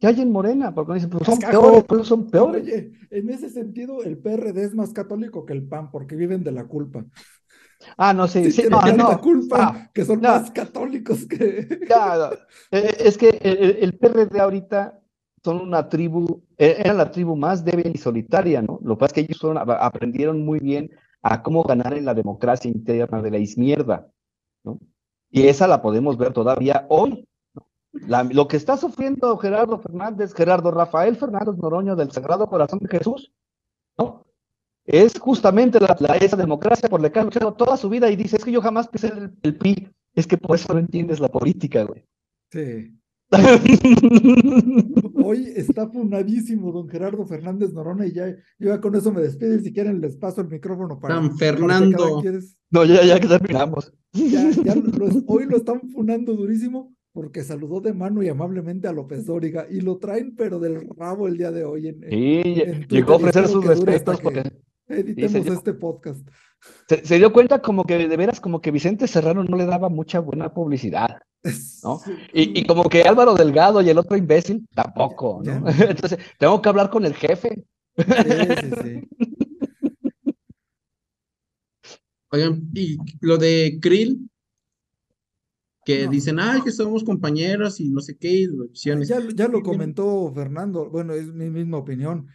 ¿Qué 0.00 0.08
hay 0.08 0.20
en 0.22 0.32
Morena? 0.32 0.74
Porque 0.74 0.94
dicen, 0.94 1.10
pues 1.10 1.26
son 1.26 1.40
peores, 1.40 2.08
son 2.08 2.30
peores. 2.30 2.64
Oye, 2.64 2.92
en 3.10 3.30
ese 3.30 3.50
sentido, 3.50 4.02
el 4.04 4.18
PRD 4.18 4.64
es 4.64 4.74
más 4.74 4.92
católico 4.92 5.44
que 5.44 5.52
el 5.52 5.66
PAN 5.68 5.90
porque 5.90 6.16
viven 6.16 6.44
de 6.44 6.52
la 6.52 6.66
culpa. 6.66 7.04
Ah, 7.96 8.12
no, 8.14 8.26
sí, 8.28 8.50
sí, 8.50 8.66
no, 8.70 8.80
no. 8.92 9.20
culpa 9.20 9.58
Ah, 9.60 9.90
que 9.94 10.04
son 10.04 10.20
no. 10.20 10.28
más 10.30 10.50
católicos 10.50 11.26
que... 11.26 11.68
Ya, 11.88 12.30
eh, 12.70 12.96
es 12.98 13.16
que 13.18 13.30
el, 13.42 13.76
el- 13.82 13.98
PRD 13.98 14.40
ahorita 14.40 15.00
son 15.42 15.60
una 15.60 15.88
tribu, 15.88 16.42
era 16.58 16.92
la 16.94 17.10
tribu 17.10 17.36
más 17.36 17.64
débil 17.64 17.92
y 17.94 17.98
solitaria, 17.98 18.60
¿no? 18.62 18.80
Lo 18.82 18.96
que 18.96 19.00
pasa 19.00 19.20
es 19.20 19.26
que 19.26 19.32
ellos 19.32 19.56
aprendieron 19.80 20.44
muy 20.44 20.58
bien 20.60 20.90
a 21.22 21.42
cómo 21.42 21.62
ganar 21.62 21.94
en 21.94 22.04
la 22.04 22.14
democracia 22.14 22.70
interna 22.70 23.22
de 23.22 23.30
la 23.30 23.38
izmierda, 23.38 24.08
¿no? 24.64 24.78
Y 25.30 25.46
esa 25.46 25.66
la 25.68 25.82
podemos 25.82 26.16
ver 26.16 26.32
todavía 26.32 26.86
hoy. 26.88 27.26
lo 27.92 28.48
que 28.48 28.56
está 28.56 28.76
sufriendo 28.76 29.36
Gerardo 29.38 29.78
Fernández, 29.78 30.34
Gerardo 30.34 30.70
Rafael 30.70 31.16
Fernández 31.16 31.56
Noroño 31.56 31.96
del 31.96 32.10
Sagrado 32.12 32.46
Corazón 32.48 32.78
de 32.80 32.88
Jesús, 32.88 33.32
¿no? 33.98 34.26
Es 34.84 35.18
justamente 35.18 35.80
la, 35.80 35.96
la- 36.00 36.16
esa 36.16 36.36
democracia 36.36 36.88
por 36.88 37.00
la 37.02 37.10
que 37.10 37.18
ha 37.20 37.24
luchado 37.24 37.54
toda 37.54 37.76
su 37.76 37.88
vida 37.88 38.10
y 38.10 38.16
dice, 38.16 38.36
es 38.36 38.44
que 38.44 38.52
yo 38.52 38.62
jamás 38.62 38.88
pisé 38.88 39.08
el, 39.08 39.32
el 39.42 39.92
es 40.14 40.26
que 40.26 40.36
por 40.38 40.56
eso 40.56 40.72
no 40.72 40.80
entiendes 40.80 41.20
la 41.20 41.28
política, 41.28 41.84
güey. 41.84 42.04
Sí. 42.50 42.97
Hoy 45.24 45.52
está 45.56 45.88
funadísimo 45.88 46.72
don 46.72 46.88
Gerardo 46.88 47.26
Fernández 47.26 47.72
Norona 47.72 48.06
y 48.06 48.12
ya, 48.12 48.28
yo 48.58 48.68
ya 48.68 48.80
con 48.80 48.94
eso 48.94 49.12
me 49.12 49.20
despido 49.20 49.58
si 49.60 49.72
quieren 49.72 50.00
les 50.00 50.16
paso 50.16 50.40
el 50.40 50.48
micrófono 50.48 50.98
para, 50.98 51.14
San 51.16 51.28
para 51.28 51.38
Fernando. 51.38 52.20
quien- 52.22 52.40
No, 52.70 52.84
ya, 52.84 53.04
ya 53.04 53.20
que 53.20 53.28
terminamos. 53.28 53.92
ya, 54.12 54.50
ya 54.50 54.74
lo- 54.74 55.22
hoy 55.26 55.44
lo 55.46 55.56
están 55.56 55.80
funando 55.90 56.34
durísimo 56.34 56.94
porque 57.12 57.42
saludó 57.42 57.80
de 57.80 57.92
mano 57.92 58.22
y 58.22 58.28
amablemente 58.28 58.88
a 58.88 58.92
López 58.92 59.26
Dóriga 59.26 59.66
y 59.68 59.80
lo 59.80 59.98
traen 59.98 60.34
pero 60.36 60.58
del 60.58 60.88
rabo 60.96 61.26
el 61.28 61.36
día 61.36 61.50
de 61.50 61.64
hoy 61.64 61.88
en, 61.88 62.00
Sí, 62.08 62.42
en 62.62 62.86
llegó 62.88 63.14
a 63.14 63.16
ofrecer 63.16 63.48
sus 63.48 63.64
respetos 63.66 64.20
porque 64.20 64.42
que 64.42 64.94
editemos 65.00 65.44
dio- 65.44 65.52
este 65.54 65.74
podcast. 65.74 66.26
se, 66.88 67.04
se 67.04 67.16
dio 67.18 67.32
cuenta 67.32 67.60
como 67.60 67.84
que 67.84 68.08
de 68.08 68.16
veras 68.16 68.40
como 68.40 68.60
que 68.60 68.70
Vicente 68.70 69.06
Serrano 69.06 69.42
no 69.44 69.56
le 69.56 69.66
daba 69.66 69.88
mucha 69.88 70.20
buena 70.20 70.54
publicidad. 70.54 71.18
¿No? 71.84 72.00
Y, 72.32 72.60
y 72.60 72.66
como 72.66 72.84
que 72.88 73.02
Álvaro 73.02 73.34
Delgado 73.34 73.80
y 73.82 73.88
el 73.90 73.98
otro 73.98 74.16
imbécil 74.16 74.66
tampoco, 74.74 75.40
¿no? 75.44 75.70
ya. 75.70 75.86
Entonces, 75.90 76.18
tengo 76.38 76.60
que 76.60 76.68
hablar 76.68 76.90
con 76.90 77.04
el 77.04 77.14
jefe. 77.14 77.64
Sí, 77.96 78.04
sí, 78.60 78.70
sí. 78.82 79.08
Oigan, 82.30 82.68
y 82.74 82.98
lo 83.20 83.38
de 83.38 83.78
Krill, 83.80 84.28
que 85.84 86.04
No. 86.04 86.10
dicen, 86.10 86.38
ay, 86.38 86.60
que 86.62 86.70
somos 86.70 87.02
compañeros 87.02 87.80
y 87.80 87.88
no 87.88 88.00
sé 88.00 88.18
qué, 88.18 88.42
y 88.42 88.46
opciones. 88.48 89.08
Ya, 89.08 89.18
lo- 89.20 89.30
ya 89.30 89.48
lo 89.48 89.62
comentó 89.62 90.30
Fernando, 90.34 90.90
bueno, 90.90 91.14
es 91.14 91.26
mi 91.32 91.48
misma 91.48 91.78
opinión. 91.78 92.26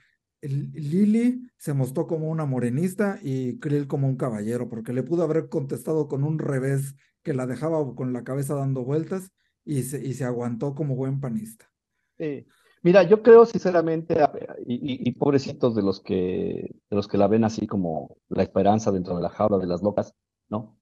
El- 0.41 0.71
Lili 0.73 1.41
se 1.57 1.73
mostró 1.73 2.07
como 2.07 2.29
una 2.29 2.45
morenista 2.45 3.19
y 3.21 3.59
Krill 3.59 3.87
como 3.87 4.07
un 4.07 4.17
caballero, 4.17 4.67
porque 4.69 4.91
le 4.93 5.03
pudo 5.03 5.23
haber 5.23 5.47
contestado 5.49 6.07
con 6.07 6.23
un 6.23 6.39
revés 6.39 6.95
que 7.23 7.33
la 7.33 7.47
dejaba 7.47 7.95
con 7.95 8.13
la 8.13 8.23
cabeza 8.23 8.55
dando 8.55 8.83
vueltas 8.83 9.31
y 9.65 9.83
se, 9.83 10.05
y 10.05 10.13
se 10.13 10.25
aguantó 10.25 10.75
como 10.75 10.95
buen 10.95 11.19
panista. 11.19 11.69
Sí. 12.17 12.45
Mira, 12.81 13.03
yo 13.03 13.23
creo 13.23 13.45
sinceramente, 13.45 14.17
y, 14.65 14.73
y- 14.75 15.07
y 15.07 15.11
pobrecitos 15.13 15.73
de 15.73 15.81
los 15.81 16.01
que 16.01 16.69
de 16.89 16.95
los 16.95 17.07
que 17.07 17.17
la 17.17 17.27
ven 17.27 17.45
así 17.45 17.65
como 17.65 18.17
la 18.27 18.43
esperanza 18.43 18.91
dentro 18.91 19.15
de 19.15 19.21
la 19.23 19.29
jaula 19.29 19.57
de 19.57 19.67
las 19.67 19.81
locas, 19.81 20.13
¿no? 20.49 20.77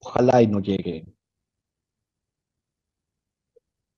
Ojalá 0.00 0.40
y 0.42 0.46
no 0.46 0.60
llegue. 0.60 1.04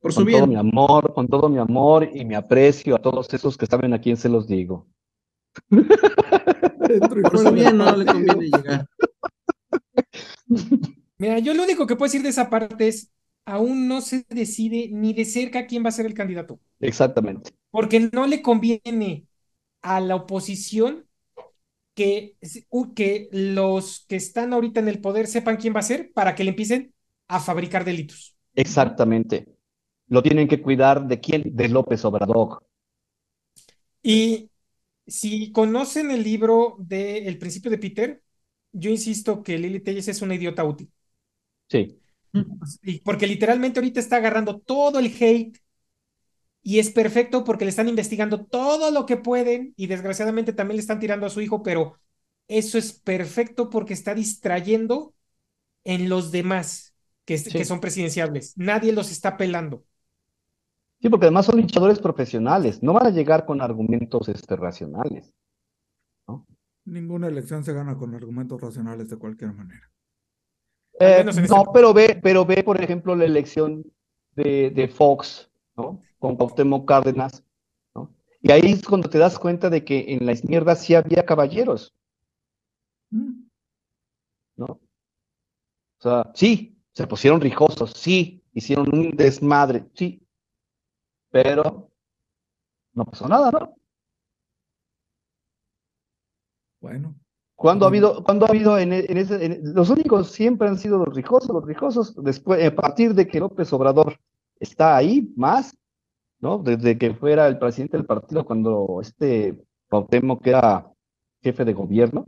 Por 0.01 0.13
su 0.13 0.25
Con 0.25 0.33
todo 0.33 0.47
mi 0.47 0.55
bien. 0.55 0.59
amor, 0.69 1.15
con 1.15 1.29
todo 1.29 1.49
mi 1.49 1.59
amor 1.59 2.09
y 2.13 2.25
mi 2.25 2.35
aprecio 2.35 2.97
a 2.97 3.03
todos 3.03 3.33
esos 3.33 3.57
que 3.57 3.67
saben 3.67 3.93
a 3.95 4.01
quién 4.01 4.17
se 4.17 4.29
los 4.29 4.49
digo. 4.49 4.89
Por 5.71 7.39
su 7.39 7.53
bien 7.53 7.77
no 7.79 7.95
le 7.97 8.07
conviene 8.07 8.45
llegar. 8.47 8.87
Mira, 11.19 11.39
yo 11.39 11.55
lo 11.55 11.65
único 11.65 11.87
que 11.87 11.97
puedo 11.97 12.09
decir 12.09 12.23
de 12.23 12.29
esa 12.31 12.51
parte 12.51 12.89
es, 12.89 13.11
aún 13.45 13.89
no 13.89 14.01
se 14.01 14.25
decide 14.29 14.89
ni 14.93 15.13
de 15.15 15.25
cerca 15.25 15.67
quién 15.67 15.85
va 15.85 15.89
a 15.91 15.93
ser 15.93 16.07
el 16.07 16.15
candidato, 16.15 16.61
Exactamente. 16.81 17.53
porque 17.71 18.01
no 18.13 18.27
le 18.27 18.43
conviene 18.43 19.27
a 19.83 20.01
la 20.01 20.17
oposición 20.17 21.07
que, 21.95 22.37
que 22.97 23.29
los 23.33 24.07
que 24.09 24.17
están 24.17 24.53
ahorita 24.53 24.81
en 24.81 24.89
el 24.89 25.01
poder 25.01 25.29
sepan 25.29 25.57
quién 25.59 25.75
va 25.77 25.81
a 25.81 25.85
ser 25.85 26.13
para 26.15 26.35
que 26.35 26.45
le 26.45 26.51
empiecen 26.53 26.95
a 27.29 27.41
fabricar 27.41 27.85
delitos. 27.85 28.37
Exactamente. 28.55 29.47
Lo 30.09 30.23
tienen 30.23 30.49
que 30.49 30.61
cuidar 30.63 31.07
de 31.07 31.21
quién? 31.21 31.45
De 31.57 31.69
López 31.69 32.05
Obrador. 32.05 32.63
Y 34.03 34.51
si 35.07 35.53
conocen 35.53 36.11
el 36.11 36.23
libro 36.25 36.77
de 36.81 37.29
El 37.29 37.39
principio 37.39 37.71
de 37.71 37.79
Peter, 37.79 38.23
yo 38.73 38.91
insisto 38.91 39.43
que 39.43 39.59
Lili 39.59 39.81
Telles 39.81 40.09
es 40.09 40.23
una 40.23 40.35
idiota 40.37 40.65
útil. 40.65 40.93
Sí. 41.69 41.99
Y 42.83 43.01
porque 43.01 43.27
literalmente 43.27 43.79
ahorita 43.81 44.01
está 44.01 44.17
agarrando 44.17 44.59
todo 44.61 44.99
el 44.99 45.07
hate 45.07 45.59
y 46.63 46.79
es 46.79 46.91
perfecto 46.91 47.45
porque 47.45 47.65
le 47.65 47.71
están 47.71 47.89
investigando 47.89 48.45
todo 48.45 48.91
lo 48.91 49.07
que 49.07 49.17
pueden 49.17 49.73
y 49.77 49.87
desgraciadamente 49.87 50.53
también 50.53 50.77
le 50.77 50.81
están 50.83 51.01
tirando 51.01 51.27
a 51.27 51.31
su 51.31 51.41
hijo, 51.41 51.63
pero 51.63 51.99
eso 52.47 52.79
es 52.79 52.93
perfecto 52.93 53.71
porque 53.71 53.95
está 53.95 54.15
distrayendo 54.15 55.15
en 55.85 56.09
los 56.09 56.31
demás 56.33 56.95
Sí. 57.27 57.51
que 57.51 57.65
son 57.67 57.81
presidenciables. 57.81 58.57
Nadie 58.57 58.93
los 58.93 59.11
está 59.11 59.37
pelando. 59.37 59.85
Sí, 61.01 61.09
porque 61.09 61.27
además 61.27 61.47
son 61.47 61.61
luchadores 61.61 61.99
profesionales. 61.99 62.85
No 62.85 62.93
van 62.93 63.07
a 63.07 63.11
llegar 63.11 63.45
con 63.45 63.61
argumentos 63.61 64.29
este, 64.29 64.55
racionales. 64.55 65.35
Ninguna 66.87 67.29
elección 67.29 67.63
se 67.63 67.73
gana 67.73 67.97
con 67.97 68.17
argumentos 68.17 68.61
racionales 68.61 69.09
de 69.09 69.17
cualquier 69.17 69.53
manera. 69.53 69.93
Eh, 71.01 71.25
este 71.27 71.43
no, 71.43 71.65
pero 71.73 71.95
ve, 71.95 72.19
pero 72.23 72.45
ve, 72.45 72.63
por 72.63 72.83
ejemplo, 72.83 73.15
la 73.15 73.25
elección 73.25 73.85
de, 74.33 74.71
de 74.71 74.89
Fox, 74.89 75.51
¿no? 75.77 76.01
Con 76.19 76.37
Cuauhtémoc 76.37 76.87
Cárdenas, 76.89 77.45
¿no? 77.95 78.13
Y 78.43 78.51
ahí 78.53 78.73
es 78.73 78.85
cuando 78.85 79.09
te 79.09 79.19
das 79.19 79.39
cuenta 79.39 79.71
de 79.71 79.85
que 79.85 80.07
en 80.15 80.27
la 80.27 80.33
izquierda 80.33 80.75
sí 80.75 80.95
había 80.95 81.25
caballeros, 81.25 81.95
Mm, 83.13 83.49
¿no? 84.57 84.67
O 84.67 86.03
sea, 86.03 86.31
sí, 86.35 86.77
se 86.93 87.07
pusieron 87.07 87.41
rijosos, 87.41 87.93
sí, 87.93 88.43
hicieron 88.53 88.89
un 88.95 89.11
desmadre, 89.17 89.85
sí, 89.95 90.21
pero 91.31 91.91
no 92.95 93.05
pasó 93.05 93.29
nada, 93.29 93.51
¿no? 93.51 93.75
Bueno. 96.81 97.15
¿Cuándo 97.59 97.87
ha 97.87 97.89
habido, 97.89 98.23
cuando 98.23 98.47
ha 98.47 98.51
habido 98.51 98.79
en, 98.79 98.93
ese, 98.93 99.61
los 99.65 99.91
únicos 99.91 100.31
siempre 100.31 100.69
han 100.69 100.79
sido 100.79 101.05
los 101.05 101.13
rijosos, 101.13 101.51
los 101.51 101.67
rijosos, 101.67 102.15
después, 102.23 102.65
a 102.65 102.73
partir 102.73 103.15
de 103.15 103.27
que 103.27 103.41
López 103.41 103.73
Obrador 103.73 104.17
está 104.61 104.97
ahí, 104.97 105.33
más, 105.35 105.77
¿no? 106.39 106.59
Desde 106.59 106.97
que 106.97 107.15
fuera 107.15 107.49
el 107.49 107.59
presidente 107.59 107.97
del 107.97 108.07
partido, 108.07 108.45
cuando 108.45 109.01
este 109.03 109.61
Pautemo, 109.89 110.39
que 110.39 110.51
era 110.51 110.89
jefe 111.43 111.65
de 111.65 111.73
gobierno, 111.73 112.27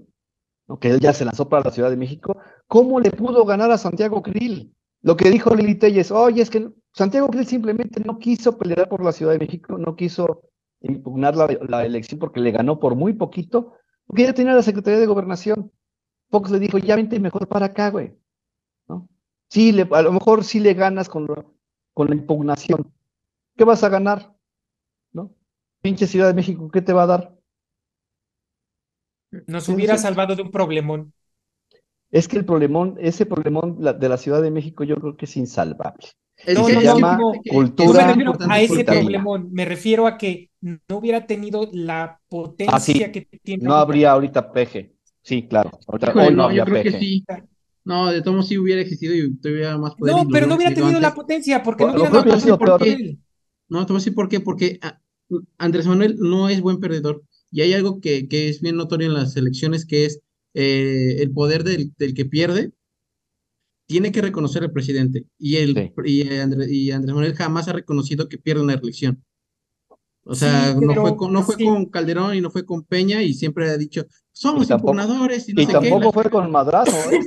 ¿no? 0.66 0.80
que 0.80 0.90
él 0.90 0.98
ya 0.98 1.12
se 1.12 1.24
lanzó 1.24 1.48
para 1.48 1.62
la 1.62 1.70
Ciudad 1.70 1.90
de 1.90 1.96
México, 1.96 2.36
¿cómo 2.66 2.98
le 2.98 3.12
pudo 3.12 3.44
ganar 3.44 3.70
a 3.70 3.78
Santiago 3.78 4.22
Krill? 4.22 4.74
Lo 5.00 5.16
que 5.16 5.30
dijo 5.30 5.54
Lili 5.54 5.76
Telles, 5.76 6.10
oye, 6.10 6.42
es 6.42 6.50
que 6.50 6.72
Santiago 6.92 7.28
Krill 7.28 7.46
simplemente 7.46 8.02
no 8.04 8.18
quiso 8.18 8.58
pelear 8.58 8.88
por 8.88 9.04
la 9.04 9.12
Ciudad 9.12 9.34
de 9.34 9.38
México, 9.38 9.78
no 9.78 9.94
quiso 9.94 10.42
impugnar 10.80 11.36
la, 11.36 11.46
la 11.68 11.86
elección 11.86 12.18
porque 12.18 12.40
le 12.40 12.50
ganó 12.50 12.80
por 12.80 12.96
muy 12.96 13.12
poquito, 13.12 13.74
porque 14.10 14.24
ya 14.24 14.34
tenía 14.34 14.54
la 14.54 14.62
Secretaría 14.64 14.98
de 14.98 15.06
Gobernación. 15.06 15.70
Fox 16.30 16.50
le 16.50 16.58
dijo, 16.58 16.78
ya 16.78 16.96
vente 16.96 17.20
mejor 17.20 17.46
para 17.46 17.66
acá, 17.66 17.90
güey. 17.90 18.18
¿No? 18.88 19.08
Sí, 19.48 19.70
le, 19.70 19.88
a 19.88 20.02
lo 20.02 20.10
mejor 20.10 20.42
sí 20.42 20.58
le 20.58 20.74
ganas 20.74 21.08
con, 21.08 21.28
con 21.94 22.08
la 22.08 22.16
impugnación. 22.16 22.92
¿Qué 23.56 23.62
vas 23.62 23.84
a 23.84 23.88
ganar? 23.88 24.34
¿No? 25.12 25.32
Pinche 25.80 26.08
Ciudad 26.08 26.26
de 26.26 26.34
México, 26.34 26.68
¿qué 26.72 26.82
te 26.82 26.92
va 26.92 27.04
a 27.04 27.06
dar? 27.06 27.38
Nos 29.46 29.68
hubiera 29.68 29.96
salvado 29.96 30.34
de 30.34 30.42
un 30.42 30.50
problemón. 30.50 31.12
Es 32.10 32.26
que 32.26 32.36
el 32.36 32.44
problemón, 32.44 32.96
ese 32.98 33.26
problemón 33.26 33.80
de 33.80 34.08
la 34.08 34.16
Ciudad 34.16 34.42
de 34.42 34.50
México 34.50 34.82
yo 34.82 34.96
creo 34.96 35.16
que 35.16 35.26
es 35.26 35.36
insalvable. 35.36 36.08
No, 36.54 36.66
se 36.66 36.80
llama 36.82 37.18
cultura. 37.48 38.16
a 38.48 38.60
ese 38.60 38.84
problemón, 38.84 39.52
me 39.52 39.64
refiero 39.64 40.06
a 40.06 40.16
que 40.18 40.50
no 40.60 40.98
hubiera 40.98 41.26
tenido 41.26 41.68
la 41.72 42.20
potencia 42.28 43.06
ah, 43.06 43.12
que 43.12 43.28
tiene. 43.42 43.64
No 43.64 43.74
habría 43.74 44.12
ahorita 44.12 44.52
peje. 44.52 44.94
Sí, 45.22 45.46
claro. 45.46 45.70
no, 46.32 46.52
yo 46.52 46.64
creo 46.64 46.82
que 46.82 46.98
sí. 46.98 47.24
No, 47.84 48.10
de 48.10 48.22
todos 48.22 48.46
sí 48.46 48.58
hubiera 48.58 48.80
existido 48.80 49.14
y 49.14 49.34
tuviera 49.36 49.76
más 49.78 49.94
poder. 49.94 50.14
No, 50.14 50.28
pero 50.28 50.46
no 50.46 50.56
hubiera 50.56 50.74
tenido 50.74 51.00
la 51.00 51.14
potencia, 51.14 51.62
porque 51.62 51.84
no 51.84 51.92
hubiera 51.92 52.10
dado 52.10 52.58
por 52.58 52.82
qué. 52.82 53.16
No, 53.68 53.86
te 53.86 53.92
voy 53.92 53.98
a 53.98 54.00
decir 54.00 54.14
por 54.14 54.28
qué, 54.28 54.40
porque 54.40 54.78
ah, 54.82 55.00
Andrés 55.58 55.86
Manuel 55.86 56.16
no 56.18 56.48
es 56.48 56.60
buen 56.60 56.80
perdedor. 56.80 57.22
Y 57.50 57.62
hay 57.62 57.72
algo 57.72 58.00
que, 58.00 58.28
que 58.28 58.48
es 58.48 58.60
bien 58.60 58.76
notorio 58.76 59.08
en 59.08 59.14
las 59.14 59.36
elecciones, 59.36 59.86
que 59.86 60.04
es 60.04 60.20
eh, 60.54 61.16
el 61.20 61.32
poder 61.32 61.64
del, 61.64 61.92
del, 61.96 62.14
que 62.14 62.24
pierde, 62.24 62.72
tiene 63.90 64.12
que 64.12 64.22
reconocer 64.22 64.62
el 64.62 64.70
presidente. 64.70 65.24
Y, 65.36 65.56
el, 65.56 65.92
y, 66.04 66.38
Andrés, 66.38 66.70
y 66.70 66.92
Andrés 66.92 67.12
Manuel 67.12 67.34
jamás 67.34 67.66
ha 67.66 67.72
reconocido 67.72 68.28
que 68.28 68.38
pierde 68.38 68.62
una 68.62 68.74
elección. 68.74 69.20
O 70.22 70.36
sea, 70.36 70.76
no 70.80 70.94
fue, 70.94 71.16
con, 71.16 71.32
no 71.32 71.42
fue 71.42 71.56
con 71.56 71.86
Calderón 71.86 72.36
y 72.36 72.40
no 72.40 72.50
fue 72.52 72.64
con 72.64 72.84
Peña 72.84 73.20
y 73.20 73.34
siempre 73.34 73.68
ha 73.68 73.76
dicho, 73.76 74.06
somos 74.30 74.70
impugnadores 74.70 75.48
y 75.48 75.54
no 75.54 75.62
y 75.62 75.66
tampoco 75.66 76.12
fue 76.12 76.30
con 76.30 76.48
Madrazo. 76.52 76.96
¿eh? 77.10 77.18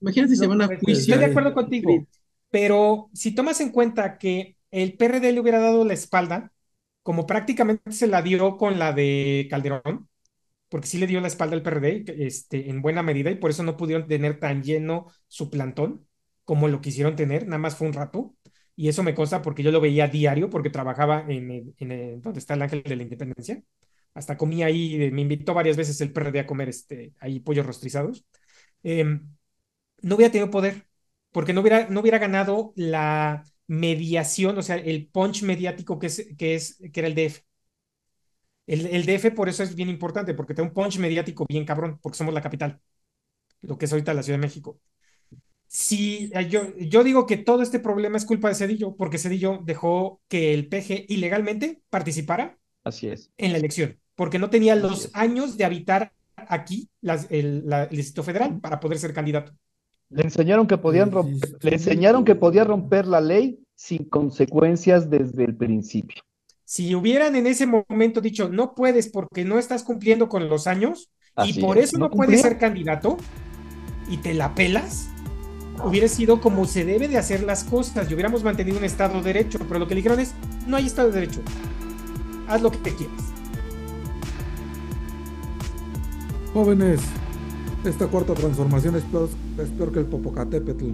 Imagínate 0.00 0.28
si 0.34 0.36
se 0.36 0.46
van 0.46 0.62
a 0.62 0.66
juicio. 0.66 0.92
Estoy 0.92 1.18
de 1.18 1.24
acuerdo 1.26 1.52
contigo, 1.52 2.06
pero 2.50 3.10
si 3.12 3.34
tomas 3.34 3.60
en 3.60 3.68
cuenta 3.68 4.16
que 4.16 4.56
el 4.70 4.94
PRD 4.94 5.30
le 5.30 5.40
hubiera 5.40 5.58
dado 5.58 5.84
la 5.84 5.92
espalda, 5.92 6.52
como 7.02 7.26
prácticamente 7.26 7.92
se 7.92 8.06
la 8.06 8.22
dio 8.22 8.56
con 8.56 8.78
la 8.78 8.94
de 8.94 9.46
Calderón, 9.50 10.08
porque 10.72 10.86
sí 10.88 10.96
le 10.96 11.06
dio 11.06 11.20
la 11.20 11.28
espalda 11.28 11.54
al 11.54 11.62
PRD 11.62 12.04
este, 12.26 12.70
en 12.70 12.80
buena 12.80 13.02
medida 13.02 13.30
y 13.30 13.34
por 13.34 13.50
eso 13.50 13.62
no 13.62 13.76
pudieron 13.76 14.08
tener 14.08 14.40
tan 14.40 14.62
lleno 14.62 15.12
su 15.28 15.50
plantón 15.50 16.08
como 16.44 16.66
lo 16.66 16.80
quisieron 16.80 17.14
tener, 17.14 17.44
nada 17.46 17.58
más 17.58 17.76
fue 17.76 17.88
un 17.88 17.92
rato 17.92 18.34
y 18.74 18.88
eso 18.88 19.02
me 19.02 19.14
consta 19.14 19.42
porque 19.42 19.62
yo 19.62 19.70
lo 19.70 19.82
veía 19.82 20.08
diario, 20.08 20.48
porque 20.48 20.70
trabajaba 20.70 21.26
en, 21.28 21.74
en, 21.76 22.22
donde 22.22 22.38
está 22.38 22.54
el 22.54 22.62
Ángel 22.62 22.82
de 22.84 22.96
la 22.96 23.02
Independencia. 23.02 23.62
Hasta 24.14 24.38
comí 24.38 24.62
ahí, 24.62 25.10
me 25.12 25.20
invitó 25.20 25.52
varias 25.52 25.76
veces 25.76 26.00
el 26.00 26.10
PRD 26.10 26.40
a 26.40 26.46
comer 26.46 26.70
este, 26.70 27.12
ahí 27.20 27.40
pollos 27.40 27.66
rostrizados. 27.66 28.24
Em, 28.82 29.28
no 30.00 30.16
hubiera 30.16 30.32
tenido 30.32 30.50
poder, 30.50 30.86
porque 31.32 31.52
no 31.52 31.60
hubiera, 31.60 31.86
no 31.90 32.00
hubiera 32.00 32.18
ganado 32.18 32.72
la 32.76 33.44
mediación, 33.66 34.56
o 34.56 34.62
sea, 34.62 34.76
el 34.76 35.08
punch 35.08 35.42
mediático 35.42 35.98
que, 35.98 36.06
es, 36.06 36.26
que, 36.38 36.54
es, 36.54 36.78
que 36.92 37.00
era 37.00 37.08
el 37.08 37.14
DF. 37.14 37.42
El, 38.66 38.86
el 38.86 39.04
DF 39.06 39.32
por 39.34 39.48
eso 39.48 39.62
es 39.62 39.74
bien 39.74 39.88
importante, 39.88 40.34
porque 40.34 40.54
tiene 40.54 40.68
un 40.68 40.74
punch 40.74 40.98
mediático 40.98 41.46
bien 41.48 41.64
cabrón, 41.64 41.98
porque 42.02 42.18
somos 42.18 42.34
la 42.34 42.42
capital, 42.42 42.80
lo 43.62 43.76
que 43.78 43.86
es 43.86 43.92
ahorita 43.92 44.14
la 44.14 44.22
Ciudad 44.22 44.38
de 44.38 44.46
México 44.46 44.80
si 45.72 46.30
eh, 46.34 46.48
yo, 46.50 46.76
yo 46.76 47.02
digo 47.02 47.26
que 47.26 47.38
todo 47.38 47.62
este 47.62 47.80
problema 47.80 48.18
es 48.18 48.26
culpa 48.26 48.48
de 48.48 48.54
Cedillo, 48.54 48.94
porque 48.94 49.16
Cedillo 49.16 49.58
dejó 49.64 50.20
que 50.28 50.52
el 50.52 50.68
PG 50.68 51.06
ilegalmente 51.08 51.80
participara 51.88 52.58
Así 52.84 53.08
es. 53.08 53.32
en 53.38 53.52
la 53.52 53.58
elección, 53.58 53.98
porque 54.14 54.38
no 54.38 54.50
tenía 54.50 54.76
los 54.76 55.08
años 55.14 55.56
de 55.56 55.64
habitar 55.64 56.12
aquí 56.36 56.90
el, 57.00 57.64
Distrito 57.90 58.22
Federal 58.22 58.60
para 58.60 58.80
poder 58.80 58.98
ser 58.98 59.14
candidato. 59.14 59.54
Le 60.10 60.24
enseñaron 60.24 60.66
que 60.66 60.76
podían 60.76 61.10
romper, 61.10 61.56
le 61.62 61.72
enseñaron 61.72 62.26
que 62.26 62.34
podía 62.34 62.64
romper 62.64 63.06
la 63.06 63.22
ley 63.22 63.58
sin 63.74 64.04
consecuencias 64.04 65.08
desde 65.08 65.44
el 65.44 65.56
principio. 65.56 66.22
Si 66.72 66.94
hubieran 66.94 67.36
en 67.36 67.46
ese 67.46 67.66
momento 67.66 68.22
dicho 68.22 68.48
no 68.48 68.74
puedes 68.74 69.10
porque 69.10 69.44
no 69.44 69.58
estás 69.58 69.82
cumpliendo 69.82 70.30
con 70.30 70.48
los 70.48 70.66
años 70.66 71.10
y 71.44 71.60
por 71.60 71.76
eso 71.76 71.98
no, 71.98 72.08
no 72.08 72.10
puedes 72.12 72.40
ser 72.40 72.56
candidato 72.56 73.18
y 74.08 74.16
te 74.16 74.32
la 74.32 74.54
pelas, 74.54 75.10
hubiera 75.84 76.08
sido 76.08 76.40
como 76.40 76.64
se 76.64 76.86
debe 76.86 77.08
de 77.08 77.18
hacer 77.18 77.42
las 77.42 77.64
cosas 77.64 78.10
y 78.10 78.14
hubiéramos 78.14 78.42
mantenido 78.42 78.78
un 78.78 78.84
Estado 78.84 79.20
de 79.20 79.34
Derecho, 79.34 79.58
pero 79.68 79.80
lo 79.80 79.86
que 79.86 79.94
le 79.94 79.98
dijeron 79.98 80.18
es, 80.18 80.32
no 80.66 80.78
hay 80.78 80.86
Estado 80.86 81.10
de 81.10 81.20
Derecho, 81.20 81.42
haz 82.48 82.62
lo 82.62 82.70
que 82.70 82.78
te 82.78 82.94
quieras. 82.94 83.22
Jóvenes, 86.54 87.02
esta 87.84 88.06
cuarta 88.06 88.32
transformación 88.32 88.96
es 88.96 89.02
peor, 89.02 89.28
es 89.62 89.68
peor 89.68 89.92
que 89.92 89.98
el 89.98 90.06
Popocatépetl. 90.06 90.86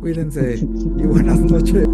Cuídense 0.00 0.54
y 0.54 1.02
buenas 1.02 1.40
noches. 1.40 1.84